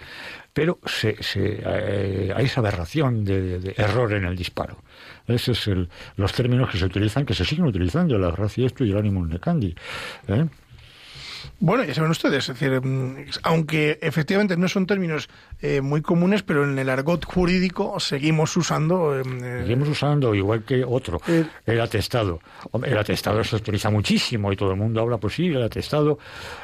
pero 0.59 0.81
se, 0.85 1.17
eh, 1.37 2.33
hay 2.35 2.47
esa 2.47 2.59
aberración 2.59 3.25
de, 3.25 3.75
error 3.77 4.13
en 4.13 4.25
el 4.25 4.35
disparo. 4.35 4.83
Esos 5.29 5.57
son 5.57 5.89
los 6.17 6.33
términos 6.33 6.69
que 6.69 6.79
se 6.79 6.85
utilizan, 6.85 7.25
que 7.25 7.33
se 7.33 7.45
siguen 7.45 7.67
utilizando, 7.67 8.17
el 8.17 8.25
aberracio 8.25 8.67
y 8.81 8.91
el 8.91 8.97
animus 8.97 9.29
necandi. 9.29 9.77
¿eh? 10.27 10.47
Bueno, 11.61 11.85
ya 11.85 11.95
saben 11.95 12.11
ustedes, 12.11 12.49
es 12.49 12.59
decir, 12.59 12.81
mm, 12.81 13.27
aunque 13.43 13.99
efectivamente 14.03 14.57
no 14.57 14.69
son 14.69 14.87
términos 14.87 15.29
eh, 15.61 15.81
muy 15.81 16.03
comunes, 16.03 16.43
pero 16.43 16.65
en 16.65 16.79
el 16.79 16.89
argot 16.89 17.25
jurídico 17.25 17.99
seguimos 17.99 18.57
usando. 18.57 19.19
Em, 19.19 19.43
eh, 19.43 19.63
seguimos 19.63 19.89
usando, 19.89 20.35
igual 20.35 20.63
que 20.63 20.85
otro, 20.85 21.21
el 21.67 21.81
atestado. 21.81 22.41
El 22.85 22.97
atestado 22.97 23.43
se 23.43 23.57
utiliza 23.57 23.91
muchísimo 23.91 24.53
y 24.53 24.57
todo 24.57 24.71
el 24.71 24.77
mundo 24.77 25.01
habla, 25.01 25.19
pues 25.19 25.35
sí, 25.35 25.49
el 25.49 25.63
atestado, 25.63 26.19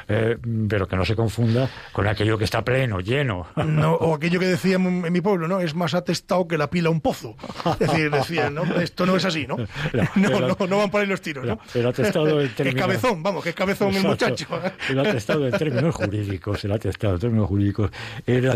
eh, 0.07 0.37
pero 0.69 0.87
que 0.87 0.95
no 0.95 1.03
se 1.03 1.15
confunda 1.15 1.69
con 1.91 2.07
aquello 2.07 2.37
que 2.37 2.45
está 2.45 2.63
pleno, 2.63 3.01
lleno. 3.01 3.47
o 3.99 4.15
aquello 4.15 4.39
que 4.39 4.47
decíamos 4.47 5.05
en 5.05 5.11
mi 5.11 5.21
pueblo, 5.21 5.47
¿no? 5.47 5.59
Es 5.59 5.75
más 5.75 5.93
atestado 5.93 6.47
que 6.47 6.57
la 6.57 6.69
pila 6.69 6.89
un 6.89 7.01
pozo. 7.01 7.35
Es 7.79 7.79
decir, 7.79 8.09
decían, 8.09 8.55
¿no? 8.55 8.63
Esto 8.79 9.05
no 9.05 9.17
es 9.17 9.25
así, 9.25 9.45
¿no? 9.45 9.57
No, 10.15 10.39
no, 10.39 10.67
no, 10.67 10.77
van 10.77 10.89
por 10.89 11.01
ahí 11.01 11.07
los 11.07 11.21
tiros, 11.21 11.45
¿no? 11.45 11.59
El 11.73 11.85
atestado 11.85 12.41
en 12.41 12.49
términos... 12.55 12.75
Es 12.75 12.81
cabezón, 12.81 13.23
vamos, 13.23 13.43
que 13.43 13.49
es 13.49 13.55
cabezón 13.55 13.93
el 13.93 14.03
muchacho. 14.03 14.47
El 14.89 14.99
atestado 14.99 15.47
en 15.47 15.57
términos 15.57 15.95
jurídicos, 15.95 16.63
el 16.63 16.71
atestado 16.71 17.15
en 17.15 17.19
términos 17.19 17.47
jurídicos 17.47 17.91
era 18.25 18.55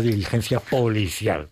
policial. 0.70 1.48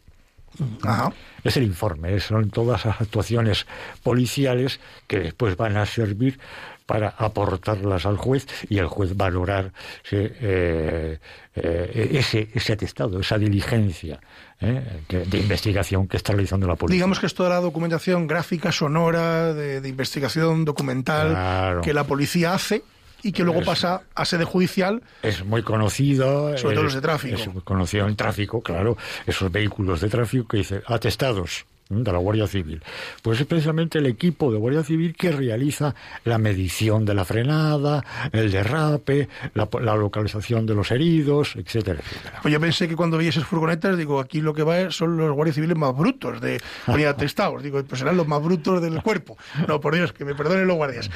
Es 1.44 1.56
el 1.56 1.64
informe, 1.64 2.18
son 2.20 2.50
todas 2.50 2.84
las 2.84 3.00
actuaciones 3.00 3.66
policiales 4.02 4.80
que 5.06 5.20
después 5.20 5.56
van 5.56 5.76
a 5.76 5.86
servir 5.86 6.38
para 6.84 7.10
aportarlas 7.10 8.06
al 8.06 8.16
juez 8.16 8.46
y 8.70 8.78
el 8.78 8.86
juez 8.86 9.14
valorar 9.14 9.72
eh, 10.10 11.18
eh, 11.54 12.08
ese, 12.12 12.48
ese 12.54 12.72
atestado, 12.72 13.20
esa 13.20 13.36
diligencia 13.36 14.18
eh, 14.58 15.02
de 15.08 15.38
investigación 15.38 16.08
que 16.08 16.16
está 16.16 16.32
realizando 16.32 16.66
la 16.66 16.76
policía. 16.76 16.96
Digamos 16.96 17.20
que 17.20 17.26
es 17.26 17.34
toda 17.34 17.50
la 17.50 17.60
documentación 17.60 18.26
gráfica, 18.26 18.72
sonora, 18.72 19.52
de, 19.52 19.86
investigación 19.86 20.64
documental 20.64 21.82
que 21.82 21.92
la 21.92 22.04
policía 22.04 22.54
hace 22.54 22.82
y 23.22 23.33
que 23.33 23.42
luego 23.42 23.62
pasa 23.62 24.02
a 24.14 24.24
sede 24.24 24.44
judicial. 24.44 25.02
Es 25.22 25.44
muy 25.44 25.62
conocido. 25.62 26.57
Sobre 26.57 26.74
todo 26.74 26.85
los 26.85 26.94
de 26.94 27.00
tráfico. 27.00 27.37
Es 27.37 27.52
muy 27.52 27.62
conocido 27.62 28.07
en 28.09 28.16
tráfico, 28.16 28.62
claro. 28.62 28.96
Esos 29.26 29.50
vehículos 29.50 30.00
de 30.00 30.09
tráfico 30.09 30.48
que 30.48 30.59
dicen 30.59 30.83
atestados. 30.87 31.66
De 31.88 32.12
la 32.12 32.18
Guardia 32.18 32.46
Civil. 32.46 32.83
Pues 33.22 33.40
es 33.40 33.46
precisamente 33.46 33.98
el 33.98 34.07
equipo 34.07 34.53
de 34.53 34.59
Guardia 34.59 34.83
Civil 34.83 35.14
que 35.16 35.33
realiza 35.33 35.94
la 36.24 36.38
medición 36.38 37.05
de 37.05 37.14
la 37.14 37.24
frenada, 37.24 38.05
el 38.33 38.51
derrape, 38.51 39.29
la, 39.55 39.96
localización 39.96 40.66
de 40.66 40.74
los 40.74 40.90
heridos, 40.90 41.57
etcétera, 41.57 42.01
etcétera. 42.01 42.40
Pues 42.42 42.53
yo 42.53 42.61
pensé 42.61 42.88
que 42.88 42.96
cuando 42.96 43.18
vi 43.18 43.29
esas 43.29 43.44
furgonetas, 43.44 43.96
digo, 43.96 44.20
aquí 44.20 44.40
lo 44.40 44.55
que 44.55 44.62
va 44.62 44.90
son 44.90 45.16
los 45.16 45.33
guardias 45.33 45.55
civiles 45.55 45.77
más 45.77 45.96
brutos 45.96 46.40
de 46.40 46.61
unidad 46.87 47.16
testados. 47.16 47.62
Digo, 47.62 47.83
pues 47.85 47.98
serán 47.98 48.16
los 48.16 48.27
más 48.27 48.42
brutos 48.42 48.83
del 48.83 49.03
cuerpo. 49.03 49.37
No, 49.66 49.81
por 49.81 49.94
Dios, 49.94 50.12
que 50.12 50.24
me 50.24 50.35
perdonen 50.35 50.66
los 50.66 50.77
guardias. 50.77 51.11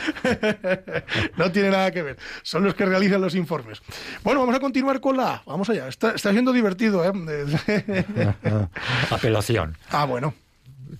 no 1.36 1.52
tiene 1.52 1.70
nada 1.70 1.90
que 1.90 2.02
ver. 2.02 2.16
Son 2.42 2.64
los 2.64 2.74
que 2.74 2.86
realizan 2.86 3.20
los 3.20 3.34
informes. 3.34 3.82
Bueno, 4.22 4.40
vamos 4.40 4.56
a 4.56 4.60
continuar 4.60 5.00
con 5.00 5.16
la 5.16 5.42
Vamos 5.46 5.68
allá. 5.70 5.88
Está, 5.88 6.12
está 6.12 6.32
siendo 6.32 6.52
divertido, 6.52 7.04
¿eh? 7.04 7.12
Apelación. 9.10 9.76
Ah, 9.90 10.04
bueno. 10.04 10.34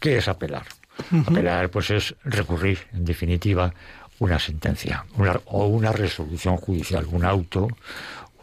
¿Qué 0.00 0.18
es 0.18 0.28
apelar? 0.28 0.66
Apelar, 1.26 1.70
pues 1.70 1.90
es 1.90 2.14
recurrir, 2.24 2.78
en 2.92 3.04
definitiva, 3.04 3.72
una 4.18 4.38
sentencia 4.38 5.04
o 5.46 5.66
una 5.66 5.92
resolución 5.92 6.56
judicial, 6.56 7.06
un 7.10 7.24
auto, 7.24 7.68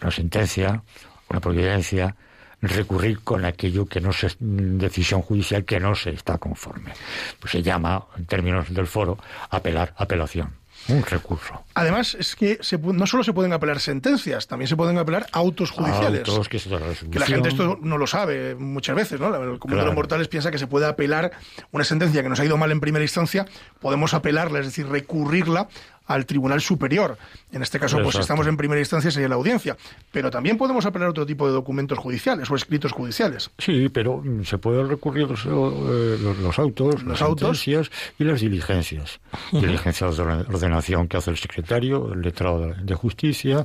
una 0.02 0.12
sentencia, 0.12 0.84
una 1.30 1.40
providencia, 1.40 2.16
recurrir 2.62 3.22
con 3.22 3.46
aquello 3.46 3.86
que 3.86 4.02
no 4.02 4.12
se 4.12 4.30
decisión 4.40 5.22
judicial 5.22 5.64
que 5.64 5.80
no 5.80 5.96
se 5.96 6.12
está 6.12 6.38
conforme. 6.38 6.92
Pues 7.40 7.52
se 7.52 7.62
llama, 7.62 8.06
en 8.18 8.26
términos 8.26 8.74
del 8.74 8.88
foro, 8.88 9.18
apelar, 9.50 9.94
apelación. 9.98 10.59
Un 10.89 11.04
recurso. 11.04 11.63
Además, 11.75 12.15
es 12.19 12.36
que 12.36 12.60
no 12.82 13.08
solo 13.08 13.23
se 13.23 13.34
pueden 13.34 13.54
apelar 13.54 13.80
sentencias, 13.80 14.47
también 14.47 14.67
se 14.67 14.75
pueden 14.75 14.97
apelar 14.97 15.28
autos 15.32 15.71
judiciales. 15.71 16.28
Autos, 16.28 16.49
que, 16.49 16.60
que 16.60 17.19
la 17.19 17.25
gente 17.25 17.49
esto 17.49 17.78
no 17.82 17.97
lo 17.97 18.08
sabe 18.08 18.56
muchas 18.56 18.95
veces, 18.95 19.19
¿no? 19.19 19.34
El 19.36 19.60
común 19.60 19.78
de 19.78 19.86
los 19.86 19.95
mortales 19.95 20.28
piensa 20.28 20.52
que 20.52 20.58
se 20.58 20.67
puede 20.67 20.88
apelar 20.88 21.32
una 21.71 21.84
sentencia 21.84 22.23
que 22.23 22.30
nos 22.30 22.39
ha 22.39 22.45
ido 22.45 22.58
mal 22.58 22.71
en 22.71 22.80
primera 22.80 23.04
instancia, 23.04 23.45
podemos 23.80 24.13
apelarla, 24.13 24.60
es 24.60 24.65
decir, 24.65 24.88
recurrirla 24.88 25.67
al 26.10 26.26
Tribunal 26.26 26.60
Superior. 26.60 27.17
En 27.52 27.62
este 27.62 27.80
caso, 27.80 28.02
pues 28.02 28.15
estamos 28.15 28.48
en 28.48 28.58
primera 28.58 28.82
instancia, 28.82 29.12
sería 29.12 29.30
la 29.30 29.36
audiencia. 29.36 29.78
Pero 30.12 30.32
también 30.32 30.58
podemos 30.58 30.86
apelar 30.86 31.08
a 31.08 31.12
otro 31.12 31.26
tipo 31.26 31.48
de 31.48 31.54
documentos 31.54 32.00
judiciales 32.00 32.50
o 32.50 32.56
escritos 32.56 32.91
judiciales. 32.91 33.52
Sí, 33.60 33.89
pero 33.89 34.17
mm, 34.17 34.43
se 34.43 34.58
pueden 34.58 34.89
recurrir 34.89 35.30
los, 35.30 35.45
eh, 35.45 36.17
los, 36.41 36.58
autos, 36.58 37.04
las 37.04 37.22
autos 37.22 37.67
y 37.67 38.24
las 38.24 38.41
diligencias. 38.41 39.19
Diligencias 39.52 40.17
de 40.17 40.24
ordenación 40.24 41.08
que 41.08 41.17
hace 41.17 41.30
el 41.30 41.38
secretario, 41.38 42.12
el 42.12 42.22
letrado 42.22 42.74
de 42.74 42.95
justicia, 42.95 43.63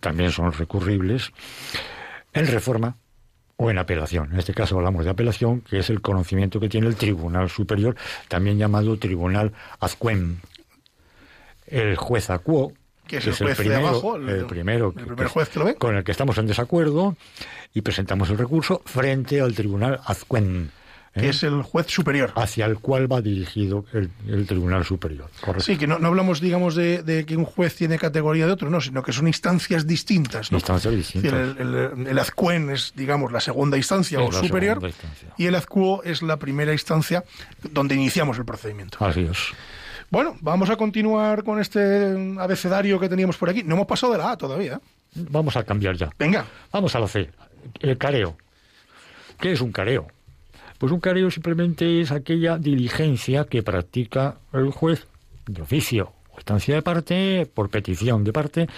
también 0.00 0.30
son 0.30 0.52
recurribles. 0.52 1.32
En 2.34 2.46
reforma, 2.46 2.96
o 3.56 3.70
en 3.70 3.78
apelación. 3.78 4.32
En 4.32 4.38
este 4.38 4.52
caso 4.52 4.76
hablamos 4.76 5.04
de 5.04 5.10
apelación, 5.10 5.62
que 5.62 5.78
es 5.78 5.88
el 5.88 6.02
conocimiento 6.02 6.60
que 6.60 6.68
tiene 6.68 6.88
el 6.88 6.96
Tribunal 6.96 7.48
Superior, 7.48 7.96
también 8.28 8.58
llamado 8.58 8.98
Tribunal 8.98 9.52
Azcuen, 9.80 10.40
el 11.66 11.96
juez 11.96 12.30
acuo, 12.30 12.72
que 13.06 13.18
es, 13.18 13.26
el, 13.26 13.54
primero, 13.54 14.16
el, 14.16 14.46
primero 14.46 14.92
juez 15.28 15.48
que 15.48 15.58
lo 15.58 15.64
ve. 15.64 15.74
con 15.76 15.96
el 15.96 16.04
que 16.04 16.10
estamos 16.10 16.38
en 16.38 16.46
desacuerdo 16.46 17.16
y 17.72 17.82
presentamos 17.82 18.30
el 18.30 18.38
recurso 18.38 18.82
frente 18.84 19.40
al 19.40 19.54
tribunal 19.54 20.00
Azcuen. 20.04 20.72
¿eh? 21.14 21.20
Que 21.20 21.28
es 21.28 21.42
el 21.44 21.62
juez 21.62 21.86
superior. 21.86 22.32
Hacia 22.34 22.66
el 22.66 22.78
cual 22.78 23.10
va 23.10 23.20
dirigido 23.20 23.84
el, 23.92 24.46
Tribunal 24.46 24.84
Superior. 24.84 25.30
Sí, 25.58 25.76
que 25.76 25.86
no, 25.86 25.94
hablamos, 26.04 26.40
digamos, 26.40 26.74
de, 26.74 27.24
que 27.26 27.36
un 27.36 27.44
juez 27.44 27.76
tiene 27.76 27.98
categoría 27.98 28.46
de 28.46 28.52
otro, 28.52 28.70
no, 28.70 28.80
sino 28.80 29.02
que 29.02 29.12
son 29.12 29.26
instancias 29.28 29.86
distintas. 29.86 30.50
Instancias 30.50 30.94
distintas. 30.94 31.56
el, 31.58 32.06
el, 32.08 32.18
Azcuen 32.18 32.70
es, 32.70 32.92
digamos, 32.96 33.30
la 33.30 33.40
segunda 33.40 33.76
instancia 33.76 34.20
o 34.20 34.32
superior, 34.32 34.80
y 35.36 35.46
el 35.46 35.54
Azcuo 35.54 36.02
es 36.02 36.22
la 36.22 36.38
primera 36.38 36.72
instancia 36.72 37.24
donde 37.70 37.94
iniciamos 37.94 38.36
el 38.38 38.44
procedimiento. 38.44 38.98
Así 39.04 39.20
es. 39.20 39.38
Bueno, 40.10 40.36
vamos 40.40 40.70
a 40.70 40.76
continuar 40.76 41.42
con 41.42 41.60
este 41.60 42.36
abecedario 42.38 43.00
que 43.00 43.08
teníamos 43.08 43.36
por 43.36 43.50
aquí. 43.50 43.62
No 43.64 43.74
hemos 43.74 43.86
pasado 43.86 44.12
de 44.12 44.18
la 44.18 44.32
A 44.32 44.36
todavía. 44.36 44.80
Vamos 45.14 45.56
a 45.56 45.64
cambiar 45.64 45.96
ya. 45.96 46.10
Venga. 46.18 46.44
Vamos 46.72 46.94
a 46.94 47.00
la 47.00 47.08
C. 47.08 47.30
El 47.80 47.98
careo. 47.98 48.36
¿Qué 49.40 49.52
es 49.52 49.60
un 49.60 49.72
careo? 49.72 50.06
Pues 50.78 50.92
un 50.92 51.00
careo 51.00 51.30
simplemente 51.30 52.00
es 52.00 52.12
aquella 52.12 52.58
diligencia 52.58 53.44
que 53.44 53.62
practica 53.62 54.36
el 54.52 54.70
juez 54.70 55.06
de 55.46 55.62
oficio 55.62 56.12
o 56.30 56.38
estancia 56.38 56.74
de 56.74 56.82
parte, 56.82 57.46
por 57.52 57.70
petición 57.70 58.24
de 58.24 58.32
parte, 58.32 58.68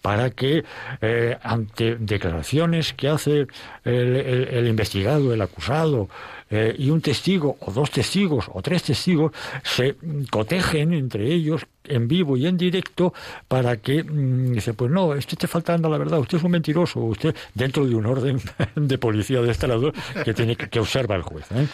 para 0.00 0.30
que 0.30 0.64
eh, 1.00 1.38
ante 1.42 1.96
declaraciones 1.96 2.92
que 2.94 3.08
hace 3.08 3.46
el 3.84 4.66
investigado, 4.66 5.32
el 5.32 5.42
acusado, 5.42 6.08
eh, 6.52 6.76
y 6.78 6.90
un 6.90 7.00
testigo 7.00 7.56
o 7.60 7.72
dos 7.72 7.90
testigos 7.90 8.44
o 8.52 8.60
tres 8.60 8.82
testigos 8.82 9.32
se 9.64 9.96
cotejen 10.30 10.92
entre 10.92 11.26
ellos 11.26 11.66
en 11.84 12.06
vivo 12.06 12.36
y 12.36 12.46
en 12.46 12.56
directo 12.56 13.14
para 13.48 13.78
que 13.78 14.04
mm, 14.04 14.52
dice 14.52 14.74
pues 14.74 14.90
no 14.90 15.06
usted 15.06 15.32
está 15.32 15.48
faltando 15.48 15.88
la 15.88 15.98
verdad 15.98 16.18
usted 16.20 16.38
es 16.38 16.44
un 16.44 16.50
mentiroso 16.50 17.00
usted 17.00 17.34
dentro 17.54 17.86
de 17.86 17.94
un 17.94 18.04
orden 18.04 18.38
de 18.76 18.98
policía 18.98 19.40
de 19.40 19.50
este 19.50 19.66
lado 19.66 19.92
que 20.24 20.34
tiene 20.34 20.54
que, 20.56 20.78
observa 20.78 21.16
el 21.16 21.22
juez 21.22 21.46
¿eh? 21.52 21.66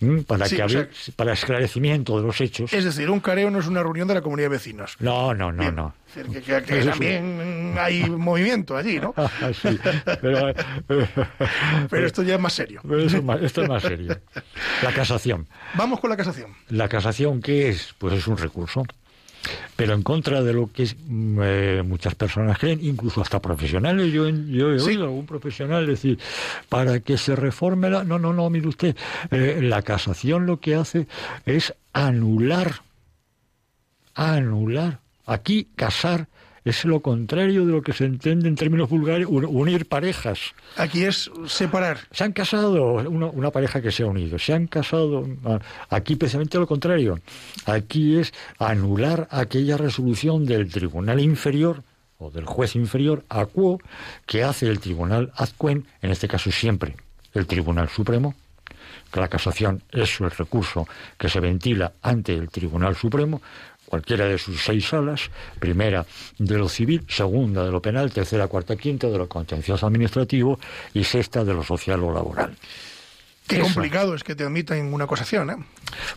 mm, 0.00 0.20
para 0.20 0.48
que 0.48 0.88
para 1.16 1.32
esclarecimiento 1.32 2.16
de 2.18 2.26
los 2.26 2.40
hechos. 2.40 2.72
Es 2.72 2.84
decir 2.84 3.10
un 3.10 3.20
careo 3.20 3.50
no 3.50 3.58
es 3.58 3.66
una 3.66 3.82
reunión 3.82 4.08
de 4.08 4.14
la 4.14 4.22
comunidad 4.22 4.46
de 4.46 4.56
vecinos. 4.56 4.96
No 5.00 5.34
no 5.34 5.50
no 5.50 5.70
no. 5.70 5.94
Que, 6.14 6.84
también 6.84 7.74
hay 7.76 8.08
movimiento 8.08 8.76
allí 8.76 9.00
no 9.00 9.12
ah, 9.16 9.28
sí, 9.52 9.76
pero, 10.20 10.54
pero, 11.90 12.06
esto 12.06 12.22
ya 12.22 12.36
es 12.36 12.40
más 12.40 12.52
serio. 12.52 12.80
esto 13.42 13.62
es 13.62 13.68
más 13.68 13.82
serio 13.82 14.03
la 14.06 14.92
casación. 14.94 15.46
Vamos 15.74 16.00
con 16.00 16.10
la 16.10 16.16
casación. 16.16 16.54
La 16.68 16.88
casación 16.88 17.40
qué 17.40 17.68
es 17.68 17.94
pues 17.98 18.14
es 18.14 18.26
un 18.26 18.36
recurso 18.36 18.84
pero 19.76 19.94
en 19.94 20.02
contra 20.02 20.42
de 20.42 20.52
lo 20.52 20.70
que 20.72 20.84
mm, 20.84 21.40
eh, 21.42 21.82
muchas 21.84 22.14
personas 22.14 22.58
creen, 22.58 22.80
incluso 22.82 23.20
hasta 23.20 23.40
profesionales. 23.40 24.12
Yo, 24.12 24.28
yo 24.28 24.72
he 24.72 24.80
oído 24.80 25.04
a 25.04 25.06
algún 25.06 25.26
profesional 25.26 25.86
decir, 25.86 26.18
para 26.68 27.00
que 27.00 27.18
se 27.18 27.36
reforme 27.36 27.90
la... 27.90 28.04
No, 28.04 28.18
no, 28.18 28.32
no, 28.32 28.48
mire 28.50 28.68
usted, 28.68 28.96
eh, 29.30 29.60
la 29.62 29.82
casación 29.82 30.46
lo 30.46 30.60
que 30.60 30.74
hace 30.74 31.06
es 31.46 31.74
anular, 31.92 32.82
anular. 34.14 35.00
Aquí 35.26 35.68
casar 35.74 36.28
es 36.64 36.84
lo 36.84 37.00
contrario 37.00 37.66
de 37.66 37.72
lo 37.72 37.82
que 37.82 37.92
se 37.92 38.06
entiende 38.06 38.48
en 38.48 38.56
términos 38.56 38.88
vulgares, 38.88 39.26
unir 39.28 39.86
parejas. 39.86 40.40
Aquí 40.76 41.04
es 41.04 41.30
separar. 41.46 41.98
Se 42.10 42.24
han 42.24 42.32
casado, 42.32 42.94
una, 42.94 43.50
pareja 43.50 43.82
que 43.82 43.92
se 43.92 44.02
ha 44.02 44.06
unido, 44.06 44.38
se 44.38 44.54
han 44.54 44.66
casado. 44.66 45.26
Aquí 45.90 46.16
precisamente 46.16 46.58
lo 46.58 46.66
contrario. 46.66 47.20
Aquí 47.66 48.18
es 48.18 48.32
anular 48.58 49.28
aquella 49.30 49.76
resolución 49.76 50.46
del 50.46 50.70
tribunal 50.70 51.20
inferior 51.20 51.82
o 52.18 52.30
del 52.30 52.46
juez 52.46 52.76
inferior 52.76 53.24
acuo 53.28 53.80
que 54.24 54.42
hace 54.42 54.68
el 54.68 54.80
tribunal 54.80 55.32
adcuen, 55.36 55.86
en 56.00 56.10
este 56.10 56.28
caso 56.28 56.50
siempre 56.50 56.96
el 57.34 57.46
tribunal 57.46 57.88
supremo, 57.88 58.34
que 59.12 59.20
la 59.20 59.28
casación 59.28 59.82
es 59.90 60.20
el 60.20 60.30
recurso 60.30 60.88
que 61.18 61.28
se 61.28 61.40
ventila 61.40 61.92
ante 62.02 62.34
el 62.34 62.48
tribunal 62.48 62.96
supremo, 62.96 63.42
cualquiera 63.94 64.26
de 64.26 64.38
sus 64.38 64.60
seis 64.60 64.88
salas, 64.88 65.30
primera 65.60 66.04
de 66.38 66.58
lo 66.58 66.68
civil, 66.68 67.04
segunda 67.06 67.64
de 67.64 67.70
lo 67.70 67.80
penal, 67.80 68.10
tercera, 68.12 68.48
cuarta, 68.48 68.74
quinta 68.74 69.06
de 69.06 69.16
lo 69.16 69.28
contencioso 69.28 69.86
administrativo 69.86 70.58
y 70.94 71.04
sexta 71.04 71.44
de 71.44 71.54
lo 71.54 71.62
social 71.62 72.02
o 72.02 72.12
laboral. 72.12 72.56
Qué 73.46 73.60
complicado 73.60 74.16
es 74.16 74.24
que 74.24 74.34
te 74.34 74.42
admitan 74.42 74.92
una 74.92 75.04
acusación, 75.04 75.50
¿eh? 75.50 75.56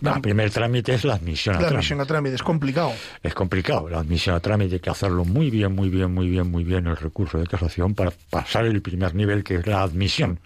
el 0.01 0.21
primer 0.21 0.49
trámite 0.49 0.95
es 0.95 1.03
la 1.03 1.13
admisión 1.13 1.53
a 1.53 1.59
trámite. 1.59 1.73
La 1.73 1.77
admisión 1.77 2.01
a 2.01 2.05
trámite 2.05 2.35
es 2.35 2.41
complicado. 2.41 2.93
Es 3.21 3.35
complicado. 3.35 3.89
La 3.89 3.99
admisión 3.99 4.35
a 4.35 4.39
trámite 4.39 4.75
hay 4.75 4.79
que 4.79 4.89
hacerlo 4.89 5.23
muy 5.23 5.51
bien, 5.51 5.75
muy 5.75 5.89
bien, 5.89 6.11
muy 6.11 6.27
bien, 6.29 6.49
muy 6.49 6.63
bien 6.63 6.87
el 6.87 6.97
recurso 6.97 7.37
de 7.37 7.45
casación 7.45 7.93
para 7.93 8.11
pasar 8.31 8.65
el 8.65 8.81
primer 8.81 9.13
nivel 9.13 9.43
que 9.43 9.57
es 9.57 9.67
la 9.67 9.83
admisión. 9.83 10.39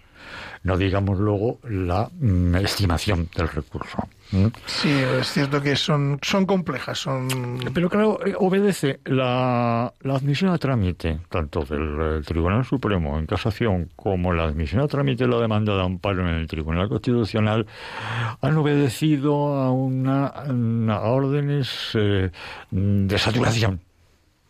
No 0.64 0.76
digamos 0.76 1.18
luego 1.18 1.60
la 1.64 2.10
mm, 2.12 2.56
estimación 2.58 3.30
del 3.38 3.48
recurso. 3.48 4.10
Sí, 4.66 4.90
es 4.90 5.32
cierto 5.32 5.62
que 5.62 5.76
son, 5.76 6.20
son 6.22 6.46
complejas. 6.46 6.98
son 7.00 7.60
Pero 7.74 7.90
claro, 7.90 8.20
eh, 8.26 8.34
obedece 8.38 9.00
la, 9.06 9.94
la 10.02 10.16
admisión 10.16 10.52
a 10.52 10.58
trámite, 10.58 11.20
tanto 11.30 11.66
del 11.66 12.24
Tribunal 12.26 12.64
Supremo 12.66 13.20
en 13.20 13.26
casación 13.26 13.90
como 13.96 14.34
la 14.34 14.46
admisión 14.46 14.82
a 14.82 14.88
trámite 14.88 15.26
de 15.26 15.30
la 15.30 15.40
demanda 15.40 15.76
de 15.76 15.84
amparo 15.84 16.28
en 16.28 16.36
el 16.36 16.48
Tribunal 16.48 16.88
Constitucional, 16.88 17.68
han 18.42 18.58
obedecido 18.58 19.56
a, 19.56 19.72
una, 19.72 20.28
a 20.28 21.02
órdenes 21.02 21.92
eh, 21.96 22.32
de 22.72 23.20
saturación 23.20 23.82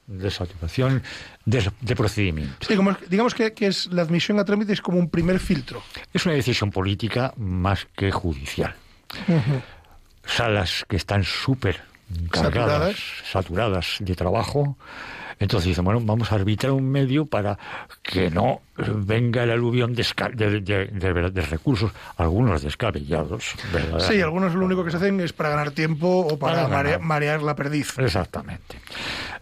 de 0.08 0.30
saturación 0.30 1.02
de, 1.46 1.96
procedimiento. 1.96 2.68
Sí, 2.68 2.78
digamos 3.10 3.34
que, 3.34 3.54
que, 3.54 3.68
es 3.68 3.88
la 3.88 4.02
admisión 4.02 4.40
a 4.40 4.46
trámite 4.46 4.74
es 4.74 4.82
como 4.82 5.00
un 5.00 5.10
primer 5.10 5.40
filtro. 5.40 5.82
Es 6.14 6.26
una 6.26 6.36
decisión 6.36 6.70
política 6.70 7.34
más 7.38 7.88
que 7.96 8.12
judicial. 8.12 8.76
Salas 10.26 10.86
que 10.88 10.96
están 10.96 11.24
súper 11.24 11.82
cargadas, 12.30 12.98
saturadas. 13.24 13.98
de 14.00 14.16
trabajo, 14.16 14.78
Entonces 15.42 15.70
dice, 15.70 15.82
bueno, 15.82 16.00
vamos 16.04 16.32
a 16.32 16.36
arbitrar 16.36 16.72
un 16.72 16.90
medio 16.90 17.26
para 17.26 17.58
que 18.04 18.30
no 18.30 18.62
venga 18.78 19.44
el 19.44 19.50
aluvión 19.50 19.96
de, 19.96 20.06
de, 20.62 21.42
recursos, 21.50 21.92
algunos 22.18 22.62
descabellados. 22.62 23.56
Sí, 24.00 24.22
algunos 24.22 24.54
lo 24.54 24.66
único 24.66 24.86
que 24.86 24.92
se 24.92 24.98
hacen 24.98 25.20
es 25.20 25.34
para 25.34 25.50
ganar 25.50 25.72
tiempo 25.72 26.08
o 26.08 26.38
para, 26.38 26.68
marear, 27.00 27.42
la 27.42 27.56
perdiz. 27.56 27.98
Exactamente. 27.98 28.78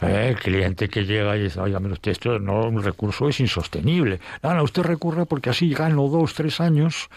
Eh, 0.02 0.30
el 0.30 0.36
cliente 0.38 0.88
que 0.88 1.04
llega 1.04 1.36
y 1.36 1.44
dice, 1.44 1.60
oiga, 1.60 1.80
usted, 1.80 2.12
esto 2.12 2.40
no, 2.40 2.62
un 2.62 2.82
recurso 2.82 3.28
es 3.28 3.42
insostenible. 3.42 4.22
No, 4.42 4.54
no, 4.54 4.64
usted 4.64 4.84
recurra 4.84 5.26
porque 5.26 5.50
así 5.50 5.74
gano 5.74 6.08
dos, 6.08 6.34
tres 6.34 6.62
años 6.62 7.10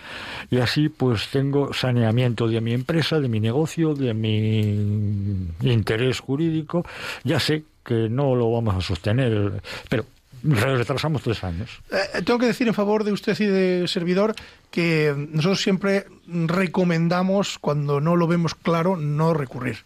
y 0.51 0.59
así 0.59 0.89
pues 0.89 1.29
tengo 1.29 1.73
saneamiento 1.73 2.49
de 2.49 2.61
mi 2.61 2.73
empresa, 2.73 3.21
de 3.21 3.29
mi 3.29 3.39
negocio, 3.39 3.95
de 3.95 4.13
mi 4.13 5.49
interés 5.63 6.19
jurídico. 6.19 6.85
Ya 7.23 7.39
sé 7.39 7.63
que 7.85 8.09
no 8.09 8.35
lo 8.35 8.51
vamos 8.53 8.75
a 8.77 8.81
sostener, 8.81 9.63
pero 9.89 10.05
retrasamos 10.43 11.23
tres 11.23 11.45
años. 11.45 11.81
Eh, 11.91 12.23
tengo 12.23 12.39
que 12.39 12.47
decir 12.47 12.67
en 12.69 12.75
favor 12.75 13.05
de 13.05 13.13
usted 13.13 13.39
y 13.41 13.47
de 13.47 13.89
servidor 13.89 14.35
que 14.71 15.15
nosotros 15.17 15.61
siempre 15.61 16.07
recomendamos, 16.27 17.59
cuando 17.59 18.01
no 18.01 18.17
lo 18.17 18.27
vemos 18.27 18.55
claro, 18.55 18.97
no 18.97 19.35
recurrir. 19.35 19.85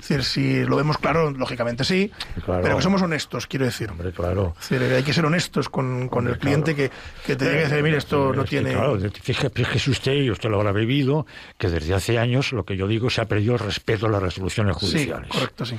Es 0.00 0.08
decir, 0.08 0.22
si 0.22 0.64
lo 0.64 0.76
vemos 0.76 0.96
claro, 0.98 1.32
lógicamente 1.32 1.82
sí, 1.82 2.12
pero 2.46 2.76
que 2.76 2.82
somos 2.82 3.02
honestos, 3.02 3.48
quiero 3.48 3.64
decir. 3.64 3.90
Hombre, 3.90 4.12
claro. 4.12 4.54
hay 4.70 5.02
que 5.02 5.12
ser 5.12 5.26
honestos 5.26 5.68
con, 5.68 6.08
con 6.08 6.28
el 6.28 6.38
cliente 6.38 6.76
que, 6.76 6.88
que 7.26 7.34
te 7.34 7.50
diga, 7.50 7.62
decir, 7.62 7.82
mire, 7.82 7.96
esto 7.96 8.32
no 8.32 8.44
tiene... 8.44 8.74
Claro, 8.74 8.96
fíjese 9.00 9.90
usted, 9.90 10.12
y 10.12 10.30
usted 10.30 10.50
lo 10.50 10.60
habrá 10.60 10.70
vivido, 10.70 11.26
que 11.58 11.68
desde 11.68 11.94
hace 11.94 12.16
años, 12.16 12.52
lo 12.52 12.64
que 12.64 12.76
yo 12.76 12.86
digo, 12.86 13.10
se 13.10 13.22
ha 13.22 13.24
perdido 13.24 13.54
el 13.54 13.58
respeto 13.58 14.06
a 14.06 14.10
las 14.10 14.22
resoluciones 14.22 14.76
judiciales. 14.76 15.28
Sí, 15.32 15.36
correcto, 15.36 15.66
sí. 15.66 15.76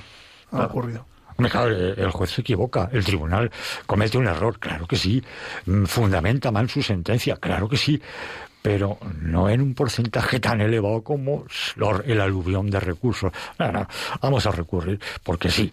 Ha 0.52 0.66
ocurrido 0.66 1.06
el 1.40 2.12
juez 2.12 2.32
se 2.32 2.42
equivoca, 2.42 2.90
el 2.92 3.04
tribunal 3.04 3.52
comete 3.86 4.18
un 4.18 4.28
error, 4.28 4.60
claro 4.60 4.86
que 4.88 4.96
sí, 4.96 5.24
mm, 5.66 5.86
fundamenta 5.86 6.52
mal 6.52 6.70
su 6.70 6.82
sentencia, 6.82 7.38
claro 7.38 7.68
que 7.68 7.78
sí, 7.78 8.02
pero 8.62 8.98
no 9.22 9.50
en 9.50 9.62
un 9.62 9.74
porcentaje 9.74 10.40
tan 10.40 10.62
elevado 10.62 11.02
como 11.02 11.46
el 12.06 12.22
aluvión 12.22 12.70
de 12.70 12.80
recursos. 12.80 13.32
vamos 14.22 14.46
a 14.46 14.52
recurrir, 14.52 15.00
porque 15.24 15.50
sí. 15.50 15.72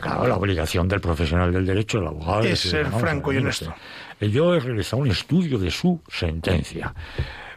Claro, 0.00 0.26
la 0.26 0.36
obligación 0.36 0.88
del 0.88 1.00
profesional 1.00 1.52
del 1.52 1.66
derecho, 1.66 1.98
el 1.98 2.06
abogado... 2.06 2.44
Es 2.44 2.60
ser 2.60 2.86
franco 2.86 3.32
y 3.32 3.36
honesto. 3.36 3.74
Yo 4.18 4.54
he 4.54 4.60
realizado 4.60 5.02
un 5.02 5.10
estudio 5.10 5.58
de 5.58 5.70
su 5.70 6.00
sentencia 6.08 6.94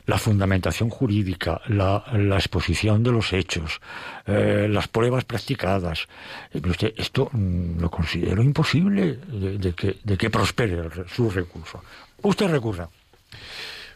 la 0.08 0.18
fundamentación 0.18 0.90
jurídica, 0.90 1.62
la, 1.68 2.04
exposición 2.36 3.04
de 3.04 3.12
los 3.12 3.34
hechos, 3.34 3.82
eh, 4.26 4.68
las 4.70 4.88
pruebas 4.88 5.26
practicadas. 5.26 6.08
Eh, 6.54 6.62
usted, 6.66 6.94
esto 6.98 7.30
mm, 7.32 7.80
lo 7.80 7.92
considero 7.92 8.42
imposible 8.42 9.20
de, 9.28 9.74
que, 9.74 9.98
de 10.04 10.18
que 10.18 10.30
prospere 10.30 10.90
su 11.14 11.30
recurso. 11.30 11.84
Usted 12.24 12.48
recurra. 12.48 12.90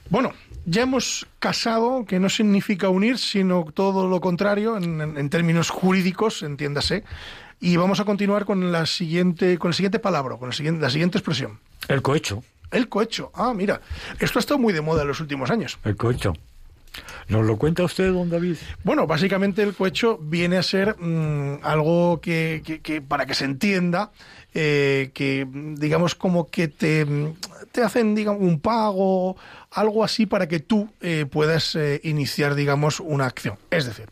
Bueno, 0.09 0.33
ya 0.65 0.81
hemos 0.81 1.25
casado, 1.39 2.03
que 2.05 2.19
no 2.19 2.29
significa 2.29 2.89
unir, 2.89 3.17
sino 3.17 3.65
todo 3.73 4.07
lo 4.07 4.19
contrario, 4.19 4.75
en, 4.75 5.29
términos 5.29 5.69
jurídicos, 5.69 6.43
entiéndase. 6.43 7.05
Y 7.61 7.77
vamos 7.77 8.01
a 8.01 8.05
continuar 8.05 8.43
con 8.43 8.73
la 8.73 8.85
siguiente, 8.85 9.57
con 9.57 9.69
el 9.69 9.75
siguiente 9.75 9.99
palabra, 9.99 10.35
con 10.35 10.49
la 10.49 10.53
siguiente 10.89 11.17
expresión. 11.17 11.59
El 11.87 12.01
cohecho. 12.01 12.43
El 12.71 12.89
cohecho. 12.89 13.31
Ah, 13.35 13.53
mira, 13.53 13.81
esto 14.19 14.39
ha 14.39 14.41
estado 14.41 14.57
muy 14.57 14.73
de 14.73 14.81
moda 14.81 15.01
en 15.01 15.09
los 15.09 15.19
últimos 15.19 15.51
años. 15.51 15.77
El 15.83 15.95
cohecho. 15.95 16.33
¿Nos 17.27 17.45
lo 17.45 17.57
cuenta 17.57 17.83
usted, 17.83 18.11
don 18.11 18.29
David? 18.29 18.57
Bueno, 18.83 19.07
básicamente 19.07 19.63
el 19.63 19.73
cohecho 19.73 20.17
viene 20.17 20.57
a 20.57 20.63
ser 20.63 20.97
mm, 20.99 21.59
algo 21.63 22.19
que, 22.19 23.03
para 23.07 23.25
que 23.25 23.33
se 23.33 23.45
entienda, 23.45 24.11
eh, 24.53 25.11
que 25.13 25.47
digamos 25.49 26.15
como 26.15 26.49
que 26.49 26.67
te, 26.67 27.05
te 27.71 27.83
hacen 27.83 28.15
digamos, 28.15 28.41
un 28.41 28.59
pago, 28.59 29.37
algo 29.71 30.03
así 30.03 30.25
para 30.25 30.47
que 30.47 30.59
tú 30.59 30.89
eh, 30.99 31.25
puedas 31.29 31.75
eh, 31.75 32.01
iniciar, 32.03 32.55
digamos, 32.55 32.99
una 32.99 33.27
acción. 33.27 33.57
Es 33.69 33.85
decir, 33.85 34.09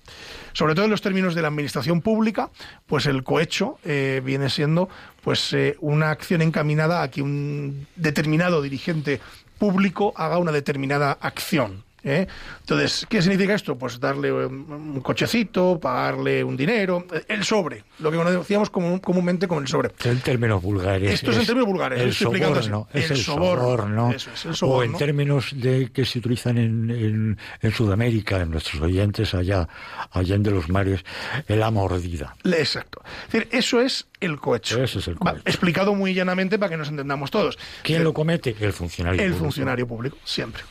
sobre 0.53 0.73
todo 0.73 0.85
en 0.85 0.91
los 0.91 1.01
términos 1.01 1.35
de 1.35 1.41
la 1.41 1.49
administración 1.49 2.01
pública, 2.01 2.49
pues 2.87 3.05
el 3.05 3.23
cohecho 3.23 3.79
viene 3.83 4.49
siendo 4.49 4.89
pues 5.21 5.55
una 5.79 6.11
acción 6.11 6.41
encaminada 6.41 7.03
a 7.03 7.11
que 7.11 7.21
un 7.21 7.87
determinado 7.95 8.61
dirigente 8.61 9.19
público 9.57 10.13
haga 10.15 10.37
una 10.37 10.51
determinada 10.51 11.17
acción. 11.19 11.83
¿Eh? 12.03 12.27
Entonces, 12.62 13.05
¿qué 13.09 13.21
significa 13.21 13.53
esto? 13.53 13.77
Pues 13.77 13.99
darle 13.99 14.31
un 14.31 15.01
cochecito, 15.01 15.79
pagarle 15.79 16.43
un 16.43 16.55
dinero, 16.55 17.05
el 17.27 17.43
sobre, 17.43 17.83
lo 17.99 18.12
que 18.12 18.17
conocíamos 18.17 18.69
comúnmente 18.69 19.47
como 19.47 19.62
el 19.62 19.67
sobre. 19.67 19.91
En 20.03 20.19
términos 20.21 20.62
vulgares. 20.62 21.12
Esto 21.12 21.31
es, 21.31 21.38
en 21.38 21.45
términos 21.45 21.67
vulgares. 21.67 22.01
El 22.01 22.13
soborno. 22.13 22.88
Es 22.93 23.12
el, 23.12 23.17
soborno. 23.17 24.13
O 24.62 24.83
en 24.83 24.93
términos 24.93 25.51
de 25.55 25.91
que 25.91 26.05
se 26.05 26.19
utilizan 26.19 26.57
en, 26.57 27.38
en, 27.62 27.71
Sudamérica, 27.71 28.41
en 28.41 28.51
nuestros 28.51 28.81
oyentes 28.81 29.33
allá, 29.33 29.67
allá 30.12 30.35
en 30.35 30.43
de 30.43 30.51
los 30.51 30.69
mares, 30.69 31.03
la 31.47 31.71
mordida. 31.71 32.35
Exacto. 32.43 33.01
Es 33.27 33.33
decir, 33.33 33.47
eso 33.51 33.81
es 33.81 34.07
el 34.19 34.39
cohecho. 34.39 34.83
Eso 34.83 34.99
es 34.99 35.07
el 35.07 35.15
cohecho. 35.15 35.41
explicado 35.45 35.93
muy 35.95 36.13
llanamente 36.13 36.59
para 36.59 36.69
que 36.69 36.77
nos 36.77 36.89
entendamos 36.89 37.31
todos. 37.31 37.57
¿Quién 37.83 38.03
lo 38.03 38.13
comete? 38.13 38.55
El 38.59 38.73
funcionario 38.73 39.21
el 39.21 39.33
funcionario 39.33 39.88
público, 39.88 40.17
siempre. 40.23 40.63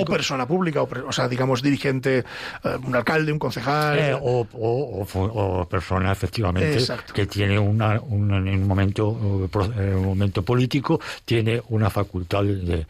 O 0.00 0.04
persona 0.04 0.46
pública, 0.46 0.82
o, 0.82 1.12
sea, 1.12 1.28
digamos, 1.28 1.62
dirigente, 1.62 2.24
eh, 2.64 2.76
un 2.84 2.94
alcalde, 2.96 3.32
un 3.32 3.38
concejal. 3.38 3.98
Eh, 3.98 4.16
o, 4.18 5.66
persona, 5.68 6.12
efectivamente, 6.12 6.78
que 7.12 7.26
tiene 7.26 7.58
una, 7.58 8.00
un, 8.00 8.32
en 8.32 8.48
un 8.48 8.66
momento, 8.66 9.48
eh, 9.76 9.94
un 9.94 10.04
momento 10.04 10.42
político, 10.42 11.00
tiene 11.24 11.62
una 11.68 11.90
facultad 11.90 12.42
de, 12.44 12.86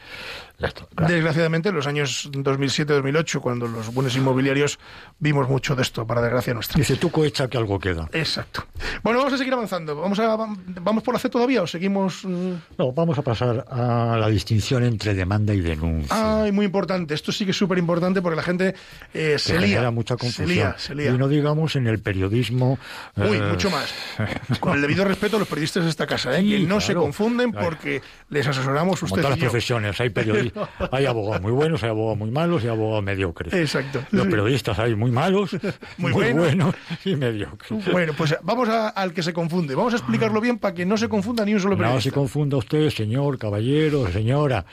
Desgraciadamente, 0.58 1.68
en 1.68 1.74
los 1.74 1.86
años 1.86 2.30
2007-2008, 2.32 3.40
cuando 3.40 3.68
los 3.68 3.92
buenos 3.92 4.16
inmobiliarios 4.16 4.78
vimos 5.18 5.48
mucho 5.48 5.76
de 5.76 5.82
esto, 5.82 6.06
para 6.06 6.22
desgracia 6.22 6.54
nuestra. 6.54 6.78
Dice, 6.78 6.96
tú 6.96 7.10
cohecha 7.10 7.48
que 7.48 7.58
algo 7.58 7.78
queda. 7.78 8.08
Exacto. 8.12 8.66
Bueno, 9.02 9.18
vamos 9.18 9.34
a 9.34 9.38
seguir 9.38 9.52
avanzando. 9.52 9.94
¿Vamos, 9.96 10.18
a, 10.18 10.34
¿Vamos 10.36 11.02
por 11.02 11.12
la 11.12 11.20
C 11.20 11.28
todavía 11.28 11.62
o 11.62 11.66
seguimos...? 11.66 12.24
No, 12.24 12.92
vamos 12.92 13.18
a 13.18 13.22
pasar 13.22 13.66
a 13.68 14.16
la 14.18 14.28
distinción 14.28 14.84
entre 14.84 15.12
demanda 15.14 15.52
y 15.52 15.60
denuncia. 15.60 16.42
Ay, 16.42 16.52
muy 16.52 16.64
importante. 16.64 17.12
Esto 17.12 17.32
sí 17.32 17.44
que 17.44 17.50
es 17.50 17.56
súper 17.56 17.76
importante 17.76 18.22
porque 18.22 18.36
la 18.36 18.42
gente 18.42 18.74
eh, 19.12 19.36
se 19.38 19.58
lía. 19.58 19.90
mucha 19.90 20.16
confusión. 20.16 20.74
Se 20.78 20.94
lía, 20.94 21.10
Y 21.10 21.18
no 21.18 21.28
digamos 21.28 21.76
en 21.76 21.86
el 21.86 21.98
periodismo... 21.98 22.78
Uy, 23.16 23.36
eh, 23.36 23.42
mucho 23.42 23.70
más. 23.70 23.92
Con 24.60 24.76
el 24.76 24.80
debido 24.80 25.04
respeto 25.04 25.36
a 25.36 25.38
los 25.38 25.48
periodistas 25.48 25.84
de 25.84 25.90
esta 25.90 26.06
casa, 26.06 26.38
¿eh? 26.38 26.42
que 26.42 26.60
no 26.60 26.80
se 26.80 26.94
confunden 26.94 27.52
porque 27.52 28.00
les 28.30 28.46
asesoramos 28.46 29.02
usted 29.02 29.20
todas 29.20 29.30
las 29.30 29.38
profesiones, 29.38 30.00
hay 30.00 30.08
periodistas 30.08 30.45
hay, 30.90 31.06
abogados 31.06 31.42
muy 31.42 31.52
buenos, 31.52 31.82
hay 31.82 31.90
abogados 31.90 32.18
muy 32.18 32.30
malos 32.30 32.64
y 32.64 32.68
abogados 32.68 33.02
mediocres. 33.02 33.52
Exacto. 33.54 34.04
Los 34.10 34.26
periodistas 34.26 34.78
hay 34.78 34.94
muy 34.94 35.10
malos, 35.10 35.56
muy, 35.98 36.12
buenos 36.12 36.74
y 37.04 37.16
mediocres. 37.16 37.92
Bueno, 37.92 38.12
pues 38.16 38.36
vamos 38.42 38.68
al 38.68 39.12
que 39.12 39.22
se 39.22 39.32
confunde. 39.32 39.74
Vamos 39.74 39.94
a 39.94 39.96
explicarlo 39.96 40.40
bien 40.40 40.58
para 40.58 40.74
que 40.74 40.84
no 40.84 40.96
se 40.96 41.08
confunda 41.08 41.44
ni 41.44 41.54
un 41.54 41.60
solo 41.60 41.76
periodista. 41.76 41.96
No 41.96 42.00
se 42.00 42.12
confunda 42.12 42.56
usted, 42.56 42.90
señor, 42.90 43.38
caballero, 43.38 44.10
señora. 44.10 44.64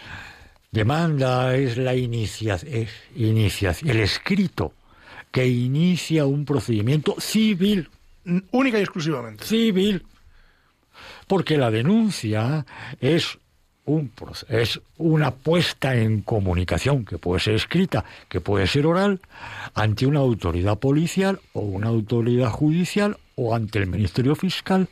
Demanda 0.72 1.56
es 1.56 1.78
la 1.78 1.94
iniciación, 1.96 2.88
el 3.16 4.00
escrito 4.00 4.74
que 5.32 5.48
inicia 5.48 6.26
un 6.26 6.46
procedimiento 6.46 7.16
civil. 7.20 7.90
Única 8.52 8.80
y 8.80 8.82
exclusivamente. 8.82 9.46
Civil. 9.46 10.04
Porque 11.28 11.58
la 11.58 11.70
denuncia 11.70 12.66
es 13.00 13.38
un, 13.86 14.12
es 14.50 14.80
una 14.98 15.32
puesta 15.32 15.96
en 15.96 16.22
comunicación 16.22 17.06
que 17.06 17.17
puede 17.17 17.39
ser 17.39 17.56
escrita, 17.56 18.06
que 18.30 18.41
puede 18.41 18.67
ser 18.67 18.86
oral, 18.86 19.19
ante 19.74 20.06
una 20.06 20.19
autoridad 20.19 20.80
policial 20.80 21.39
o 21.54 21.62
una 21.62 21.88
autoridad 21.88 22.50
judicial 22.50 23.17
o 23.36 23.56
ante 23.56 23.80
el 23.80 23.88
Ministerio 23.88 24.36
Fiscal 24.36 24.88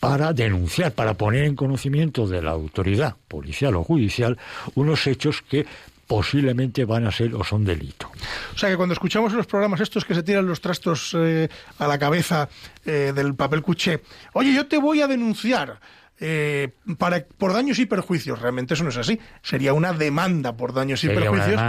para 0.00 0.32
denunciar, 0.32 0.92
para 0.92 1.14
poner 1.14 1.44
en 1.44 1.56
conocimiento 1.56 2.26
de 2.26 2.42
la 2.42 2.50
autoridad 2.50 3.16
policial 3.28 3.76
o 3.76 3.84
judicial 3.84 4.38
unos 4.74 5.06
hechos 5.06 5.42
que 5.42 5.66
posiblemente 6.06 6.84
van 6.84 7.06
a 7.06 7.12
ser 7.12 7.34
o 7.34 7.42
son 7.42 7.64
delito. 7.64 8.10
O 8.54 8.58
sea 8.58 8.70
que 8.70 8.76
cuando 8.76 8.92
escuchamos 8.92 9.32
en 9.32 9.38
los 9.38 9.46
programas 9.46 9.80
estos 9.80 10.04
que 10.04 10.14
se 10.14 10.22
tiran 10.22 10.46
los 10.46 10.60
trastos 10.60 11.16
eh, 11.18 11.48
a 11.78 11.86
la 11.86 11.98
cabeza 11.98 12.48
eh, 12.84 13.12
del 13.14 13.34
papel 13.34 13.62
cuché, 13.62 14.02
oye, 14.32 14.54
yo 14.54 14.66
te 14.66 14.78
voy 14.78 15.00
a 15.00 15.08
denunciar 15.08 15.80
eh, 16.20 16.70
para, 16.98 17.24
por 17.24 17.52
daños 17.52 17.78
y 17.78 17.86
perjuicios. 17.86 18.40
Realmente 18.40 18.74
eso 18.74 18.84
no 18.84 18.90
es 18.90 18.96
así. 18.96 19.18
Sería 19.42 19.72
una 19.72 19.92
demanda 19.92 20.56
por 20.56 20.72
daños 20.72 21.02
y 21.04 21.08
perjuicios. 21.08 21.60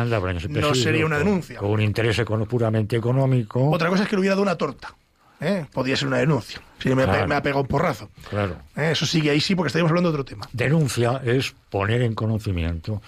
no 0.50 0.76
sería 0.76 1.06
una 1.06 1.18
denuncia. 1.20 1.60
Con 1.60 1.72
un 1.72 1.82
interés 1.82 2.22
puramente 2.48 2.96
económico. 2.96 3.70
Otra 3.70 3.90
cosa 3.90 4.04
es 4.04 4.10
que 4.10 4.16
le 4.16 4.22
hubiera 4.22 4.36
dado 4.36 4.44
una 4.44 4.56
torta. 4.56 4.96
¿eh? 5.40 5.66
Podría 5.72 5.96
ser 5.96 6.08
una 6.08 6.18
denuncia. 6.18 6.62
Si 6.80 6.94
me, 6.94 7.04
ha 7.04 7.42
pegado 7.42 7.62
un 7.62 7.68
porrazo. 7.68 8.10
Claro. 8.30 8.58
¿Eh? 8.76 8.92
Eso 8.92 9.06
sigue 9.06 9.30
ahí 9.30 9.42
sí, 9.42 9.56
porque 9.56 9.68
estaríamos 9.68 9.92
hablando 9.92 10.12
de 10.12 10.16
otro 10.16 10.26
tema. 10.26 10.48
Denuncia 10.54 11.22
es 11.24 11.54
poner 11.70 12.02
en 12.02 12.16
conocimiento 12.16 13.02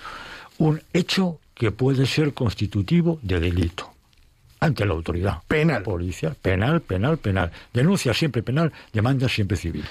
un 0.57 0.81
hecho 0.93 1.39
que 1.53 1.71
puede 1.71 2.05
ser 2.05 2.33
constitutivo 2.33 3.19
de 3.21 3.39
delito. 3.39 3.91
ante 4.61 4.85
la 4.85 4.93
autoridad 4.93 5.39
Penal. 5.47 5.83
policial. 5.83 6.35
Penal, 6.41 6.81
penal, 6.81 7.17
penal. 7.17 7.51
Denuncia 7.73 8.13
siempre 8.13 8.43
penal, 8.43 8.73
demanda 8.91 9.29
siempre 9.29 9.55
civil. 9.55 9.85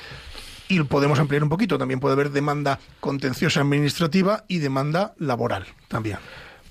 Y 0.68 0.83
podemos 0.83 1.18
ampliar 1.18 1.42
un 1.42 1.48
poquito, 1.48 1.78
también 1.78 2.00
puede 2.00 2.14
haber 2.14 2.31
demanda 2.31 2.78
contenciosa 3.00 3.61
administrativa 3.61 4.44
y 4.48 4.59
demanda 4.59 5.14
laboral 5.18 5.66
también. 5.88 6.18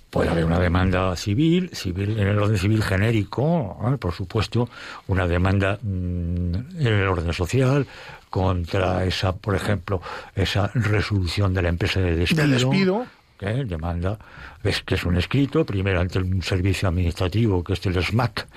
Puede 0.10 0.30
haber 0.30 0.46
una 0.46 0.60
demanda 0.60 1.16
civil, 1.16 1.70
civil 1.74 2.18
en 2.18 2.28
el 2.28 2.40
orden 2.40 2.58
civil 2.58 2.82
genérico, 2.82 3.78
¿eh? 3.92 3.98
por 3.98 4.14
supuesto, 4.14 4.70
una 5.08 5.28
demanda 5.28 5.80
mm, 5.82 6.56
en 6.80 6.88
el 6.88 7.08
orden 7.08 7.34
social 7.34 7.86
contra 8.30 9.04
esa, 9.04 9.36
por 9.36 9.56
ejemplo, 9.56 10.02
esa 10.34 10.72
resolución 10.74 11.54
de 11.54 11.62
la 11.62 11.70
empresa 11.70 12.00
de 12.00 12.16
despido. 12.16 12.42
Del 12.42 12.52
despido. 12.52 13.06
¿eh? 13.42 13.66
demanda, 13.66 14.18
es 14.64 14.82
que 14.82 14.96
es 14.96 15.04
un 15.04 15.18
escrito, 15.18 15.66
primero 15.66 16.00
ante 16.00 16.20
un 16.20 16.42
servicio 16.42 16.88
administrativo, 16.88 17.64
que 17.64 17.74
es 17.74 17.86
el 17.86 18.02
SMAC, 18.02 18.48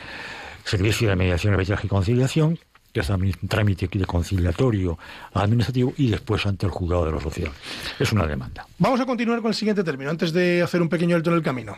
Servicio 0.65 1.09
de 1.09 1.17
Mediación, 1.17 1.55
Arbitraje 1.55 1.87
y 1.87 1.91
Conciliación, 1.91 2.59
que 2.93 3.01
es 3.01 3.09
un 3.11 3.33
trámite 3.49 3.87
de 3.87 4.05
conciliatorio 4.05 4.99
administrativo, 5.35 5.93
y 5.97 6.11
después 6.11 6.45
ante 6.47 6.67
el 6.67 6.73
juzgado 6.73 7.07
de 7.07 7.13
lo 7.13 7.21
social. 7.21 7.51
Es 7.99 8.13
una 8.13 8.27
demanda. 8.27 8.67
Vamos 8.79 9.01
a 9.01 9.07
continuar 9.07 9.41
con 9.41 9.51
el 9.51 9.55
siguiente 9.55 9.85
término, 9.85 10.11
antes 10.11 10.33
de 10.33 10.63
hacer 10.63 10.83
un 10.83 10.89
pequeño 10.89 11.17
alto 11.17 11.31
en 11.31 11.37
el 11.37 11.43
camino. 11.43 11.77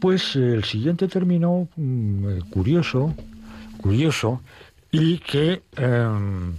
Pues 0.00 0.34
eh, 0.36 0.54
el 0.54 0.64
siguiente 0.64 1.08
término, 1.08 1.68
mm, 1.76 2.28
eh, 2.28 2.40
curioso, 2.50 3.14
curioso, 3.80 4.40
y 4.90 5.18
que, 5.18 5.62
em, 5.76 6.54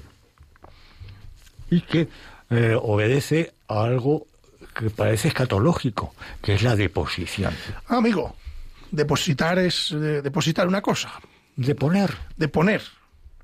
y 1.70 1.82
que 1.82 2.08
eh, 2.50 2.78
obedece 2.80 3.54
a 3.68 3.84
algo 3.84 4.28
que 4.74 4.90
parece 4.90 5.30
escatológico, 5.30 6.14
que 6.42 6.56
es 6.56 6.64
la 6.64 6.76
deposición. 6.76 7.54
Amigo, 7.88 8.36
depositar 8.92 9.60
es 9.60 9.92
eh, 9.92 10.22
depositar 10.22 10.68
una 10.68 10.82
cosa, 10.82 11.12
De 11.66 11.76
poner, 11.76 12.12
de 12.38 12.48
poner. 12.48 12.82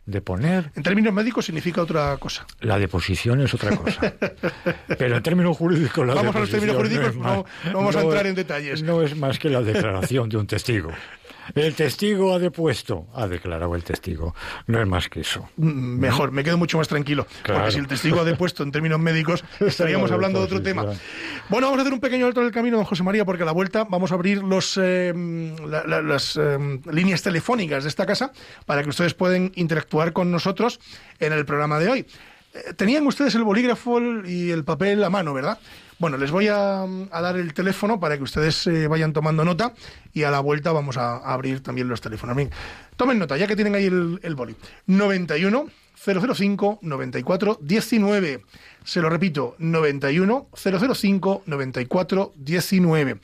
de 0.06 0.21
poner. 0.21 0.71
En 0.75 0.84
términos 0.84 1.13
médicos 1.13 1.45
significa 1.45 1.82
otra 1.82 2.15
cosa. 2.17 2.45
La 2.62 2.80
deposición 2.80 3.41
es 3.41 3.53
otra 3.53 3.75
cosa. 3.75 4.13
Pero 4.97 5.17
en 5.17 5.23
términos 5.23 5.58
jurídicos, 5.58 6.08
la 6.08 6.13
Vamos 6.13 6.36
a 6.36 6.39
los 6.39 6.49
términos 6.49 6.77
jurídicos, 6.77 7.15
no- 7.15 7.21
más- 7.21 7.43
no 7.65 7.73
vamos 7.73 7.95
a 7.95 8.01
entrar 8.01 8.25
en 8.27 8.36
detalles. 8.36 8.82
No 8.84 9.01
es 9.01 9.15
más 9.15 9.38
que 9.38 9.49
la 9.49 9.62
declaración 9.62 10.30
de 10.30 10.38
un 10.38 10.47
testigo. 10.47 10.91
El 11.56 11.74
testigo 11.76 12.34
ha 12.34 12.40
depuesto, 12.40 13.08
ha 13.14 13.28
declarado 13.28 13.76
el 13.76 13.84
testigo. 13.84 14.36
No 14.68 14.82
es 14.82 14.88
más 14.88 15.10
que 15.10 15.22
eso. 15.22 15.50
Mm, 15.58 16.00
Mejor, 16.00 16.32
me 16.32 16.44
quedo 16.44 16.58
mucho 16.58 16.78
más 16.78 16.88
tranquilo. 16.88 17.26
Claro. 17.44 17.62
Porque 17.62 17.74
si 17.74 17.80
el 17.80 17.88
testigo 17.88 18.20
ha 18.20 18.24
depuesto 18.24 18.64
en 18.64 18.72
términos 18.72 19.00
médicos, 19.00 19.44
estaríamos 19.60 20.10
la 20.10 20.16
hablando 20.16 20.40
de 20.40 20.46
otro 20.46 20.62
tema. 20.62 20.84
Bueno, 21.50 21.68
vamos 21.68 21.80
a 21.80 21.82
hacer 21.82 21.94
un 21.94 22.00
pequeño 22.00 22.26
alto 22.26 22.42
en 22.42 22.48
el 22.48 22.52
camino, 22.54 22.78
don 22.78 22.86
José 22.86 23.04
María, 23.04 23.26
porque 23.26 23.44
a 23.44 23.46
la 23.46 23.52
vuelta 23.54 23.86
vamos 23.90 24.12
a 24.12 24.16
abrir 24.16 24.44
los, 24.44 24.78
eh, 24.82 25.14
la- 25.68 25.84
la- 25.86 26.02
las 26.02 26.38
eh, 26.42 26.80
líneas 26.92 27.22
telefónicas 27.22 27.84
de 27.84 27.90
esta 27.90 28.06
casa 28.06 28.32
para 28.66 28.84
que 28.84 28.90
ustedes 28.90 29.14
puedan 29.14 29.52
interactuar 29.56 30.14
con 30.14 30.32
nosotros 30.32 30.80
en 31.20 31.34
el 31.34 31.46
programa 31.46 31.80
de 31.80 31.90
hoy. 31.90 32.06
Eh, 32.54 32.74
Tenían 32.76 33.06
ustedes 33.08 33.36
el 33.36 33.44
bolígrafo 33.44 34.00
y 34.26 34.52
el 34.52 34.64
papel 34.64 35.04
a 35.04 35.10
mano, 35.10 35.34
¿verdad? 35.34 35.58
Bueno, 36.00 36.18
les 36.18 36.30
voy 36.30 36.48
a, 36.48 36.84
a 36.84 37.22
dar 37.22 37.38
el 37.38 37.54
teléfono 37.54 38.00
para 38.00 38.18
que 38.18 38.24
ustedes 38.24 38.68
eh, 38.68 38.88
vayan 38.88 39.14
tomando 39.14 39.44
nota 39.44 39.74
y 40.14 40.24
a 40.24 40.32
la 40.32 40.40
vuelta 40.40 40.72
vamos 40.72 40.96
a, 40.98 41.18
a 41.18 41.34
abrir 41.34 41.64
también 41.64 41.88
los 41.88 42.02
teléfonos. 42.02 42.36
Bien, 42.36 42.52
tomen 42.96 43.18
nota, 43.18 43.36
ya 43.36 43.48
que 43.48 43.56
tienen 43.56 43.74
ahí 43.74 43.86
el, 43.86 44.20
el 44.22 44.36
boli. 44.36 44.56
91 44.86 45.68
005 45.98 46.80
94 46.82 47.58
19. 47.62 48.44
Se 48.84 49.02
lo 49.02 49.10
repito, 49.10 49.56
91 49.58 50.48
005 50.54 51.44
94 51.46 52.34
19. 52.36 53.20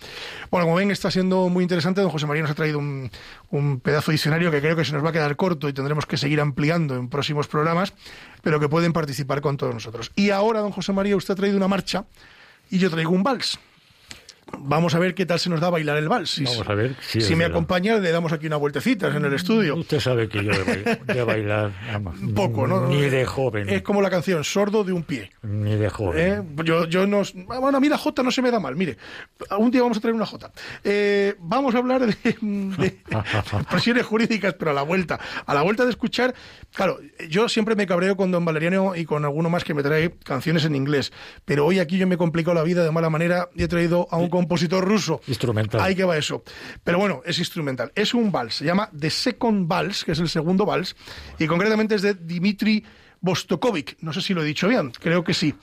Bueno, 0.50 0.66
como 0.66 0.76
ven, 0.76 0.90
está 0.90 1.12
siendo 1.12 1.50
muy 1.50 1.62
interesante. 1.64 2.02
Don 2.02 2.10
José 2.10 2.26
María 2.26 2.42
nos 2.42 2.52
ha 2.52 2.56
traído 2.56 2.80
un, 2.80 3.12
un 3.52 3.80
pedazo 3.80 4.12
de 4.12 4.16
diccionario 4.16 4.50
que 4.50 4.60
creo 4.60 4.76
que 4.76 4.84
se 4.84 4.94
nos 4.94 5.06
va 5.06 5.10
a 5.10 5.14
quedar 5.14 5.36
corto 5.36 5.70
y 5.70 5.74
tendremos 5.74 6.08
que 6.08 6.18
seguir 6.18 6.42
ampliando 6.42 6.96
en 6.96 7.08
próximos 7.08 7.48
programas, 7.48 7.94
pero 8.42 8.60
que 8.60 8.68
pueden 8.68 8.92
participar 8.94 9.42
con 9.42 9.58
todos 9.58 9.74
nosotros. 9.74 10.12
Y 10.16 10.32
ahora, 10.32 10.60
don 10.62 10.72
José 10.72 10.92
María, 10.92 11.16
usted 11.16 11.34
ha 11.34 11.38
traído 11.38 11.58
una 11.58 11.68
marcha 11.68 12.06
y 12.74 12.80
yo 12.80 12.90
traigo 12.90 13.12
un 13.12 13.22
vals. 13.22 13.60
Vamos 14.65 14.95
a 14.95 14.99
ver 14.99 15.13
qué 15.15 15.25
tal 15.25 15.39
se 15.39 15.49
nos 15.49 15.60
da 15.60 15.69
bailar 15.69 15.97
el 15.97 16.08
vals. 16.10 16.29
Si, 16.32 16.43
Vamos 16.45 16.67
a 16.69 16.73
ver 16.73 16.95
si 17.01 17.36
me 17.36 17.43
la- 17.43 17.49
acompaña, 17.49 17.97
le 17.97 18.12
damos 18.12 18.32
aquí 18.34 18.47
una 18.47 18.56
vueltecita 18.58 19.08
en 19.15 19.25
el 19.25 19.34
estudio. 19.34 19.75
Usted 19.75 19.99
sabe 19.99 20.29
que 20.29 20.43
yo 20.43 20.51
de, 20.51 20.63
bail- 20.65 21.06
de 21.06 21.23
bailar, 21.23 21.71
vamos, 21.91 22.15
Poco, 22.36 22.67
¿no? 22.67 22.88
Ni 22.88 23.01
de 23.01 23.25
joven. 23.25 23.69
Es 23.69 23.82
como 23.82 24.01
la 24.01 24.10
canción, 24.10 24.43
sordo 24.43 24.84
de 24.84 24.93
un 24.93 25.03
pie. 25.03 25.32
Ni 25.41 25.75
de 25.75 25.89
joven. 25.89 26.17
¿eh? 26.58 26.63
Yo, 26.63 26.86
yo 26.88 27.06
no. 27.08 27.23
Bueno, 27.45 27.77
a 27.77 27.82
mí 27.82 27.89
la 27.89 27.97
J 27.97 28.23
no 28.23 28.32
se 28.32 28.41
me 28.41 28.51
da 28.51 28.60
mal. 28.60 28.75
Mire, 28.75 28.97
un 29.58 29.71
día 29.71 29.82
vamos 29.82 29.97
a 29.97 30.01
traer 30.01 30.15
una 30.15 30.25
J. 30.25 30.51
Eh, 30.84 31.36
vamos 31.39 31.73
a 31.75 31.79
hablar 31.79 32.06
de, 32.06 32.15
de 32.41 32.97
expresiones 33.60 34.06
jurídicas, 34.06 34.53
pero 34.56 34.71
a 34.71 34.73
la 34.73 34.84
vuelta. 34.84 35.19
A 35.45 35.53
la 35.53 35.62
vuelta 35.62 35.84
de 35.84 35.89
escuchar. 35.91 36.34
Claro, 36.73 36.99
yo 37.29 37.49
siempre 37.49 37.75
me 37.75 37.86
cabreo 37.86 38.15
con 38.17 38.32
don 38.32 38.45
Valeriano 38.45 38.95
y 38.95 39.06
con 39.06 39.25
alguno 39.25 39.49
más 39.49 39.63
que 39.63 39.73
me 39.73 39.84
trae 39.84 40.12
canciones 40.23 40.65
en 40.65 40.75
inglés. 40.75 41.12
Pero 41.45 41.65
hoy 41.65 41.79
aquí 41.79 41.97
yo 41.97 42.08
me 42.08 42.15
he 42.15 42.17
complicado 42.17 42.56
la 42.56 42.63
vida 42.63 42.84
de 42.84 42.91
mala 42.91 43.10
manera 43.10 43.49
y 43.56 43.63
he 43.63 43.67
traído 43.67 44.08
a 44.12 44.17
un 44.17 44.29
compositor 44.34 44.84
ruso. 44.84 45.22
Instrumental. 45.28 45.80
Ahí 45.80 45.93
que 45.96 46.04
va 46.04 46.17
eso. 46.17 46.43
Pero 46.84 46.98
bueno, 46.98 47.22
es 47.24 47.38
instrumental. 47.38 47.91
Es 47.93 48.15
un 48.15 48.32
vals. 48.32 48.56
Se 48.56 48.65
llama 48.65 48.89
The 49.00 49.12
Second 49.12 49.67
Vals, 49.67 50.04
que 50.04 50.13
es 50.13 50.19
el 50.19 50.28
segundo 50.28 50.65
vals. 50.65 50.96
Y 51.38 51.46
concretamente 51.46 51.93
es 51.93 52.02
de 52.02 52.15
Dmitri 52.15 52.84
Bostokovic. 53.22 53.98
No 54.02 54.12
sé 54.12 54.22
si 54.22 54.34
lo 54.34 54.41
he 54.41 54.46
dicho 54.46 54.67
bien. 54.67 54.91
Creo 55.00 55.24
que 55.24 55.34
sí. 55.36 55.54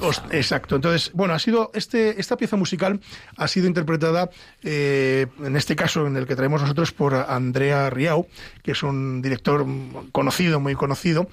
Os- 0.00 0.22
Exacto. 0.32 0.74
Entonces, 0.76 1.10
bueno, 1.12 1.34
ha 1.34 1.38
sido 1.38 1.70
este, 1.74 2.18
esta 2.18 2.36
pieza 2.36 2.56
musical 2.56 2.98
ha 3.36 3.46
sido 3.46 3.66
interpretada, 3.68 4.30
eh, 4.64 5.26
en 5.44 5.54
este 5.54 5.76
caso 5.76 6.06
en 6.06 6.16
el 6.16 6.26
que 6.26 6.34
traemos 6.34 6.62
nosotros, 6.62 6.90
por 6.92 7.14
Andrea 7.14 7.88
Riau, 7.90 8.26
que 8.64 8.72
es 8.72 8.82
un 8.82 9.20
director 9.22 9.64
conocido, 10.12 10.58
muy 10.60 10.74
conocido, 10.74 11.28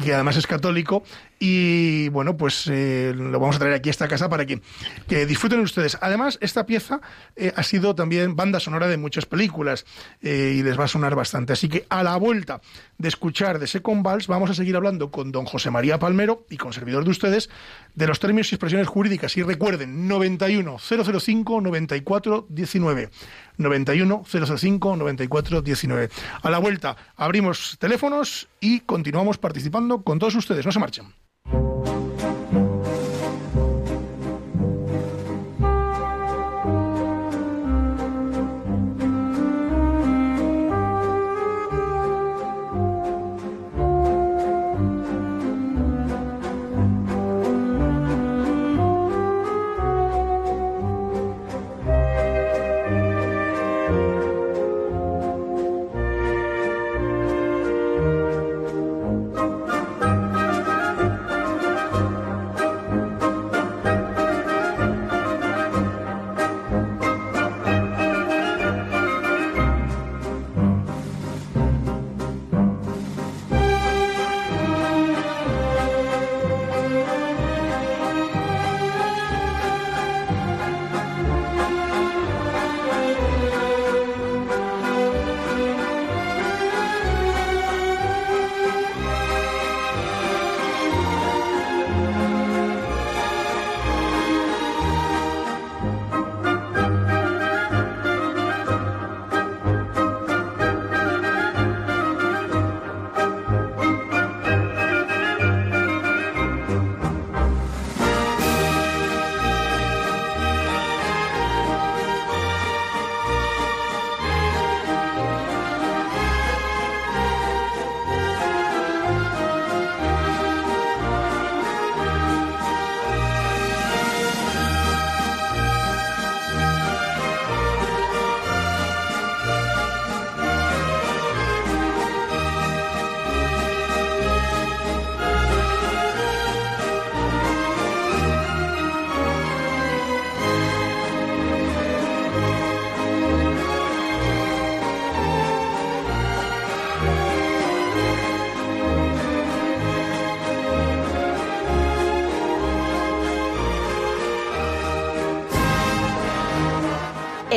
que 0.00 0.14
además 0.14 0.36
es 0.36 0.46
católico. 0.46 1.02
Y 1.44 2.08
bueno, 2.10 2.36
pues 2.36 2.68
eh, 2.70 3.12
lo 3.16 3.40
vamos 3.40 3.56
a 3.56 3.58
traer 3.58 3.74
aquí 3.74 3.88
a 3.88 3.90
esta 3.90 4.06
casa 4.06 4.28
para 4.28 4.46
que, 4.46 4.60
que 5.08 5.26
disfruten 5.26 5.58
ustedes. 5.58 5.98
Además, 6.00 6.38
esta 6.40 6.66
pieza 6.66 7.00
eh, 7.34 7.52
ha 7.56 7.62
sido 7.64 7.96
también 7.96 8.36
banda 8.36 8.60
sonora 8.60 8.86
de 8.86 8.96
muchas 8.96 9.26
películas 9.26 9.84
eh, 10.22 10.54
y 10.56 10.62
les 10.62 10.78
va 10.78 10.84
a 10.84 10.88
sonar 10.88 11.16
bastante. 11.16 11.52
Así 11.52 11.68
que 11.68 11.84
a 11.88 12.04
la 12.04 12.16
vuelta 12.16 12.60
de 12.98 13.08
escuchar 13.08 13.58
de 13.58 13.66
Second 13.66 14.04
Vals, 14.04 14.28
vamos 14.28 14.50
a 14.50 14.54
seguir 14.54 14.76
hablando 14.76 15.10
con 15.10 15.32
don 15.32 15.44
José 15.44 15.72
María 15.72 15.98
Palmero 15.98 16.46
y 16.48 16.58
con 16.58 16.72
servidor 16.72 17.02
de 17.02 17.10
ustedes 17.10 17.50
de 17.96 18.06
los 18.06 18.20
términos 18.20 18.52
y 18.52 18.54
expresiones 18.54 18.86
jurídicas. 18.86 19.36
Y 19.36 19.42
recuerden, 19.42 20.06
91 20.06 20.78
005 20.78 21.60
94 21.60 22.46
19. 22.48 23.10
91 23.58 24.24
005 24.24 24.96
94 24.96 25.62
19. 25.62 26.10
A 26.42 26.50
la 26.50 26.58
vuelta 26.58 26.96
abrimos 27.16 27.76
teléfonos 27.78 28.48
y 28.60 28.80
continuamos 28.80 29.38
participando 29.38 30.02
con 30.02 30.18
todos 30.18 30.34
ustedes. 30.34 30.66
No 30.66 30.72
se 30.72 30.80
marchen. 30.80 31.06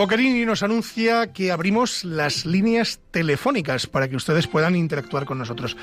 Boccherini 0.00 0.46
nos 0.46 0.62
anuncia 0.62 1.30
que 1.30 1.52
abrimos 1.52 2.04
las 2.04 2.46
líneas 2.46 3.00
telefónicas 3.10 3.86
para 3.86 4.08
que 4.08 4.16
ustedes 4.16 4.46
puedan 4.46 4.74
interactuar 4.74 5.26
con 5.26 5.36
nosotros. 5.36 5.76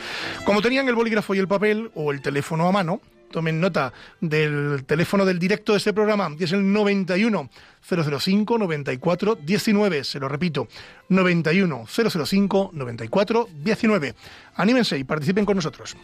Como 0.44 0.64
tenían 0.64 0.88
el 0.88 0.96
bolígrafo 0.96 1.36
y 1.36 1.38
el 1.38 1.48
papel 1.48 1.92
o 1.94 2.12
el 2.12 2.24
teléfono 2.24 2.68
a 2.68 2.72
mano, 2.72 3.00
tomen 3.30 3.62
nota 3.62 3.94
del 4.20 4.86
teléfono 4.88 5.24
del 5.24 5.38
directo 5.38 5.74
de 5.74 5.78
este 5.78 5.94
programa, 5.94 6.36
que 6.36 6.46
es 6.46 6.52
el 6.52 6.74
91 6.74 7.48
005 7.88 8.58
94 8.58 9.36
19. 9.36 10.04
Se 10.04 10.20
lo 10.20 10.28
repito, 10.28 10.68
91 11.10 11.86
005 11.86 12.72
94 12.74 13.50
19. 13.54 14.16
Anímense 14.56 14.98
y 14.98 15.04
participen 15.04 15.46
con 15.46 15.58
nosotros. 15.58 15.96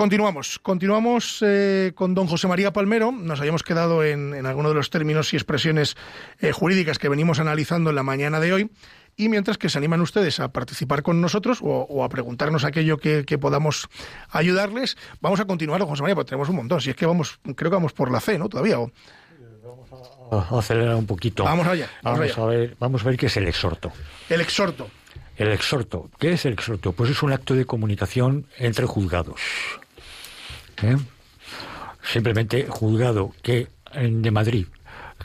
Continuamos, 0.00 0.58
continuamos 0.60 1.44
eh, 1.46 1.92
con 1.94 2.14
don 2.14 2.26
José 2.26 2.48
María 2.48 2.72
Palmero. 2.72 3.12
Nos 3.12 3.38
habíamos 3.38 3.62
quedado 3.62 4.02
en, 4.02 4.32
en 4.32 4.46
algunos 4.46 4.70
de 4.70 4.76
los 4.76 4.88
términos 4.88 5.34
y 5.34 5.36
expresiones 5.36 5.94
eh, 6.38 6.52
jurídicas 6.52 6.98
que 6.98 7.10
venimos 7.10 7.38
analizando 7.38 7.90
en 7.90 7.96
la 7.96 8.02
mañana 8.02 8.40
de 8.40 8.50
hoy. 8.50 8.70
Y 9.18 9.28
mientras 9.28 9.58
que 9.58 9.68
se 9.68 9.76
animan 9.76 10.00
ustedes 10.00 10.40
a 10.40 10.52
participar 10.52 11.02
con 11.02 11.20
nosotros 11.20 11.58
o, 11.60 12.02
a 12.02 12.08
preguntarnos 12.08 12.64
aquello 12.64 12.96
que, 12.96 13.38
podamos 13.38 13.88
ayudarles, 14.30 14.96
vamos 15.20 15.38
a 15.38 15.44
continuar, 15.44 15.80
don 15.80 15.88
José 15.90 16.00
María, 16.00 16.14
porque 16.14 16.30
tenemos 16.30 16.48
un 16.48 16.56
montón. 16.56 16.80
Si 16.80 16.88
es 16.88 16.96
que 16.96 17.04
vamos, 17.04 17.38
creo 17.54 17.70
que 17.70 17.76
vamos 17.76 17.92
por 17.92 18.10
la 18.10 18.20
C, 18.20 18.38
¿no? 18.38 18.48
Todavía. 18.48 18.78
Vamos 20.30 20.50
a 20.50 20.58
acelerar 20.60 20.96
un 20.96 21.06
poquito. 21.06 21.44
Vamos 21.44 21.66
allá. 21.66 21.90
Vamos, 22.02 22.38
A 22.38 22.46
ver, 22.46 22.74
vamos 22.80 23.02
a 23.02 23.04
ver 23.04 23.18
qué 23.18 23.26
es 23.26 23.36
el 23.36 23.46
exhorto. 23.46 23.92
El 24.30 24.40
exhorto. 24.40 24.88
El 25.36 25.52
exhorto. 25.52 26.08
¿Qué 26.18 26.32
es 26.32 26.46
el 26.46 26.54
exhorto? 26.54 26.92
Pues 26.92 27.10
es 27.10 27.22
un 27.22 27.32
acto 27.32 27.54
de 27.54 27.66
comunicación 27.66 28.46
entre 28.58 28.86
juzgados. 28.86 29.40
¿Eh? 30.82 30.96
simplemente 32.02 32.66
juzgado 32.68 33.32
que 33.42 33.68
de 33.92 34.30
Madrid 34.30 34.66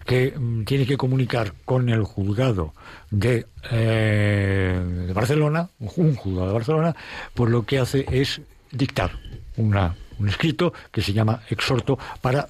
que 0.06 0.34
mm, 0.38 0.64
tiene 0.64 0.86
que 0.86 0.98
comunicar 0.98 1.54
con 1.66 1.90
el 1.90 2.04
juzgado 2.04 2.74
de, 3.10 3.48
eh, 3.72 5.06
de 5.08 5.14
Barcelona, 5.14 5.70
un 5.80 6.16
juzgado 6.16 6.48
de 6.48 6.54
Barcelona, 6.54 6.96
pues 7.34 7.50
lo 7.52 7.66
que 7.66 7.80
hace 7.80 8.06
es 8.12 8.42
dictar 8.72 9.12
una 9.58 9.96
un 10.20 10.30
escrito 10.30 10.74
que 10.92 11.02
se 11.02 11.14
llama 11.14 11.42
exhorto 11.50 12.00
para 12.22 12.48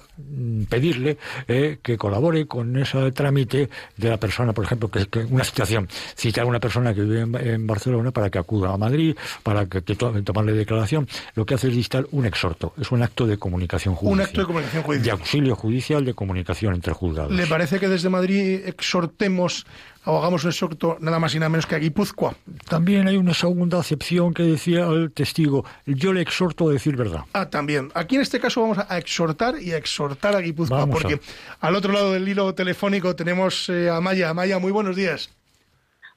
pedirle 0.68 1.18
eh, 1.48 1.78
que 1.82 1.96
colabore 1.96 2.46
con 2.46 2.76
ese 2.76 3.12
trámite 3.12 3.68
de 3.96 4.08
la 4.08 4.16
persona, 4.16 4.52
por 4.52 4.64
ejemplo, 4.64 4.90
que, 4.90 5.06
que 5.06 5.20
una 5.20 5.44
situación, 5.44 5.88
citar 6.16 6.44
a 6.44 6.46
una 6.46 6.60
persona 6.60 6.94
que 6.94 7.02
vive 7.02 7.20
en, 7.20 7.66
Barcelona 7.66 8.10
para 8.10 8.30
que 8.30 8.38
acuda 8.38 8.72
a 8.72 8.76
Madrid, 8.76 9.16
para 9.42 9.66
que, 9.66 9.80
tomarle 9.80 10.52
declaración, 10.52 11.08
lo 11.34 11.44
que 11.44 11.54
hace 11.54 11.68
es 11.68 11.74
dictar 11.74 12.06
un 12.12 12.26
exhorto, 12.26 12.74
es 12.80 12.90
un 12.92 13.02
acto 13.02 13.26
de 13.26 13.38
comunicación 13.38 13.94
judicial. 13.94 14.20
Un 14.20 14.24
acto 14.24 14.40
de 14.40 14.46
comunicación 14.46 14.82
judicial. 14.82 15.04
De 15.04 15.10
auxilio 15.10 15.56
judicial 15.56 16.04
de 16.04 16.14
comunicación 16.14 16.74
entre 16.74 16.92
juzgados. 16.92 17.32
¿Le 17.32 17.46
parece 17.46 17.78
que 17.80 17.88
desde 17.88 18.08
Madrid 18.08 18.60
exhortemos 18.64 19.66
o 20.06 20.18
hagamos 20.18 20.44
un 20.44 20.50
exhorto 20.50 20.96
nada 21.00 21.18
más 21.18 21.34
y 21.34 21.38
nada 21.38 21.48
menos 21.48 21.66
que 21.66 21.74
a 21.74 21.78
Guipúzcoa. 21.78 22.34
También 22.68 23.08
hay 23.08 23.16
una 23.16 23.34
segunda 23.34 23.80
acepción 23.80 24.32
que 24.32 24.44
decía 24.44 24.86
el 24.86 25.10
testigo, 25.12 25.64
yo 25.84 26.12
le 26.12 26.22
exhorto 26.22 26.68
a 26.68 26.72
decir 26.72 26.96
verdad. 26.96 27.24
Ah, 27.32 27.50
también. 27.50 27.90
Aquí 27.94 28.14
en 28.14 28.22
este 28.22 28.38
caso 28.38 28.62
vamos 28.62 28.78
a 28.78 28.98
exhortar 28.98 29.60
y 29.60 29.72
a 29.72 29.76
exhortar 29.76 30.05
a 30.10 30.40
Guipúzcoa, 30.40 30.86
porque 30.86 31.20
al 31.60 31.74
otro 31.74 31.92
lado 31.92 32.12
del 32.12 32.28
hilo 32.28 32.54
telefónico 32.54 33.16
tenemos 33.16 33.68
eh, 33.68 33.90
a 33.90 34.00
Maya. 34.00 34.32
Maya, 34.34 34.58
muy 34.58 34.72
buenos 34.72 34.96
días. 34.96 35.34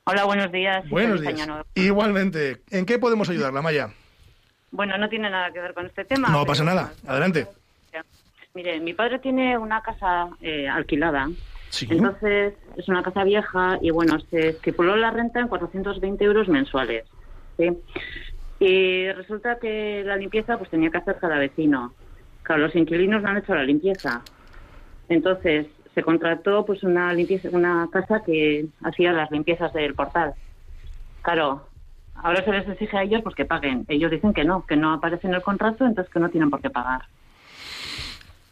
Hola, 0.06 0.24
buenos 0.26 0.52
días. 0.52 0.88
Buenos 0.90 1.22
días. 1.22 1.48
Igualmente. 1.76 2.62
¿En 2.72 2.86
qué 2.86 2.98
podemos 3.00 3.30
ayudarla, 3.30 3.62
Maya? 3.62 3.94
Bueno, 4.72 4.98
no 4.98 5.10
tiene 5.10 5.30
nada 5.30 5.52
que 5.52 5.60
ver 5.60 5.74
con 5.74 5.86
este 5.86 6.06
tema. 6.06 6.30
No 6.30 6.46
pasa 6.46 6.64
nada. 6.64 6.94
Adelante. 7.08 7.48
Mire, 8.56 8.80
mi 8.80 8.94
padre 8.94 9.20
tiene 9.20 9.58
una 9.58 9.82
casa 9.82 10.30
eh, 10.42 10.68
alquilada 10.68 11.30
entonces, 11.82 12.54
es 12.78 12.88
una 12.88 13.04
casa 13.04 13.24
vieja 13.24 13.78
y 13.82 13.92
bueno, 13.92 14.20
se 14.32 14.50
estipuló 14.50 14.96
la 14.96 15.12
renta 15.12 15.40
en 15.40 15.48
420 15.48 16.24
euros 16.24 16.48
mensuales. 16.48 17.06
Y 18.60 19.12
resulta 19.12 19.60
que 19.60 20.04
la 20.06 20.16
limpieza 20.16 20.58
pues 20.58 20.70
tenía 20.70 20.90
que 20.90 20.98
hacer 20.98 21.18
cada 21.20 21.38
vecino. 21.38 21.94
Claro, 22.50 22.64
los 22.64 22.76
inquilinos 22.76 23.22
no 23.22 23.30
han 23.30 23.38
hecho 23.38 23.54
la 23.54 23.62
limpieza. 23.62 24.24
Entonces, 25.08 25.68
se 25.94 26.02
contrató 26.02 26.66
pues 26.66 26.82
una 26.82 27.14
limpieza, 27.14 27.48
una 27.52 27.88
casa 27.92 28.24
que 28.26 28.66
hacía 28.82 29.14
las 29.14 29.30
limpiezas 29.30 29.72
del 29.72 29.94
portal. 29.94 30.34
Claro, 31.22 31.68
ahora 32.16 32.44
se 32.44 32.52
les 32.52 32.68
exige 32.68 32.98
a 32.98 33.04
ellos 33.04 33.22
pues 33.22 33.36
que 33.36 33.46
paguen. 33.46 33.86
Ellos 33.88 34.10
dicen 34.10 34.34
que 34.34 34.46
no, 34.46 34.66
que 34.66 34.76
no 34.76 34.94
aparece 34.94 35.28
en 35.28 35.36
el 35.36 35.44
contrato, 35.44 35.86
entonces 35.86 36.12
que 36.12 36.20
no 36.20 36.30
tienen 36.30 36.50
por 36.50 36.60
qué 36.60 36.72
pagar. 36.72 37.04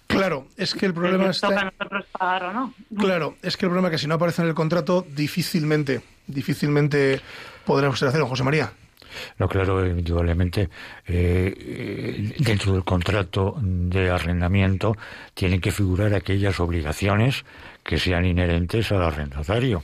Claro, 0.06 0.46
es 0.58 0.76
que 0.76 0.86
el 0.86 0.94
problema 0.94 1.32
está. 1.32 1.50
nosotros 1.50 2.06
pagar 2.12 2.44
o 2.44 2.54
no? 2.54 2.74
Claro, 3.00 3.34
es 3.42 3.58
que 3.58 3.66
el 3.66 3.72
problema 3.72 3.88
es 3.88 3.94
que 3.94 3.98
si 3.98 4.08
no 4.08 4.14
aparece 4.14 4.44
en 4.44 4.50
el 4.50 4.54
contrato, 4.54 5.08
difícilmente, 5.10 6.02
difícilmente 6.28 7.20
usted 7.66 8.08
hacerlo, 8.08 8.28
José 8.28 8.44
María. 8.44 8.72
No, 9.38 9.48
claro, 9.48 9.86
indudablemente, 9.86 10.70
eh, 11.08 12.34
dentro 12.40 12.74
del 12.74 12.84
contrato 12.84 13.56
de 13.62 14.10
arrendamiento 14.10 14.96
tienen 15.34 15.62
que 15.62 15.72
figurar 15.72 16.14
aquellas 16.14 16.60
obligaciones 16.60 17.46
que 17.88 17.98
sean 17.98 18.26
inherentes 18.26 18.92
al 18.92 19.02
arrendatario. 19.02 19.82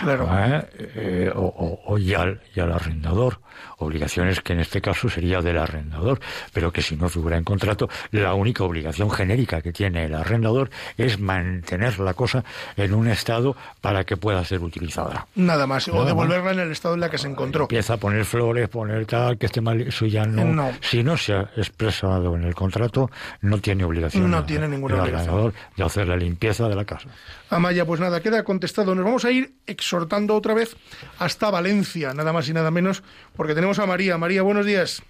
Claro. 0.00 0.28
¿Eh? 0.34 1.30
o, 1.34 1.80
o, 1.86 1.96
y, 1.96 2.12
al, 2.12 2.40
y 2.52 2.58
al 2.58 2.72
arrendador 2.72 3.38
obligaciones 3.78 4.40
que 4.40 4.52
en 4.52 4.60
este 4.60 4.80
caso 4.80 5.08
sería 5.08 5.40
del 5.40 5.58
arrendador, 5.58 6.20
pero 6.52 6.72
que 6.72 6.82
si 6.82 6.96
no 6.96 7.08
figura 7.08 7.36
en 7.36 7.44
contrato, 7.44 7.88
la 8.10 8.34
única 8.34 8.64
obligación 8.64 9.10
genérica 9.10 9.62
que 9.62 9.72
tiene 9.72 10.04
el 10.04 10.14
arrendador 10.14 10.70
es 10.96 11.18
mantener 11.18 11.98
la 12.00 12.14
cosa 12.14 12.44
en 12.76 12.94
un 12.94 13.08
estado 13.08 13.56
para 13.80 14.04
que 14.04 14.16
pueda 14.16 14.44
ser 14.44 14.60
utilizada. 14.60 15.26
Nada 15.34 15.66
más, 15.66 15.88
o 15.88 16.04
devolverla 16.04 16.52
en 16.52 16.60
el 16.60 16.72
estado 16.72 16.94
en 16.94 17.00
la 17.00 17.10
que 17.10 17.18
se 17.18 17.28
encontró. 17.28 17.64
Empieza 17.64 17.94
a 17.94 17.96
poner 17.98 18.24
flores, 18.24 18.68
poner 18.68 19.06
tal, 19.06 19.38
que 19.38 19.46
esté 19.46 19.60
mal, 19.60 19.80
eso 19.80 20.06
ya 20.06 20.24
no. 20.24 20.72
Si 20.80 21.02
no 21.02 21.16
se 21.16 21.34
ha 21.34 21.50
expresado 21.56 22.34
en 22.36 22.44
el 22.44 22.54
contrato, 22.54 23.10
no 23.42 23.58
tiene 23.58 23.84
obligación. 23.84 24.30
No 24.30 24.44
tiene 24.44 24.68
ninguna 24.68 24.94
el 24.96 25.00
obligación. 25.02 25.30
arrendador 25.30 25.54
de 25.76 25.84
hacer 25.84 26.08
la 26.08 26.16
limpieza 26.16 26.68
de 26.68 26.74
la 26.74 26.84
casa. 26.84 27.08
Amaya, 27.50 27.84
pues 27.84 28.00
nada, 28.00 28.20
queda 28.20 28.44
contestado. 28.44 28.94
Nos 28.94 29.04
vamos 29.04 29.24
a 29.24 29.30
ir 29.30 29.52
exhortando 29.66 30.34
otra 30.34 30.54
vez 30.54 30.76
hasta 31.18 31.50
Valencia, 31.50 32.14
nada 32.14 32.32
más 32.32 32.48
y 32.48 32.52
nada 32.52 32.70
menos, 32.70 33.02
porque 33.36 33.54
tenemos 33.54 33.78
a 33.78 33.86
María. 33.86 34.18
María, 34.18 34.42
buenos 34.42 34.66
días. 34.66 35.02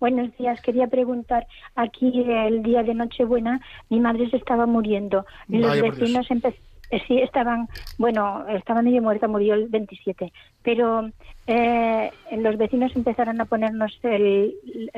Buenos 0.00 0.36
días. 0.36 0.60
Quería 0.62 0.88
preguntar, 0.88 1.46
aquí 1.76 2.24
el 2.26 2.64
día 2.64 2.82
de 2.82 2.92
Nochebuena 2.92 3.60
mi 3.88 4.00
madre 4.00 4.28
se 4.30 4.36
estaba 4.36 4.66
muriendo. 4.66 5.24
Los 5.46 5.80
vecinos 5.80 6.26
eh, 6.30 7.00
sí 7.06 7.20
estaban, 7.20 7.68
bueno, 7.98 8.44
estaba 8.48 8.82
medio 8.82 9.00
muerta, 9.00 9.28
murió 9.28 9.54
el 9.54 9.68
27, 9.68 10.32
pero 10.64 11.08
eh, 11.46 12.10
los 12.36 12.58
vecinos 12.58 12.96
empezaron 12.96 13.40
a 13.40 13.44
ponernos 13.44 13.96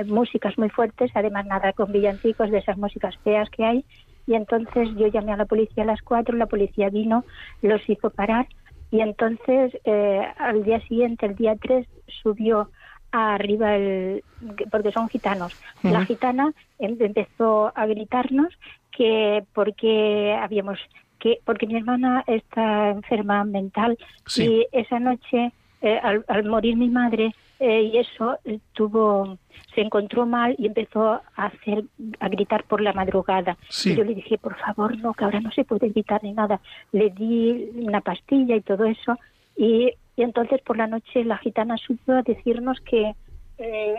músicas 0.07 0.57
muy 0.57 0.71
fuertes, 0.71 1.11
además 1.15 1.45
nada 1.45 1.75
con 1.75 1.93
villancicos 1.93 2.51
de 2.51 2.59
esas 2.59 2.79
músicas 2.79 3.15
feas 3.19 3.51
que 3.51 3.65
hay, 3.65 3.85
y 4.27 4.35
entonces 4.35 4.89
yo 4.97 5.07
llamé 5.09 5.33
a 5.33 5.37
la 5.37 5.45
policía 5.45 5.85
a 5.85 5.87
las 5.87 6.03
cuatro, 6.03 6.37
la 6.37 6.47
policía 6.47 6.91
vino, 6.91 7.25
los 7.63 7.89
hizo 7.89 8.11
parar 8.11 8.47
y 8.91 9.01
entonces 9.01 9.77
eh, 9.85 10.23
al 10.39 10.63
día 10.63 10.81
siguiente, 10.87 11.27
el 11.27 11.35
día 11.35 11.57
3, 11.61 11.87
subió 12.23 12.71
arriba 13.11 13.77
el 13.77 14.23
porque 14.71 14.93
son 14.93 15.09
gitanos. 15.09 15.53
La 15.83 16.05
gitana 16.05 16.53
em, 16.79 16.97
empezó 17.01 17.73
a 17.75 17.87
gritarnos 17.87 18.53
que 18.91 19.45
porque 19.53 20.37
habíamos 20.41 20.79
que 21.19 21.39
porque 21.45 21.67
mi 21.67 21.77
hermana 21.77 22.25
está 22.27 22.91
enferma 22.91 23.45
mental 23.45 23.99
y 24.37 24.67
esa 24.73 24.99
noche 25.01 25.53
eh, 25.83 26.01
al, 26.03 26.45
morir 26.45 26.77
mi 26.77 26.89
madre 26.89 27.35
eh, 27.61 27.83
y 27.83 27.99
eso 27.99 28.39
eh, 28.45 28.59
tuvo 28.73 29.39
se 29.75 29.81
encontró 29.81 30.25
mal 30.25 30.55
y 30.59 30.67
empezó 30.67 31.05
a 31.13 31.23
hacer 31.37 31.85
a 32.21 32.29
gritar 32.29 32.65
por 32.65 32.81
la 32.81 32.93
madrugada. 32.93 33.57
Y 33.85 33.95
yo 33.95 34.05
le 34.05 34.15
dije 34.15 34.39
por 34.39 34.57
favor 34.57 34.97
no 34.99 35.15
que 35.15 35.25
ahora 35.25 35.41
no 35.41 35.51
se 35.51 35.65
puede 35.65 35.89
gritar 35.89 36.23
ni 36.23 36.33
nada 36.33 36.61
le 36.93 37.11
di 37.11 37.71
una 37.75 38.01
pastilla 38.01 38.57
y 38.57 38.61
todo 38.61 38.85
eso. 38.85 39.19
Y 39.57 39.93
y 40.17 40.23
entonces 40.23 40.61
por 40.63 40.77
la 40.77 40.87
noche 40.87 41.25
la 41.25 41.39
gitana 41.39 41.77
supo 41.77 42.13
decirnos 42.23 42.81
que 42.81 43.15
eh, 43.57 43.95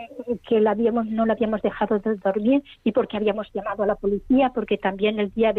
que 0.46 0.60
la 0.60 0.72
habíamos, 0.72 1.06
no 1.06 1.24
la 1.24 1.32
habíamos 1.32 1.62
dejado 1.62 1.98
de 1.98 2.16
dormir 2.16 2.62
y 2.84 2.92
porque 2.92 3.16
habíamos 3.16 3.50
llamado 3.54 3.84
a 3.84 3.86
la 3.86 3.94
policía, 3.94 4.50
porque 4.54 4.76
también 4.76 5.18
el 5.18 5.32
día 5.32 5.54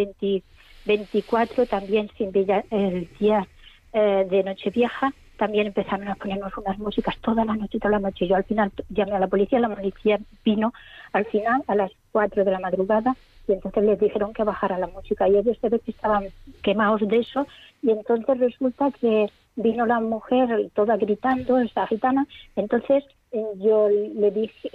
24, 0.85 1.65
también 1.65 2.07
sin 2.15 2.27
el 2.27 3.09
día 3.19 3.47
eh, 3.93 4.27
de 4.29 4.43
Nochevieja, 4.43 5.13
también 5.37 5.67
empezaron 5.67 6.07
a 6.07 6.15
ponernos 6.15 6.57
unas 6.57 6.77
músicas 6.79 7.17
toda 7.19 7.45
la 7.45 7.55
noche, 7.55 7.79
toda 7.79 7.91
la 7.91 7.99
noche. 7.99 8.27
Yo 8.27 8.35
al 8.35 8.43
final 8.43 8.71
llamé 8.89 9.13
a 9.13 9.19
la 9.19 9.27
policía, 9.27 9.59
la 9.59 9.73
policía 9.73 10.19
vino 10.43 10.73
al 11.13 11.25
final 11.25 11.63
a 11.67 11.75
las 11.75 11.91
4 12.11 12.43
de 12.43 12.51
la 12.51 12.59
madrugada 12.59 13.15
y 13.47 13.53
entonces 13.53 13.83
les 13.83 13.99
dijeron 13.99 14.33
que 14.33 14.43
bajara 14.43 14.77
la 14.77 14.87
música. 14.87 15.27
Y 15.27 15.37
ellos 15.37 15.57
se 15.61 15.69
ve 15.69 15.79
que 15.79 15.91
estaban 15.91 16.25
quemados 16.61 17.07
de 17.07 17.17
eso. 17.19 17.47
Y 17.81 17.91
entonces 17.91 18.37
resulta 18.39 18.91
que 18.91 19.29
vino 19.57 19.85
la 19.85 19.99
mujer 19.99 20.69
toda 20.73 20.97
gritando, 20.97 21.57
esa 21.59 21.87
gitana, 21.87 22.27
entonces 22.55 23.03
eh, 23.31 23.43
yo 23.57 23.89
le 23.89 24.31
dije, 24.31 24.69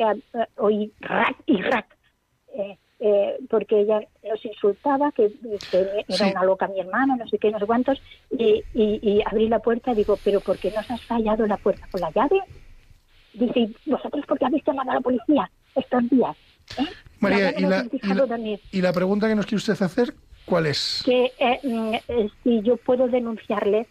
oí 0.57 0.93
rack 1.01 1.37
y 1.47 1.63
rack, 1.63 1.97
eh, 2.55 2.77
eh, 3.05 3.37
porque 3.51 3.81
ella 3.81 4.01
nos 4.23 4.45
insultaba, 4.45 5.11
que, 5.11 5.33
era 6.09 6.27
una 6.29 6.45
loca 6.45 6.69
mi 6.69 6.79
hermana, 6.79 7.17
no 7.17 7.27
sé 7.27 7.37
qué, 7.37 7.51
no 7.51 7.59
sé 7.59 7.67
cuántos, 7.67 8.01
y, 8.31 8.63
y, 8.75 9.21
abrí 9.27 9.49
la 9.49 9.59
puerta 9.59 9.91
y 9.91 9.97
digo, 9.97 10.17
pero 10.23 10.39
¿por 10.39 10.57
qué 10.57 10.71
nos 10.71 10.89
has 10.89 11.03
fallado 11.03 11.45
la 11.49 11.57
puerta 11.57 11.89
con 11.91 12.01
la 12.01 12.13
llave? 12.13 12.41
Dice, 13.35 13.71
¿vosotros 13.87 14.25
por 14.25 14.39
qué 14.39 14.45
habéis 14.45 14.63
llamado 14.65 14.93
a 14.93 14.95
la 14.95 15.01
policía 15.01 15.51
estos 15.75 16.09
días? 16.11 16.37
¿Eh? 16.79 16.85
María, 17.19 17.59
y 17.59 17.63
la, 17.63 17.89
y, 18.71 18.81
la, 18.81 18.93
pregunta 18.93 19.27
que 19.27 19.35
nos 19.35 19.47
quiere 19.47 19.57
usted 19.57 19.83
hacer, 19.83 20.15
¿cuál 20.45 20.67
es? 20.67 21.03
Que 21.05 21.33
eh, 21.41 21.59
mm, 21.65 21.95
si 22.45 22.63
yo 22.63 22.77
puedo 22.77 23.09
denunciarle, 23.09 23.89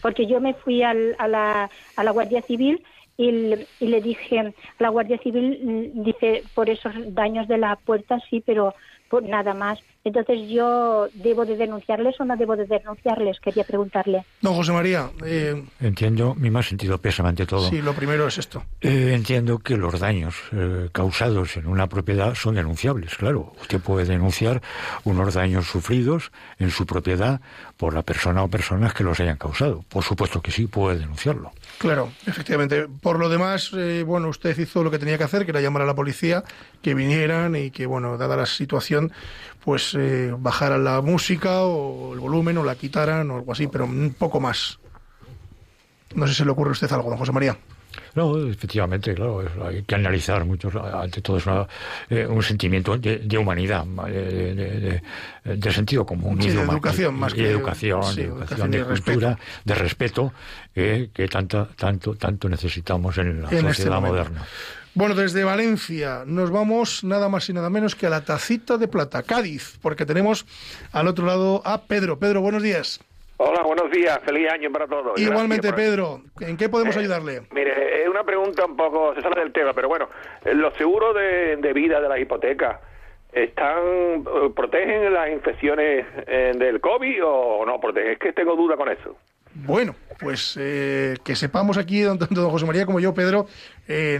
porque 0.00 0.26
yo 0.26 0.40
me 0.40 0.54
fui 0.54 0.82
al, 0.82 1.14
a, 1.18 1.28
la, 1.28 1.70
a 1.94 2.04
la 2.04 2.10
Guardia 2.10 2.40
Civil 2.40 2.82
y, 3.18 3.32
le 3.32 4.00
dije 4.00 4.38
a 4.38 4.52
la 4.78 4.88
Guardia 4.88 5.18
Civil, 5.18 5.58
mm, 5.60 6.04
dice, 6.04 6.44
por 6.54 6.70
esos 6.70 6.92
daños 7.14 7.48
de 7.48 7.58
la 7.58 7.76
puerta 7.76 8.18
sí, 8.30 8.42
pero 8.46 8.74
por 9.10 9.24
nada 9.24 9.52
más. 9.54 9.80
Entonces 10.04 10.48
yo 10.48 11.08
debo 11.12 11.44
de 11.44 11.56
denunciarles 11.56 12.18
o 12.20 12.24
no 12.24 12.36
debo 12.36 12.56
de 12.56 12.66
denunciarles, 12.66 13.40
quería 13.40 13.64
preguntarle. 13.64 14.24
No, 14.42 14.54
José 14.54 14.72
María. 14.72 15.10
Eh... 15.24 15.62
Entiendo, 15.80 16.34
mi 16.34 16.50
más 16.50 16.66
sentido 16.66 16.98
pésame 16.98 17.30
ante 17.30 17.46
todo. 17.46 17.68
Sí, 17.68 17.82
lo 17.82 17.92
primero 17.92 18.26
es 18.26 18.38
esto. 18.38 18.64
Eh, 18.80 19.12
entiendo 19.14 19.58
que 19.58 19.76
los 19.76 20.00
daños 20.00 20.36
eh, 20.52 20.88
causados 20.92 21.56
en 21.56 21.66
una 21.66 21.88
propiedad 21.88 22.34
son 22.34 22.54
denunciables, 22.54 23.16
claro. 23.16 23.52
Usted 23.60 23.80
puede 23.80 24.04
denunciar 24.04 24.62
unos 25.04 25.34
daños 25.34 25.66
sufridos 25.66 26.32
en 26.58 26.70
su 26.70 26.86
propiedad 26.86 27.40
por 27.76 27.94
la 27.94 28.02
persona 28.02 28.42
o 28.42 28.48
personas 28.48 28.94
que 28.94 29.04
los 29.04 29.20
hayan 29.20 29.36
causado. 29.36 29.84
Por 29.88 30.04
supuesto 30.04 30.40
que 30.40 30.50
sí, 30.50 30.66
puede 30.66 30.98
denunciarlo. 30.98 31.52
Claro, 31.78 32.10
efectivamente. 32.26 32.86
Por 33.00 33.18
lo 33.18 33.28
demás, 33.28 33.70
eh, 33.76 34.02
bueno, 34.06 34.28
usted 34.28 34.58
hizo 34.58 34.82
lo 34.82 34.90
que 34.90 34.98
tenía 34.98 35.18
que 35.18 35.24
hacer, 35.24 35.44
que 35.44 35.50
era 35.50 35.60
llamar 35.60 35.82
a 35.82 35.86
la 35.86 35.94
policía, 35.94 36.44
que 36.82 36.94
vinieran 36.94 37.54
y 37.56 37.70
que, 37.70 37.86
bueno, 37.86 38.16
dada 38.16 38.36
la 38.36 38.46
situación, 38.46 39.12
pues 39.64 39.87
eh, 39.94 40.34
bajaran 40.36 40.84
la 40.84 41.00
música 41.00 41.62
o 41.62 42.14
el 42.14 42.20
volumen 42.20 42.58
o 42.58 42.64
la 42.64 42.74
quitaran 42.74 43.30
o 43.30 43.36
algo 43.36 43.52
así, 43.52 43.66
pero 43.66 43.84
un 43.84 44.14
poco 44.18 44.40
más. 44.40 44.78
No 46.14 46.26
sé 46.26 46.34
si 46.34 46.44
le 46.44 46.50
ocurre 46.50 46.70
a 46.70 46.72
usted 46.72 46.90
algo, 46.92 47.10
don 47.10 47.18
José 47.18 47.32
María. 47.32 47.56
No, 48.14 48.48
efectivamente, 48.48 49.14
claro, 49.14 49.44
hay 49.64 49.82
que 49.82 49.94
analizar 49.94 50.44
mucho. 50.44 50.70
Ante 50.94 51.20
todo 51.20 51.38
es 51.38 51.44
eh, 52.10 52.26
un 52.26 52.42
sentimiento 52.42 52.96
de, 52.96 53.38
humanidad, 53.38 53.84
de, 53.84 55.72
sentido 55.72 56.04
común. 56.04 56.38
de 56.38 56.48
educación 56.48 57.14
más 57.14 57.34
que... 57.34 57.48
Educación, 57.48 58.02
educación, 58.18 58.70
de, 58.70 58.84
cultura, 58.84 59.38
de 59.64 59.74
respeto, 59.74 60.32
eh, 60.74 61.10
que 61.12 61.28
tanto, 61.28 61.68
tanto, 61.76 62.14
tanto 62.14 62.48
necesitamos 62.48 63.18
en 63.18 63.42
la 63.42 63.50
este 63.50 63.62
sociedad 63.62 64.00
moderna. 64.00 64.44
Bueno, 64.98 65.14
desde 65.14 65.44
Valencia 65.44 66.24
nos 66.26 66.50
vamos 66.50 67.04
nada 67.04 67.28
más 67.28 67.48
y 67.48 67.52
nada 67.52 67.70
menos 67.70 67.94
que 67.94 68.06
a 68.06 68.10
la 68.10 68.24
tacita 68.24 68.78
de 68.78 68.88
plata, 68.88 69.22
Cádiz, 69.22 69.78
porque 69.80 70.04
tenemos 70.04 70.44
al 70.92 71.06
otro 71.06 71.24
lado 71.24 71.62
a 71.64 71.82
Pedro. 71.82 72.18
Pedro, 72.18 72.40
buenos 72.40 72.64
días. 72.64 72.98
Hola, 73.36 73.62
buenos 73.62 73.92
días, 73.92 74.18
feliz 74.24 74.50
año 74.50 74.72
para 74.72 74.88
todos. 74.88 75.16
Igualmente, 75.20 75.72
Pedro, 75.72 76.22
¿en 76.40 76.56
qué 76.56 76.68
podemos 76.68 76.96
eh, 76.96 76.98
ayudarle? 76.98 77.42
Mire, 77.52 78.02
es 78.02 78.08
una 78.08 78.24
pregunta 78.24 78.64
un 78.66 78.76
poco, 78.76 79.14
se 79.14 79.22
sale 79.22 79.40
del 79.40 79.52
tema, 79.52 79.72
pero 79.72 79.86
bueno, 79.86 80.08
eh, 80.44 80.52
los 80.52 80.74
seguros 80.74 81.14
de, 81.14 81.72
vida 81.72 82.00
de 82.00 82.08
la 82.08 82.18
hipoteca, 82.18 82.80
¿están 83.30 83.78
eh, 83.78 84.50
protegen 84.52 85.14
las 85.14 85.30
infecciones 85.30 86.06
del 86.26 86.80
COVID 86.80 87.24
o 87.24 87.64
no 87.64 87.78
protegen? 87.78 88.14
Es 88.14 88.18
que 88.18 88.32
tengo 88.32 88.56
duda 88.56 88.76
con 88.76 88.88
eso. 88.88 89.16
Bueno, 89.58 89.94
pues 90.18 90.54
que 90.54 91.34
sepamos 91.34 91.78
aquí, 91.78 92.02
tanto 92.04 92.40
don 92.40 92.50
José 92.50 92.66
María 92.66 92.86
como 92.86 93.00
yo, 93.00 93.14
Pedro, 93.14 93.46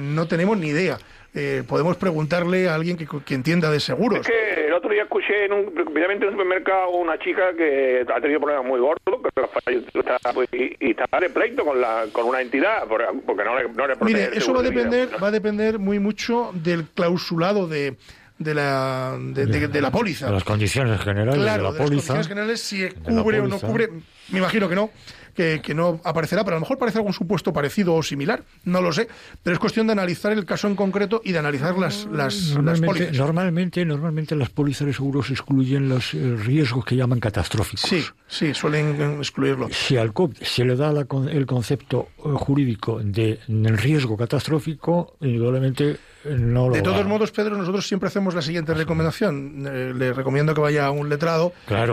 no 0.00 0.28
tenemos 0.28 0.58
ni 0.58 0.68
idea. 0.68 0.98
Eh, 1.34 1.62
podemos 1.68 1.96
preguntarle 1.96 2.68
a 2.68 2.74
alguien 2.74 2.96
que, 2.96 3.34
entienda 3.34 3.70
de 3.70 3.80
seguros. 3.80 4.20
Es 4.20 4.26
que 4.26 4.66
el 4.66 4.72
otro 4.72 4.90
día 4.90 5.02
escuché 5.02 5.44
en 5.44 5.52
un, 5.52 5.72
en 5.76 6.24
un 6.24 6.30
supermercado 6.32 6.90
una 6.90 7.18
chica 7.18 7.52
que 7.54 8.04
ha 8.12 8.20
tenido 8.20 8.40
problemas 8.40 8.66
muy 8.66 8.80
gordos 8.80 9.20
pero 9.34 9.48
está, 9.94 10.32
pues, 10.32 10.48
y, 10.52 10.74
está 10.80 11.20
de 11.20 11.28
pleito 11.28 11.64
con, 11.64 11.80
la, 11.80 12.06
con 12.12 12.26
una 12.26 12.40
entidad 12.40 12.88
porque 12.88 13.44
no 13.44 13.56
le, 13.56 13.68
no 13.68 13.86
le 13.86 13.94
Mire, 14.00 14.30
eso 14.32 14.54
va 14.54 14.60
a 14.60 14.62
depender, 14.62 15.10
va 15.22 15.28
a 15.28 15.30
depender 15.30 15.78
muy 15.78 15.98
mucho 15.98 16.50
del 16.54 16.86
clausulado 16.94 17.68
de 17.68 17.96
de 18.38 18.54
la, 18.54 19.18
de, 19.18 19.80
la 19.80 19.90
póliza. 19.90 20.26
De 20.26 20.32
las 20.32 20.44
condiciones 20.44 21.00
generales 21.00 21.34
de 21.34 21.44
la 21.44 21.56
póliza. 21.56 21.72
Las 21.72 21.76
condiciones 21.76 22.28
generales, 22.28 22.60
si 22.60 22.88
cubre 22.88 23.40
o 23.40 23.48
no 23.48 23.58
cubre, 23.58 23.88
me 24.30 24.38
imagino 24.38 24.68
que 24.68 24.76
no 24.76 24.90
que, 25.38 25.74
no 25.74 26.00
aparecerá, 26.02 26.42
pero 26.42 26.56
a 26.56 26.58
lo 26.58 26.62
mejor 26.62 26.78
parece 26.78 26.98
algún 26.98 27.12
supuesto 27.12 27.52
parecido 27.52 27.94
o 27.94 28.02
similar, 28.02 28.42
no 28.64 28.82
lo 28.82 28.92
sé, 28.92 29.08
pero 29.42 29.54
es 29.54 29.60
cuestión 29.60 29.86
de 29.86 29.92
analizar 29.92 30.32
el 30.32 30.44
caso 30.44 30.66
en 30.66 30.74
concreto 30.74 31.20
y 31.24 31.30
de 31.32 31.38
analizar 31.38 31.78
las, 31.78 32.06
las, 32.06 32.54
normalmente, 32.54 33.12
Normalmente, 33.12 33.84
normalmente 33.84 34.34
las 34.34 34.50
pólizas 34.50 34.86
de 34.88 34.92
seguros 34.92 35.30
excluyen 35.30 35.88
los 35.88 36.12
eh, 36.14 36.36
riesgos 36.36 36.84
que 36.84 36.96
llaman 36.96 37.20
catastróficos. 37.20 37.88
Sí, 37.88 38.04
sí, 38.26 38.52
suelen 38.52 39.18
excluirlo. 39.18 39.68
Si 39.70 39.96
al 39.96 40.12
COP 40.12 40.34
se 40.42 40.64
le 40.64 40.74
da 40.74 40.92
el 41.30 41.46
concepto 41.46 42.08
eh, 42.18 42.30
jurídico 42.34 43.00
de 43.02 43.38
riesgo 43.46 44.16
catastrófico, 44.16 45.16
indudablemente 45.20 45.98
eh, 46.24 46.36
no 46.36 46.68
lo 46.68 46.74
De 46.74 46.82
todos 46.82 47.06
modos, 47.06 47.30
Pedro, 47.30 47.56
nosotros 47.56 47.86
siempre 47.86 48.08
hacemos 48.08 48.34
la 48.34 48.42
siguiente 48.42 48.74
recomendación. 48.74 49.62
le 49.98 50.12
recomiendo 50.12 50.54
que 50.54 50.60
vaya 50.60 50.86
a 50.86 50.90
un 50.90 51.08
letrado 51.08 51.52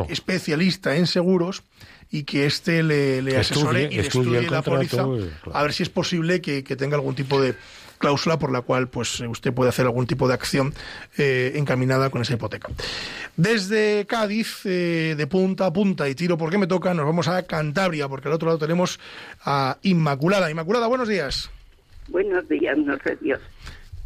especialista 0.10 0.96
en 0.96 1.06
seguros 1.06 1.64
y 2.12 2.24
que 2.24 2.46
éste 2.46 2.84
le, 2.84 3.38
asesore 3.38 3.90
y 3.92 4.00
estudie, 4.00 4.50
la 4.50 4.62
póliza 4.62 5.06
a 5.54 5.64
ver 5.64 5.74
si 5.74 5.84
es 5.84 5.90
posible 5.90 6.42
que, 6.42 6.64
tenga 6.64 6.96
algún 6.96 7.16
tipo 7.16 7.42
de 7.42 7.56
cláusula 7.98 8.38
por 8.38 8.52
la 8.52 8.62
cual 8.62 8.88
pues 8.88 9.20
usted 9.22 9.54
puede 9.54 9.70
hacer 9.70 9.86
algún 9.86 10.06
tipo 10.06 10.28
de 10.28 10.34
acción 10.34 10.74
eh, 11.18 11.54
encaminada 11.56 12.10
con 12.10 12.22
esa 12.22 12.34
hipoteca. 12.34 12.70
Desde 13.38 14.06
Cádiz, 14.06 14.66
eh, 14.66 15.16
de 15.18 15.28
punta 15.28 15.66
a 15.66 15.74
punta 15.74 16.08
y 16.08 16.16
tiro 16.16 16.38
porque 16.38 16.58
me 16.58 16.68
toca, 16.68 16.94
nos 16.94 17.06
vamos 17.06 17.28
a 17.28 17.46
Cantabria, 17.46 18.08
porque 18.08 18.28
al 18.28 18.34
otro 18.34 18.48
lado 18.48 18.60
tenemos 18.60 19.00
a 19.44 19.78
Inmaculada. 19.82 20.52
Inmaculada, 20.52 20.88
buenos 20.88 21.08
días. 21.08 21.50
Buenos 22.10 22.48
días, 22.48 22.78
no 22.78 22.98
sé 23.00 23.18
Dios. 23.22 23.40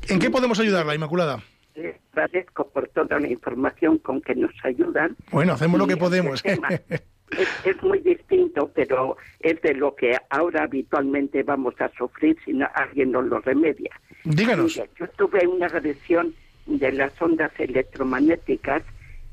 ¿En 0.08 0.20
qué 0.20 0.30
podemos 0.30 0.60
ayudarla, 0.60 0.95
Inmaculada? 0.95 1.43
Les 1.76 1.95
agradezco 2.14 2.70
por 2.70 2.88
toda 2.89 3.20
la 3.20 3.28
información 3.28 3.97
con 4.00 4.22
que 4.22 4.36
nos 4.36 4.52
ayudan. 4.64 5.16
Bueno, 5.32 5.54
hacemos 5.54 5.80
lo 5.80 5.88
que 5.88 5.97
podemos. 5.97 6.43
es, 7.65 7.84
muy 7.84 7.99
distinto, 7.99 8.71
pero 8.73 9.17
es 9.39 9.61
de 9.61 9.73
lo 9.73 9.95
que 9.95 10.17
ahora 10.30 10.63
habitualmente 10.63 11.43
vamos 11.43 11.80
a 11.80 11.89
sufrir 11.89 12.38
si 12.45 12.53
no, 12.53 12.67
alguien 12.73 13.11
nos 13.11 13.25
lo 13.25 13.39
remedia. 13.39 13.91
Díganos. 14.23 14.75
yo 14.75 15.07
tuve 15.17 15.47
una 15.47 15.67
agresión 15.67 16.34
de 16.65 16.91
las 16.91 17.19
ondas 17.21 17.51
electromagnéticas 17.57 18.84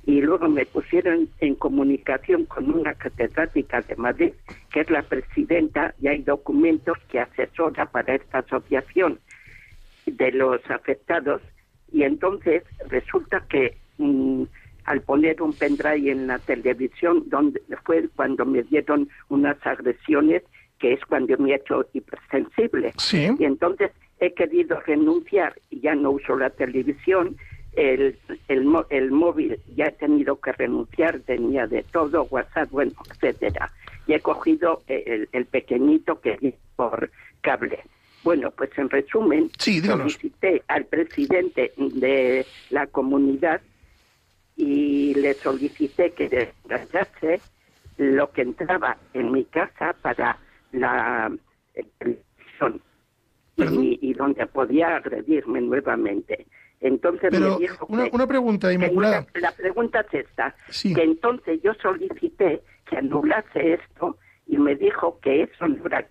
y 0.07 0.20
luego 0.20 0.49
me 0.49 0.64
pusieron 0.64 1.28
en 1.40 1.57
comunicación 1.57 2.44
con 2.44 2.70
una 2.70 2.94
catedrática 2.94 3.80
de 3.82 3.97
Madrid, 3.97 4.32
que 4.72 4.80
es 4.80 4.90
la 4.90 5.03
presidenta, 5.03 5.94
y 6.01 6.07
hay 6.07 6.22
documentos 6.22 6.97
que 7.11 7.18
asesora 7.18 7.86
para 7.86 8.14
esta 8.14 8.38
asociación 8.38 9.18
de 10.07 10.30
los 10.30 10.61
afectados, 10.70 11.42
y 11.92 12.05
entonces 12.05 12.62
resulta 12.88 13.44
que 13.49 13.76
mm, 13.99 14.44
al 14.87 15.03
poner 15.03 15.43
un 15.43 15.53
pendrive 15.53 16.11
en 16.11 16.28
la 16.28 16.39
televisión, 16.39 17.24
donde 17.26 17.61
fue 17.84 18.09
cuando 18.14 18.47
me 18.47 18.62
dieron 18.62 19.09
unas 19.28 19.57
agresiones, 19.66 20.43
que 20.78 20.93
es 20.93 21.05
cuando 21.07 21.37
me 21.39 21.53
he 21.53 21.57
hecho 21.57 21.87
hipersensible. 21.93 22.95
Y 23.12 23.45
entonces 23.45 23.91
he 24.20 24.32
querido 24.32 24.80
renunciar 24.80 25.55
y 25.70 25.80
ya 25.80 25.95
no 25.95 26.12
uso 26.12 26.37
la 26.37 26.51
televisión, 26.51 27.37
el, 27.72 28.16
el, 28.49 29.11
móvil 29.11 29.61
ya 29.74 29.87
he 29.87 29.93
tenido 29.93 30.41
que 30.41 30.53
renunciar, 30.53 31.20
tenía 31.20 31.66
de 31.66 31.82
todo, 31.82 32.26
WhatsApp, 32.30 32.70
bueno, 32.70 32.93
etcétera. 33.11 33.70
Y 34.07 34.14
he 34.14 34.20
cogido 34.20 34.82
el, 34.87 35.47
pequeñito 35.47 36.20
que 36.20 36.39
es 36.41 36.55
por 36.76 37.11
cable. 37.43 37.80
Bueno, 38.22 38.51
pues 38.51 38.70
en 38.78 38.89
resumen, 38.89 39.51
solicité 39.59 40.62
al 40.68 40.87
presidente 40.87 41.72
de 41.76 42.47
la 42.70 42.87
comunidad 42.87 43.61
y 44.57 45.15
le 45.15 45.35
solicité 45.35 46.13
que 46.13 46.29
desgastase 46.29 47.41
lo 47.99 48.31
que 48.33 48.43
entraba 48.43 48.97
en 49.15 49.31
mi 49.33 49.45
casa 49.45 49.95
para 50.03 50.39
la 50.73 51.31
televisión 51.75 52.81
y, 53.57 54.13
donde 54.15 54.47
podía 54.47 54.97
agredirme 54.97 55.61
nuevamente. 55.61 56.47
Entonces 56.81 57.33
me 57.33 57.57
dijo 57.59 57.87
una, 57.89 58.07
una 58.13 58.27
pregunta, 58.27 58.73
Inmaculada. 58.73 59.27
La, 59.35 59.53
pregunta 59.53 60.01
es 60.13 60.27
esta, 60.27 60.55
que 60.83 61.03
entonces 61.03 61.61
yo 61.63 61.73
solicité 61.75 62.63
que 62.89 62.97
anulase 62.99 63.75
esto 63.75 64.19
y 64.47 64.59
me 64.59 64.75
dijo 64.77 65.19
que 65.21 65.43
eso 65.43 65.69
no 65.69 65.87
era 65.87 66.07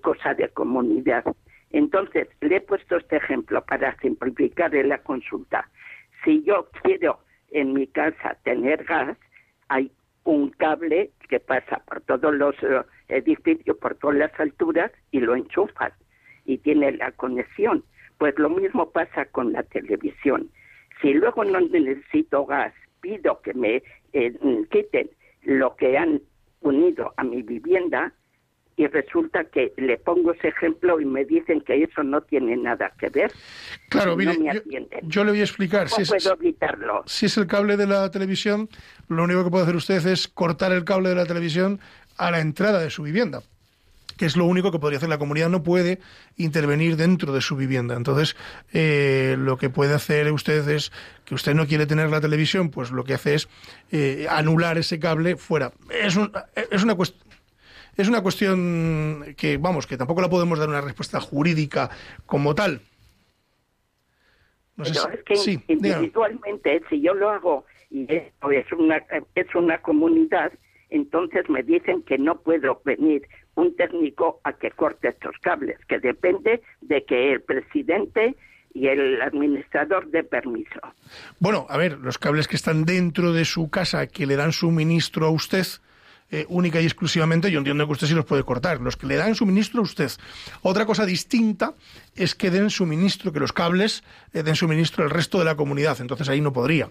cosa 0.00 0.34
de 0.34 0.48
comunidad. 0.48 1.24
Entonces, 1.70 2.28
le 2.40 2.56
he 2.56 2.60
puesto 2.62 2.96
este 2.96 3.16
ejemplo 3.16 3.62
para 3.64 3.94
simplificar 3.98 4.72
la 4.72 4.98
consulta. 4.98 5.68
Si 6.24 6.42
yo 6.42 6.68
quiero 6.82 7.20
en 7.50 7.72
mi 7.72 7.86
casa 7.86 8.36
tener 8.44 8.84
gas, 8.84 9.16
hay 9.68 9.90
un 10.24 10.50
cable 10.50 11.10
que 11.28 11.40
pasa 11.40 11.82
por 11.86 12.00
todos 12.02 12.34
los 12.34 12.54
eh, 12.62 12.82
edificios, 13.08 13.76
por 13.78 13.94
todas 13.94 14.16
las 14.16 14.40
alturas 14.40 14.92
y 15.10 15.20
lo 15.20 15.34
enchufas 15.34 15.92
y 16.44 16.58
tiene 16.58 16.92
la 16.92 17.12
conexión. 17.12 17.84
Pues 18.18 18.38
lo 18.38 18.50
mismo 18.50 18.90
pasa 18.90 19.26
con 19.26 19.52
la 19.52 19.62
televisión. 19.62 20.50
Si 21.00 21.14
luego 21.14 21.44
no 21.44 21.60
necesito 21.60 22.44
gas, 22.46 22.74
pido 23.00 23.40
que 23.42 23.54
me 23.54 23.82
eh, 24.12 24.34
quiten 24.70 25.08
lo 25.42 25.76
que 25.76 25.96
han 25.96 26.20
unido 26.60 27.14
a 27.16 27.24
mi 27.24 27.42
vivienda, 27.42 28.12
y 28.78 28.86
resulta 28.86 29.44
que 29.44 29.72
le 29.76 29.98
pongo 29.98 30.32
ese 30.32 30.48
ejemplo 30.48 31.00
y 31.00 31.04
me 31.04 31.24
dicen 31.24 31.60
que 31.62 31.82
eso 31.82 32.04
no 32.04 32.20
tiene 32.20 32.56
nada 32.56 32.92
que 32.98 33.10
ver. 33.10 33.32
Claro, 33.88 34.16
mire, 34.16 34.38
yo, 35.02 35.24
le 35.24 35.32
voy 35.32 35.40
a 35.40 35.44
explicar. 35.44 35.88
si 35.88 36.02
es, 36.02 36.26
evitarlo? 36.26 37.02
Si 37.04 37.26
es 37.26 37.36
el 37.36 37.48
cable 37.48 37.76
de 37.76 37.88
la 37.88 38.08
televisión, 38.12 38.68
lo 39.08 39.24
único 39.24 39.42
que 39.42 39.50
puede 39.50 39.64
hacer 39.64 39.74
usted 39.74 40.06
es 40.06 40.28
cortar 40.28 40.70
el 40.72 40.84
cable 40.84 41.08
de 41.08 41.16
la 41.16 41.26
televisión 41.26 41.80
a 42.16 42.30
la 42.30 42.38
entrada 42.38 42.78
de 42.78 42.90
su 42.90 43.02
vivienda 43.02 43.42
que 44.16 44.26
es 44.26 44.36
lo 44.36 44.46
único 44.46 44.72
que 44.72 44.80
podría 44.80 44.96
hacer. 44.96 45.08
La 45.08 45.18
comunidad 45.18 45.48
no 45.48 45.62
puede 45.62 46.00
intervenir 46.36 46.96
dentro 46.96 47.32
de 47.32 47.40
su 47.40 47.54
vivienda. 47.54 47.94
Entonces, 47.94 48.34
eh, 48.72 49.36
lo 49.38 49.58
que 49.58 49.70
puede 49.70 49.94
hacer 49.94 50.32
usted 50.32 50.68
es 50.68 50.90
que 51.24 51.36
usted 51.36 51.54
no 51.54 51.68
quiere 51.68 51.86
tener 51.86 52.10
la 52.10 52.20
televisión, 52.20 52.70
pues 52.70 52.90
lo 52.90 53.04
que 53.04 53.14
hace 53.14 53.34
es 53.34 53.48
eh, 53.92 54.26
anular 54.28 54.76
ese 54.76 54.98
cable 54.98 55.36
fuera. 55.36 55.70
Es, 55.88 56.18
es 56.72 56.82
una 56.82 56.96
cuestión 56.96 57.27
es 57.98 58.08
una 58.08 58.22
cuestión 58.22 59.34
que, 59.36 59.56
vamos, 59.56 59.86
que 59.86 59.96
tampoco 59.96 60.20
la 60.20 60.30
podemos 60.30 60.58
dar 60.58 60.68
una 60.68 60.80
respuesta 60.80 61.20
jurídica 61.20 61.90
como 62.26 62.54
tal. 62.54 62.80
No 64.76 64.84
sé 64.84 64.92
es 64.92 65.24
que 65.24 65.60
individualmente, 65.66 66.80
si 66.88 67.00
yo 67.00 67.12
lo 67.14 67.30
hago 67.30 67.64
y 67.90 68.06
esto 68.12 68.50
es 68.52 68.72
una, 68.72 69.04
es 69.34 69.54
una 69.56 69.82
comunidad, 69.82 70.52
entonces 70.90 71.48
me 71.50 71.64
dicen 71.64 72.02
que 72.02 72.16
no 72.16 72.40
puedo 72.40 72.80
venir 72.84 73.26
un 73.56 73.74
técnico 73.74 74.40
a 74.44 74.52
que 74.52 74.70
corte 74.70 75.08
estos 75.08 75.34
cables, 75.42 75.78
que 75.88 75.98
depende 75.98 76.62
de 76.80 77.04
que 77.04 77.32
el 77.32 77.42
presidente 77.42 78.36
y 78.72 78.86
el 78.86 79.20
administrador 79.20 80.08
dé 80.10 80.22
permiso. 80.22 80.80
Bueno, 81.40 81.66
a 81.68 81.76
ver, 81.76 81.98
los 81.98 82.18
cables 82.18 82.46
que 82.46 82.54
están 82.54 82.84
dentro 82.84 83.32
de 83.32 83.44
su 83.44 83.68
casa 83.70 84.06
que 84.06 84.26
le 84.26 84.36
dan 84.36 84.52
suministro 84.52 85.26
a 85.26 85.30
usted, 85.30 85.66
eh, 86.30 86.44
única 86.50 86.78
y 86.78 86.84
exclusivamente, 86.84 87.50
yo 87.50 87.58
entiendo 87.58 87.86
que 87.86 87.92
usted 87.92 88.06
sí 88.06 88.12
los 88.12 88.26
puede 88.26 88.42
cortar, 88.42 88.82
los 88.82 88.98
que 88.98 89.06
le 89.06 89.16
dan 89.16 89.34
suministro 89.34 89.80
a 89.80 89.84
usted. 89.84 90.10
Otra 90.60 90.84
cosa 90.84 91.06
distinta 91.06 91.72
es 92.14 92.34
que 92.34 92.50
den 92.50 92.68
suministro, 92.68 93.32
que 93.32 93.40
los 93.40 93.54
cables 93.54 94.04
eh, 94.34 94.42
den 94.42 94.54
suministro 94.54 95.04
al 95.04 95.10
resto 95.10 95.38
de 95.38 95.46
la 95.46 95.56
comunidad, 95.56 95.98
entonces 96.02 96.28
ahí 96.28 96.42
no 96.42 96.52
podría, 96.52 96.90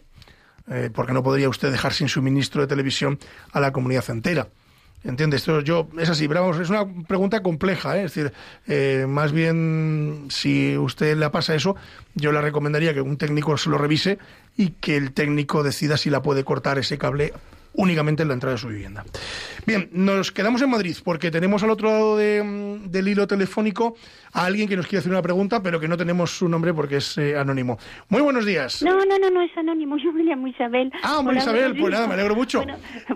eh, 0.67 0.89
porque 0.91 1.13
no 1.13 1.21
podría 1.21 1.49
usted 1.49 1.71
dejar 1.71 1.93
sin 1.93 2.09
suministro 2.09 2.61
de 2.61 2.67
televisión 2.67 3.19
a 3.51 3.59
la 3.59 3.71
comunidad 3.71 4.09
entera. 4.09 4.47
¿Entiendes? 5.03 5.41
Esto 5.41 5.61
yo, 5.61 5.87
es 5.99 6.09
así, 6.09 6.27
pero 6.27 6.41
vamos, 6.41 6.57
es 6.57 6.71
una 6.71 6.87
pregunta 7.03 7.43
compleja, 7.43 8.01
es 8.01 8.15
decir, 8.15 8.33
más 9.07 9.31
bien 9.31 10.25
si 10.29 10.75
usted 10.75 11.15
le 11.15 11.29
pasa 11.29 11.53
eso, 11.53 11.75
yo 12.15 12.31
le 12.31 12.41
recomendaría 12.41 12.95
que 12.95 13.01
un 13.01 13.15
técnico 13.17 13.55
se 13.57 13.69
lo 13.69 13.77
revise 13.77 14.17
y 14.57 14.69
que 14.71 14.97
el 14.97 15.13
técnico 15.13 15.61
decida 15.61 15.97
si 15.97 16.09
la 16.09 16.23
puede 16.23 16.43
cortar 16.43 16.79
ese 16.79 16.97
cable 16.97 17.31
únicamente 17.77 18.23
en 18.23 18.27
la 18.27 18.33
entrada 18.33 18.55
de 18.55 18.61
su 18.61 18.67
vivienda. 18.67 19.05
Bien, 19.65 19.89
nos 19.91 20.31
quedamos 20.31 20.61
en 20.61 20.69
Madrid 20.69 20.95
porque 21.03 21.31
tenemos 21.31 21.63
al 21.63 21.69
otro 21.69 21.89
lado 21.89 22.15
mm, 22.17 22.89
del 22.89 23.07
hilo 23.07 23.27
telefónico 23.27 23.95
a 24.33 24.45
alguien 24.45 24.67
que 24.67 24.75
nos 24.75 24.87
quiere 24.87 24.99
hacer 24.99 25.11
una 25.11 25.21
pregunta, 25.21 25.63
pero 25.63 25.79
que 25.79 25.87
no 25.87 25.97
tenemos 25.97 26.31
su 26.31 26.47
nombre 26.47 26.73
porque 26.73 26.97
es 26.97 27.17
eh, 27.17 27.37
anónimo. 27.37 27.77
Muy 28.09 28.21
buenos 28.21 28.45
días. 28.45 28.83
No, 28.83 29.05
no, 29.05 29.17
no, 29.17 29.29
no 29.29 29.41
es 29.41 29.55
anónimo, 29.57 29.97
yo 30.03 30.11
me 30.11 30.23
llamo 30.23 30.47
Isabel. 30.47 30.91
Ah, 31.03 31.19
hombre, 31.19 31.37
Isabel, 31.37 31.75
pues 31.77 31.91
nada, 31.93 32.07
me 32.07 32.13
alegro 32.13 32.35
mucho. 32.35 32.63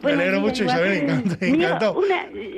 me 0.03 0.11
alegro 0.11 0.41
mucho, 0.41 0.63
Isabel, 0.63 1.25
encantado. 1.41 2.01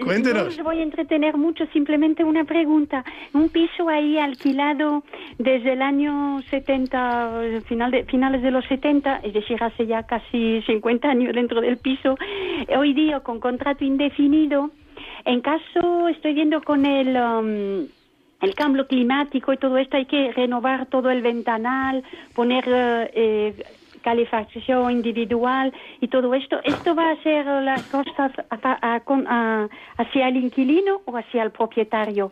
Cuéntenos. 0.04 0.58
No 0.58 0.64
voy 0.64 0.80
a 0.80 0.84
entretener 0.84 1.38
mucho, 1.38 1.66
simplemente 1.74 2.24
una 2.24 2.44
pregunta. 2.44 3.04
Un 3.34 3.50
piso 3.50 3.90
ahí 3.90 4.18
alquilado 4.18 5.04
desde 5.38 5.74
el 5.74 5.82
año 5.82 6.42
70, 6.50 7.62
final 7.68 7.92
de, 7.92 8.04
finales 8.06 8.42
de 8.42 8.52
los 8.52 8.66
70, 8.68 9.18
es 9.24 9.34
decir, 9.34 9.62
hace 9.62 9.88
ya 9.88 10.04
casi 10.04 10.62
50 10.66 11.08
años 11.08 11.34
dentro 11.34 11.62
del 11.62 11.78
piso, 11.78 11.93
hoy 12.78 12.94
día 12.94 13.20
con 13.22 13.40
contrato 13.40 13.84
indefinido. 13.84 14.72
En 15.26 15.42
caso, 15.42 16.08
estoy 16.08 16.34
viendo 16.34 16.62
con 16.62 16.86
el... 16.86 17.16
Um, 17.16 17.88
el 18.44 18.56
cambio 18.56 18.86
climático 18.88 19.54
y 19.54 19.58
todo 19.58 19.78
esto, 19.78 19.96
hay 19.96 20.06
que 20.06 20.34
renovar 20.34 20.88
todo 20.88 21.10
el 21.10 21.22
ventanal, 21.22 22.04
poner 22.36 22.66
eh, 22.68 23.56
calefacción 24.04 24.92
individual 24.92 25.74
y 26.02 26.10
todo 26.10 26.34
esto. 26.34 26.60
¿Esto 26.64 26.94
va 26.94 27.12
a 27.12 27.24
ser 27.24 27.46
las 27.46 27.84
costas 27.84 28.34
hacia 29.98 30.28
el 30.28 30.38
inquilino 30.38 31.02
o 31.06 31.18
hacia 31.18 31.44
el 31.44 31.52
propietario? 31.52 32.32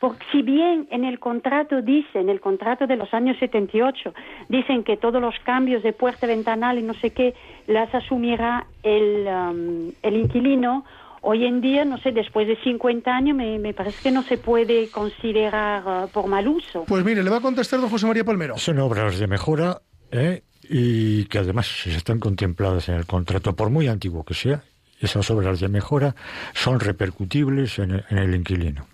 Porque 0.00 0.24
si 0.30 0.42
bien 0.42 0.86
en 0.90 1.04
el 1.04 1.18
contrato 1.18 1.82
dice, 1.82 2.20
en 2.20 2.28
el 2.28 2.40
contrato 2.40 2.86
de 2.86 2.96
los 2.96 3.12
años 3.12 3.36
78, 3.38 4.14
dicen 4.48 4.84
que 4.84 4.96
todos 4.96 5.20
los 5.20 5.34
cambios 5.44 5.82
de 5.82 5.92
puerta 5.92 6.26
ventanal 6.26 6.78
y 6.78 6.82
no 6.82 6.94
sé 6.94 7.10
qué 7.10 7.34
las 7.66 7.92
asumirá 7.94 8.66
el, 8.82 9.26
um, 9.26 9.92
el 10.02 10.16
inquilino, 10.16 10.84
Hoy 11.20 11.44
en 11.44 11.60
día, 11.60 11.84
no 11.84 11.98
sé, 11.98 12.12
después 12.12 12.46
de 12.46 12.56
50 12.62 13.10
años, 13.10 13.36
me, 13.36 13.74
parece 13.74 14.02
que 14.04 14.10
no 14.12 14.22
se 14.22 14.38
puede 14.38 14.88
considerar 14.88 16.04
uh, 16.04 16.08
por 16.08 16.28
mal 16.28 16.46
uso. 16.46 16.84
Pues 16.86 17.04
mire, 17.04 17.24
le 17.24 17.30
va 17.30 17.38
a 17.38 17.40
contestar 17.40 17.80
don 17.80 17.90
José 17.90 18.06
María 18.06 18.24
Palmero. 18.24 18.56
Son 18.56 18.78
obras 18.78 19.18
de 19.18 19.26
mejora 19.26 19.80
¿eh? 20.12 20.42
y 20.62 21.24
que 21.24 21.38
además 21.38 21.86
están 21.86 22.20
contempladas 22.20 22.88
en 22.88 22.94
el 22.94 23.06
contrato, 23.06 23.56
por 23.56 23.70
muy 23.70 23.88
antiguo 23.88 24.24
que 24.24 24.34
sea, 24.34 24.62
esas 25.00 25.30
obras 25.30 25.60
de 25.60 25.68
mejora 25.68 26.14
son 26.54 26.80
repercutibles 26.80 27.78
en 27.78 28.02
el, 28.10 28.34
inquilino. 28.34 28.86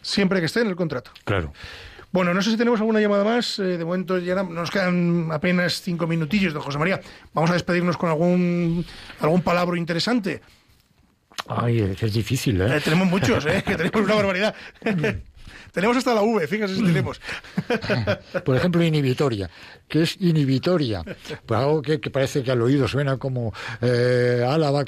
Siempre 0.00 0.40
que 0.40 0.46
esté 0.46 0.60
en 0.60 0.68
el 0.68 0.76
contrato. 0.76 1.10
Claro. 1.24 1.52
Bueno, 2.12 2.34
no 2.34 2.42
sé 2.42 2.50
si 2.50 2.56
tenemos 2.58 2.78
alguna 2.80 3.00
llamada 3.00 3.24
más. 3.24 3.58
Eh, 3.58 3.78
de 3.78 3.84
momento 3.84 4.18
ya 4.18 4.42
nos 4.42 4.70
quedan 4.70 5.30
apenas 5.32 5.80
cinco 5.80 6.06
minutillos, 6.06 6.52
don 6.52 6.62
José 6.62 6.78
María. 6.78 7.00
Vamos 7.32 7.50
a 7.50 7.54
despedirnos 7.54 7.96
con 7.96 8.10
algún, 8.10 8.84
algún 9.20 9.40
palabra 9.40 9.78
interesante. 9.78 10.42
Ay, 11.48 11.96
es 12.00 12.12
difícil, 12.12 12.60
¿eh? 12.60 12.76
¿eh? 12.76 12.80
tenemos 12.80 13.08
muchos, 13.08 13.46
¿eh? 13.46 13.62
que 13.66 13.76
tenemos 13.76 14.02
una 14.02 14.14
barbaridad. 14.14 14.54
tenemos 15.72 15.96
hasta 15.96 16.14
la 16.14 16.22
V, 16.22 16.46
fíjese 16.46 16.76
si 16.76 16.84
tenemos. 16.84 17.20
Por 18.44 18.56
ejemplo, 18.56 18.82
inhibitoria 18.82 19.50
que 19.92 20.04
es 20.04 20.16
inhibitoria. 20.22 21.04
Pues 21.44 21.60
algo 21.60 21.82
que, 21.82 21.98
parece 21.98 22.42
que 22.42 22.50
al 22.50 22.62
oído 22.62 22.88
suena 22.88 23.18
como 23.18 23.52
eh, 23.82 24.42
Álava, 24.48 24.84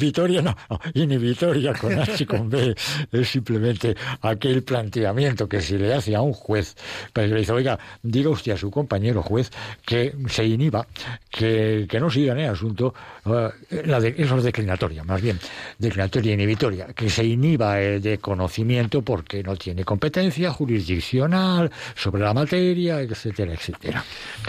Vitoria, 0.00 0.40
no, 0.42 0.56
inhibitoria 0.94 1.74
con 1.74 1.92
H 1.98 2.22
y 2.22 2.24
con 2.24 2.48
B. 2.48 2.74
Es 3.12 3.28
simplemente 3.28 3.94
aquel 4.22 4.62
planteamiento 4.62 5.46
que 5.46 5.60
se 5.60 5.78
le 5.78 5.92
hace 5.92 6.16
a 6.16 6.22
un 6.22 6.32
juez, 6.32 6.74
pues 7.12 7.30
le 7.30 7.40
dice, 7.40 7.52
oiga, 7.52 7.78
diga 8.02 8.30
usted 8.30 8.52
a 8.52 8.56
su 8.56 8.70
compañero 8.70 9.22
juez 9.22 9.50
que 9.84 10.14
se 10.28 10.46
inhiba, 10.46 10.86
que, 11.28 11.86
que 11.86 12.00
no 12.00 12.08
siga 12.08 12.32
en 12.32 12.38
el 12.38 12.50
asunto, 12.50 12.94
uh, 13.26 13.50
la 13.84 13.98
eso 13.98 14.38
es 14.38 14.44
declinatoria, 14.44 15.04
más 15.04 15.20
bien, 15.20 15.38
declinatoria 15.78 16.32
inhibitoria, 16.32 16.86
que 16.94 17.10
se 17.10 17.24
inhiba 17.24 17.78
eh, 17.82 18.00
de 18.00 18.16
conocimiento 18.18 19.02
porque 19.02 19.42
no 19.42 19.54
tiene 19.56 19.84
competencia 19.84 20.50
jurisdiccional 20.50 21.70
sobre 21.94 22.22
la 22.22 22.32
materia, 22.32 23.02
etcétera, 23.02 23.52
etcétera. 23.52 24.02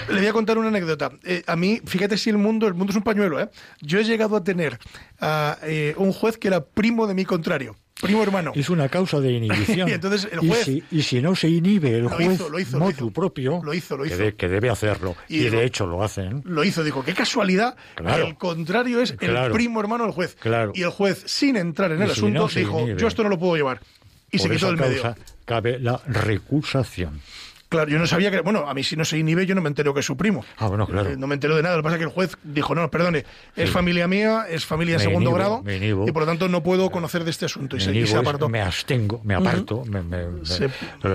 Le 0.10 0.20
voy 0.20 0.28
a 0.28 0.34
contar 0.34 0.58
una 0.58 0.70
anécdota. 0.70 1.12
Eh, 1.24 1.44
a 1.48 1.56
mí, 1.56 1.82
fíjate 1.86 2.18
si 2.18 2.30
el 2.30 2.38
mundo, 2.38 2.68
el 2.68 2.74
mundo 2.74 2.92
es 2.92 2.98
un 2.98 3.04
pañuelo, 3.04 3.40
¿eh? 3.40 3.50
Yo 3.82 4.00
he 4.00 4.04
llegado 4.04 4.36
a 4.36 4.44
tener 4.44 4.80
a 5.20 5.58
eh, 5.64 5.94
un 5.98 6.14
juez 6.14 6.38
que 6.38 6.48
era 6.48 6.66
primo 6.66 7.08
de 7.08 7.14
mi 7.14 7.26
contrario. 7.26 7.76
Primo 8.02 8.22
hermano. 8.22 8.52
Es 8.56 8.70
una 8.70 8.90
causa 8.90 9.20
de 9.20 9.32
inhibición. 9.32 9.90
y 9.90 9.94
entonces 9.94 10.30
el 10.32 10.40
juez. 10.40 10.68
Y 10.92 11.02
si, 11.02 11.22
no 11.22 11.36
se 11.36 11.50
inhibe 11.50 11.98
el 11.98 12.08
juez 12.08 12.40
lo 12.40 12.60
hizo, 12.60 12.78
propio, 13.12 13.62
lo 13.64 13.74
hizo, 13.74 13.98
lo 13.98 14.06
hizo. 14.06 14.18
Que, 14.38 14.48
debe 14.48 14.70
hacerlo. 14.70 15.16
Y, 15.28 15.40
de 15.40 15.66
hecho 15.66 15.88
lo 15.88 16.04
hacen. 16.04 16.44
Lo 16.46 16.64
hizo, 16.64 16.84
dijo, 16.84 17.04
qué 17.04 17.14
casualidad. 17.14 17.76
El 17.98 18.38
contrario 18.38 19.02
es 19.02 19.16
el 19.20 19.52
primo 19.52 19.80
hermano 19.80 20.04
del 20.04 20.14
juez. 20.14 20.36
Claro. 20.40 20.74
Y 20.76 20.84
el 20.84 20.90
juez, 20.90 21.24
sin 21.26 21.58
entrar 21.58 21.92
en 21.92 22.02
el 22.02 22.12
asunto, 22.12 22.48
dijo, 22.48 22.88
yo 22.96 23.08
esto 23.08 23.24
no 23.24 23.30
lo 23.30 23.40
puedo 23.40 23.56
llevar. 23.56 23.82
Y 24.32 24.40
se 24.40 24.50
quitó 24.50 24.68
del 24.68 24.78
medio. 24.78 25.16
Cabe 25.46 25.80
la 25.80 26.00
recusación. 26.06 27.22
Claro, 27.70 27.90
yo 27.90 28.00
no 28.00 28.08
sabía 28.08 28.32
que. 28.32 28.42
Bueno, 28.42 28.68
a 28.68 28.74
mí 28.74 28.84
si 28.84 28.96
no 28.96 29.04
se 29.04 29.18
inhibe, 29.18 29.46
yo 29.46 29.56
no 29.56 29.62
me 29.62 29.68
entero 29.68 29.94
que 29.94 30.00
es 30.00 30.06
su 30.06 30.16
primo. 30.16 30.46
Ah, 30.58 30.68
bueno, 30.68 30.88
claro. 30.88 31.10
Eh, 31.10 31.18
no 31.18 31.28
me 31.28 31.36
entero 31.36 31.56
de 31.56 31.64
nada. 31.64 31.76
Lo 31.76 31.82
que 31.82 31.84
pasa 31.84 31.96
es 31.96 32.00
que 32.00 32.06
el 32.06 32.12
juez 32.12 32.38
dijo, 32.44 32.76
no, 32.76 32.90
perdone, 32.90 33.26
es 33.56 33.70
familia 33.70 34.08
mía, 34.08 34.46
es 34.50 34.66
familia 34.66 34.98
de 34.98 35.04
segundo 35.04 35.32
grado, 35.34 35.64
y 35.68 36.12
por 36.12 36.24
lo 36.24 36.26
tanto 36.26 36.48
no 36.48 36.64
puedo 36.64 36.90
conocer 36.90 37.24
de 37.24 37.32
este 37.32 37.46
asunto. 37.46 37.78
Y 37.78 37.82
se, 37.82 38.16
apartó. 38.16 38.50
Me 38.50 38.62
abstengo, 38.62 39.22
me 39.24 39.36
aparto, 39.36 39.84
me, 39.86 40.02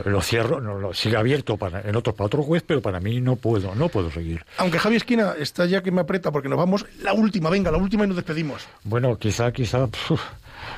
lo 0.04 0.20
cierro, 0.20 0.60
no, 0.60 0.78
lo, 0.78 0.94
sigue 0.94 1.16
abierto 1.16 1.56
para, 1.56 1.80
en 1.80 1.96
otros, 1.96 2.14
para 2.14 2.26
otro 2.26 2.42
juez, 2.42 2.62
pero 2.66 2.80
para 2.80 3.00
mí 3.00 3.20
no 3.20 3.36
puedo, 3.36 3.74
no 3.74 3.88
puedo 3.88 4.10
seguir. 4.10 4.44
Aunque 4.58 4.78
Javi 4.78 4.96
Esquina 4.96 5.34
está 5.38 5.66
ya 5.66 5.82
que 5.82 5.90
me 5.90 6.02
aprieta 6.02 6.30
porque 6.30 6.48
nos 6.48 6.58
vamos, 6.58 6.86
la 7.02 7.12
última, 7.12 7.50
venga, 7.50 7.70
la 7.70 7.78
última 7.78 8.04
y 8.04 8.08
nos 8.08 8.16
despedimos. 8.16 8.66
Bueno, 8.84 9.16
quizá, 9.18 9.52
quizá. 9.52 9.88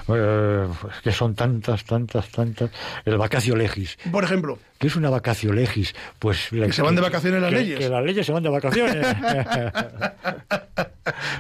Eh, 0.09 0.69
que 1.03 1.13
son 1.13 1.35
tantas, 1.35 1.85
tantas, 1.85 2.29
tantas. 2.29 2.71
El 3.05 3.17
vacacio 3.17 3.57
legis. 3.57 3.99
Por 4.11 4.25
ejemplo. 4.25 4.59
¿Qué 4.79 4.89
es 4.89 4.97
una 4.97 5.09
vacacio 5.09 5.53
legis? 5.53 5.95
Pues 6.19 6.49
que 6.51 6.73
se 6.73 6.83
van 6.83 6.95
de 6.95 7.01
vacaciones 7.01 7.41
las 7.41 7.53
leyes. 7.53 7.79
Que 7.79 7.89
las 7.89 8.05
leyes 8.05 8.27
se 8.27 8.33
van 8.33 8.43
de 8.43 8.51
vacaciones. 8.51 9.07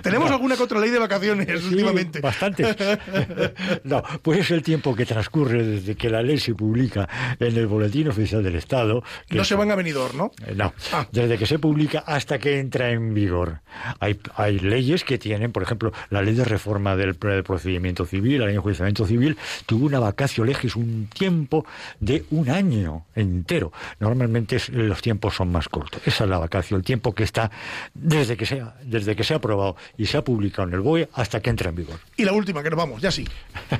¿Tenemos 0.02 0.30
alguna 0.30 0.56
contra 0.56 0.78
ley 0.78 0.90
de 0.90 0.98
vacaciones 0.98 1.64
últimamente? 1.64 2.20
Bastante. 2.20 2.76
no, 3.84 4.02
pues 4.22 4.40
es 4.40 4.50
el 4.50 4.62
tiempo 4.62 4.94
que 4.94 5.06
transcurre 5.06 5.64
desde 5.64 5.94
que 5.94 6.10
la 6.10 6.22
ley 6.22 6.38
se 6.38 6.54
publica 6.54 7.08
en 7.38 7.56
el 7.56 7.66
Boletín 7.66 8.08
Oficial 8.08 8.42
del 8.42 8.56
Estado. 8.56 9.02
no 9.30 9.44
se 9.44 9.54
van 9.54 9.70
a 9.70 9.74
venidor, 9.74 10.14
¿no? 10.14 10.32
Eh, 10.46 10.54
no, 10.54 10.72
ah. 10.92 11.06
desde 11.10 11.38
que 11.38 11.46
se 11.46 11.58
publica 11.58 12.00
hasta 12.00 12.38
que 12.38 12.58
entra 12.58 12.90
en 12.90 13.14
vigor. 13.14 13.60
Hay, 14.00 14.18
hay 14.36 14.58
leyes 14.58 15.04
que 15.04 15.18
tienen, 15.18 15.52
por 15.52 15.62
ejemplo, 15.62 15.92
la 16.10 16.22
ley 16.22 16.34
de 16.34 16.44
reforma 16.44 16.96
del, 16.96 17.14
procedimiento 17.14 18.04
civil, 18.04 18.40
la 18.40 18.46
ley 18.46 18.53
enjuiciamiento 18.55 19.07
civil, 19.07 19.36
tuvo 19.66 19.86
una 19.86 19.98
vacacio 19.98 20.44
legis, 20.44 20.76
un 20.76 21.09
tiempo 21.12 21.64
de 22.00 22.24
un 22.30 22.50
año 22.50 23.05
entero. 23.14 23.72
Normalmente 24.00 24.59
los 24.72 25.02
tiempos 25.02 25.34
son 25.34 25.50
más 25.52 25.68
cortos. 25.68 26.00
Esa 26.07 26.24
es 26.24 26.30
la 26.30 26.38
vacación, 26.38 26.80
el 26.80 26.84
tiempo 26.84 27.14
que 27.14 27.24
está 27.24 27.50
desde 27.94 28.36
que 28.36 28.46
sea, 28.46 28.76
desde 28.82 29.16
que 29.16 29.24
se 29.24 29.34
ha 29.34 29.38
aprobado 29.38 29.76
y 29.96 30.07
se 30.07 30.16
ha 30.16 30.24
publicado 30.24 30.68
en 30.68 30.74
el 30.74 30.80
BOE 30.80 31.09
hasta 31.14 31.40
que 31.40 31.50
entra 31.50 31.70
en 31.70 31.76
vigor. 31.76 31.98
Y 32.16 32.24
la 32.24 32.32
última 32.32 32.62
que 32.62 32.70
nos 32.70 32.78
vamos, 32.78 33.02
ya 33.02 33.11
sí. 33.11 33.26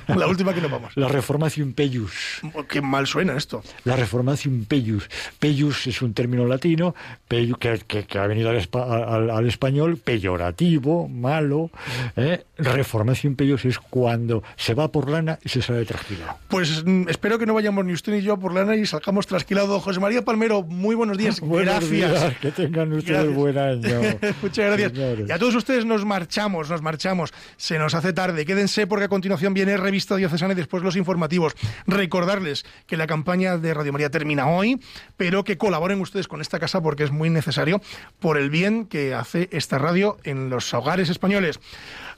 La 0.09 0.27
última 0.27 0.55
que 0.55 0.61
nos 0.61 0.71
vamos. 0.71 0.93
la 0.97 1.09
reformación 1.09 1.73
peius. 1.73 2.41
Qué 2.69 2.81
mal 2.81 3.07
suena 3.07 3.37
esto. 3.37 3.63
La 3.85 3.97
reformación 3.97 4.65
peius. 4.65 5.09
Peius 5.39 5.87
es 5.87 6.03
un 6.03 6.15
término 6.15 6.47
latino 6.47 6.95
que, 7.29 8.07
ha 8.19 8.27
venido 8.27 8.51
al, 8.51 9.47
español 9.47 9.99
peyorativo, 9.99 11.09
malo. 11.09 11.71
¿eh? 12.17 12.45
Reformación 12.57 13.35
peius 13.35 13.65
es 13.65 13.79
cuando 13.79 14.45
se 14.57 14.75
va 14.75 14.91
por 14.93 15.11
lana 15.11 15.39
y 15.43 15.49
se 15.49 15.61
sale 15.61 15.85
trasquilado. 15.85 16.39
Pues 16.49 16.85
mm, 16.85 17.09
espero 17.09 17.39
que 17.39 17.47
no 17.47 17.55
vayamos 17.55 17.85
ni 17.85 17.93
usted 17.93 18.13
ni 18.13 18.23
yo 18.23 18.39
por 18.39 18.55
lana 18.55 18.77
y 18.77 18.87
salgamos 18.87 19.27
trasquilado. 19.27 19.81
José 19.81 19.99
María 19.99 20.25
Palmero, 20.25 20.63
muy 20.63 20.95
buenos 20.95 21.19
días. 21.19 21.41
gracias. 21.43 22.37
que 22.39 22.53
tengan 22.53 22.93
ustedes 22.93 23.35
buen 23.35 23.59
año. 23.59 24.01
Muchas 24.43 24.67
gracias. 24.67 24.93
Y 25.29 25.33
a 25.33 25.39
todos 25.39 25.57
ustedes 25.57 25.85
nos 25.85 26.05
marchamos, 26.05 26.71
nos 26.71 26.81
marchamos. 26.81 27.33
Se 27.57 27.77
nos 27.79 27.95
hace 27.95 28.13
tarde. 28.13 28.47
Quédense 28.47 28.87
porque 28.87 29.07
a 29.07 29.09
continuación 29.09 29.53
viene 29.53 29.77
Revista 29.77 30.15
Diocesana 30.15 30.53
y 30.53 30.57
después 30.57 30.85
los 30.85 30.95
informativos. 30.95 31.55
Recordarles 31.89 32.65
que 32.87 32.97
la 32.97 33.09
campaña 33.09 33.59
de 33.59 33.75
Radio 33.75 33.93
María 33.93 34.11
termina 34.11 34.47
hoy, 34.47 34.81
pero 35.17 35.43
que 35.43 35.59
colaboren 35.59 36.01
ustedes 36.01 36.29
con 36.29 36.41
esta 36.41 36.61
casa 36.61 36.81
porque 36.81 37.03
es 37.03 37.11
muy 37.11 37.31
necesario 37.31 37.81
por 38.21 38.39
el 38.39 38.51
bien 38.51 38.87
que 38.87 39.13
hace 39.13 39.49
esta 39.51 39.79
radio 39.79 40.19
en 40.23 40.51
los 40.51 40.73
hogares 40.73 41.11
españoles 41.11 41.59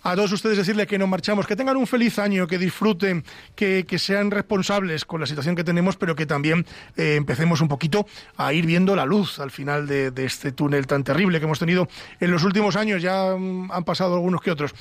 a 0.07 0.14
todos 0.14 0.26
ustedes 0.33 0.57
decirles 0.57 0.87
que 0.87 0.99
nos 0.99 1.09
marchamos, 1.09 1.47
que 1.47 1.57
tengan 1.57 1.77
un 1.77 1.87
feliz 1.87 2.18
año, 2.18 2.47
que 2.47 2.59
disfruten, 2.59 3.24
que, 3.55 3.85
sean 3.99 4.31
responsables 4.31 5.05
con 5.05 5.20
la 5.20 5.27
situación 5.27 5.57
que 5.57 5.64
tenemos, 5.64 5.97
pero 5.97 6.14
que 6.14 6.27
también 6.27 6.66
eh, 6.97 7.14
empecemos 7.16 7.61
un 7.61 7.68
poquito 7.68 8.07
a 8.37 8.53
ir 8.53 8.66
viendo 8.66 8.95
la 8.95 9.07
luz 9.07 9.39
al 9.39 9.51
final 9.51 9.87
de, 9.87 10.12
este 10.16 10.53
túnel 10.53 10.87
tan 10.87 11.03
terrible 11.03 11.39
que 11.39 11.45
hemos 11.45 11.59
tenido 11.59 11.89
en 12.20 12.31
los 12.31 12.45
últimos 12.45 12.77
años. 12.77 13.03
Ya 13.03 13.35
mm, 13.37 13.72
han 13.72 13.85
pasado 13.85 14.14
algunos 14.14 14.41
que 14.41 14.51
otros. 14.51 14.72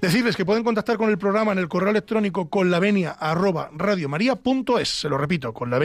Decirles 0.00 0.36
que 0.36 0.44
pueden 0.44 0.64
contactar 0.64 0.96
con 0.96 1.10
el 1.10 1.18
programa 1.18 1.52
en 1.52 1.58
el 1.58 1.68
correo 1.68 1.90
electrónico 1.90 2.48
con 2.48 2.70
la 2.70 2.80
Se 4.84 5.08
lo 5.08 5.18
repito, 5.18 5.52
con 5.52 5.70
la 5.70 5.78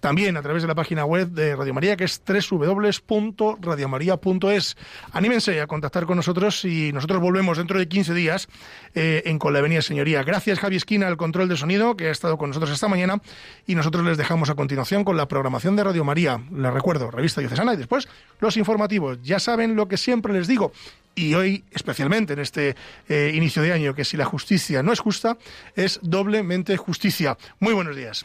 También 0.00 0.36
a 0.36 0.42
través 0.42 0.62
de 0.62 0.68
la 0.68 0.74
página 0.74 1.04
web 1.04 1.28
de 1.28 1.56
Radio 1.56 1.74
María, 1.74 1.96
que 1.96 2.04
es 2.04 2.22
www.radiomaria.es. 2.26 4.76
Anímense 5.12 5.60
a 5.60 5.66
contactar 5.66 6.06
con 6.06 6.16
nosotros 6.16 6.64
y 6.88 6.92
nosotros 6.92 7.20
volvemos 7.20 7.58
dentro 7.58 7.78
de 7.78 7.88
15 7.88 8.14
días 8.14 8.48
eh, 8.94 9.22
en 9.26 9.38
Con 9.38 9.52
la 9.52 9.58
Avenida 9.58 9.82
Señoría. 9.82 10.22
Gracias 10.22 10.58
Javi 10.58 10.76
Esquina 10.76 11.06
al 11.06 11.16
control 11.16 11.48
de 11.48 11.56
sonido 11.56 11.96
que 11.96 12.08
ha 12.08 12.10
estado 12.10 12.38
con 12.38 12.50
nosotros 12.50 12.70
esta 12.70 12.88
mañana 12.88 13.20
y 13.66 13.74
nosotros 13.74 14.04
les 14.04 14.16
dejamos 14.16 14.50
a 14.50 14.54
continuación 14.54 15.04
con 15.04 15.16
la 15.16 15.28
programación 15.28 15.76
de 15.76 15.84
Radio 15.84 16.04
María. 16.04 16.40
Les 16.52 16.72
recuerdo, 16.72 17.10
revista 17.10 17.40
diocesana 17.40 17.74
y 17.74 17.76
después 17.76 18.08
los 18.40 18.56
informativos. 18.56 19.18
Ya 19.22 19.38
saben 19.38 19.76
lo 19.76 19.88
que 19.88 19.96
siempre 19.96 20.32
les 20.32 20.46
digo 20.46 20.72
y 21.14 21.34
hoy 21.34 21.64
especialmente 21.72 22.32
en 22.32 22.38
este 22.38 22.76
eh, 23.08 23.32
inicio 23.34 23.62
de 23.62 23.72
año, 23.72 23.94
que 23.94 24.04
si 24.04 24.16
la 24.16 24.24
justicia 24.24 24.82
no 24.82 24.92
es 24.92 25.00
justa, 25.00 25.36
es 25.74 26.00
doblemente 26.02 26.76
justicia. 26.76 27.36
Muy 27.58 27.74
buenos 27.74 27.96
días. 27.96 28.24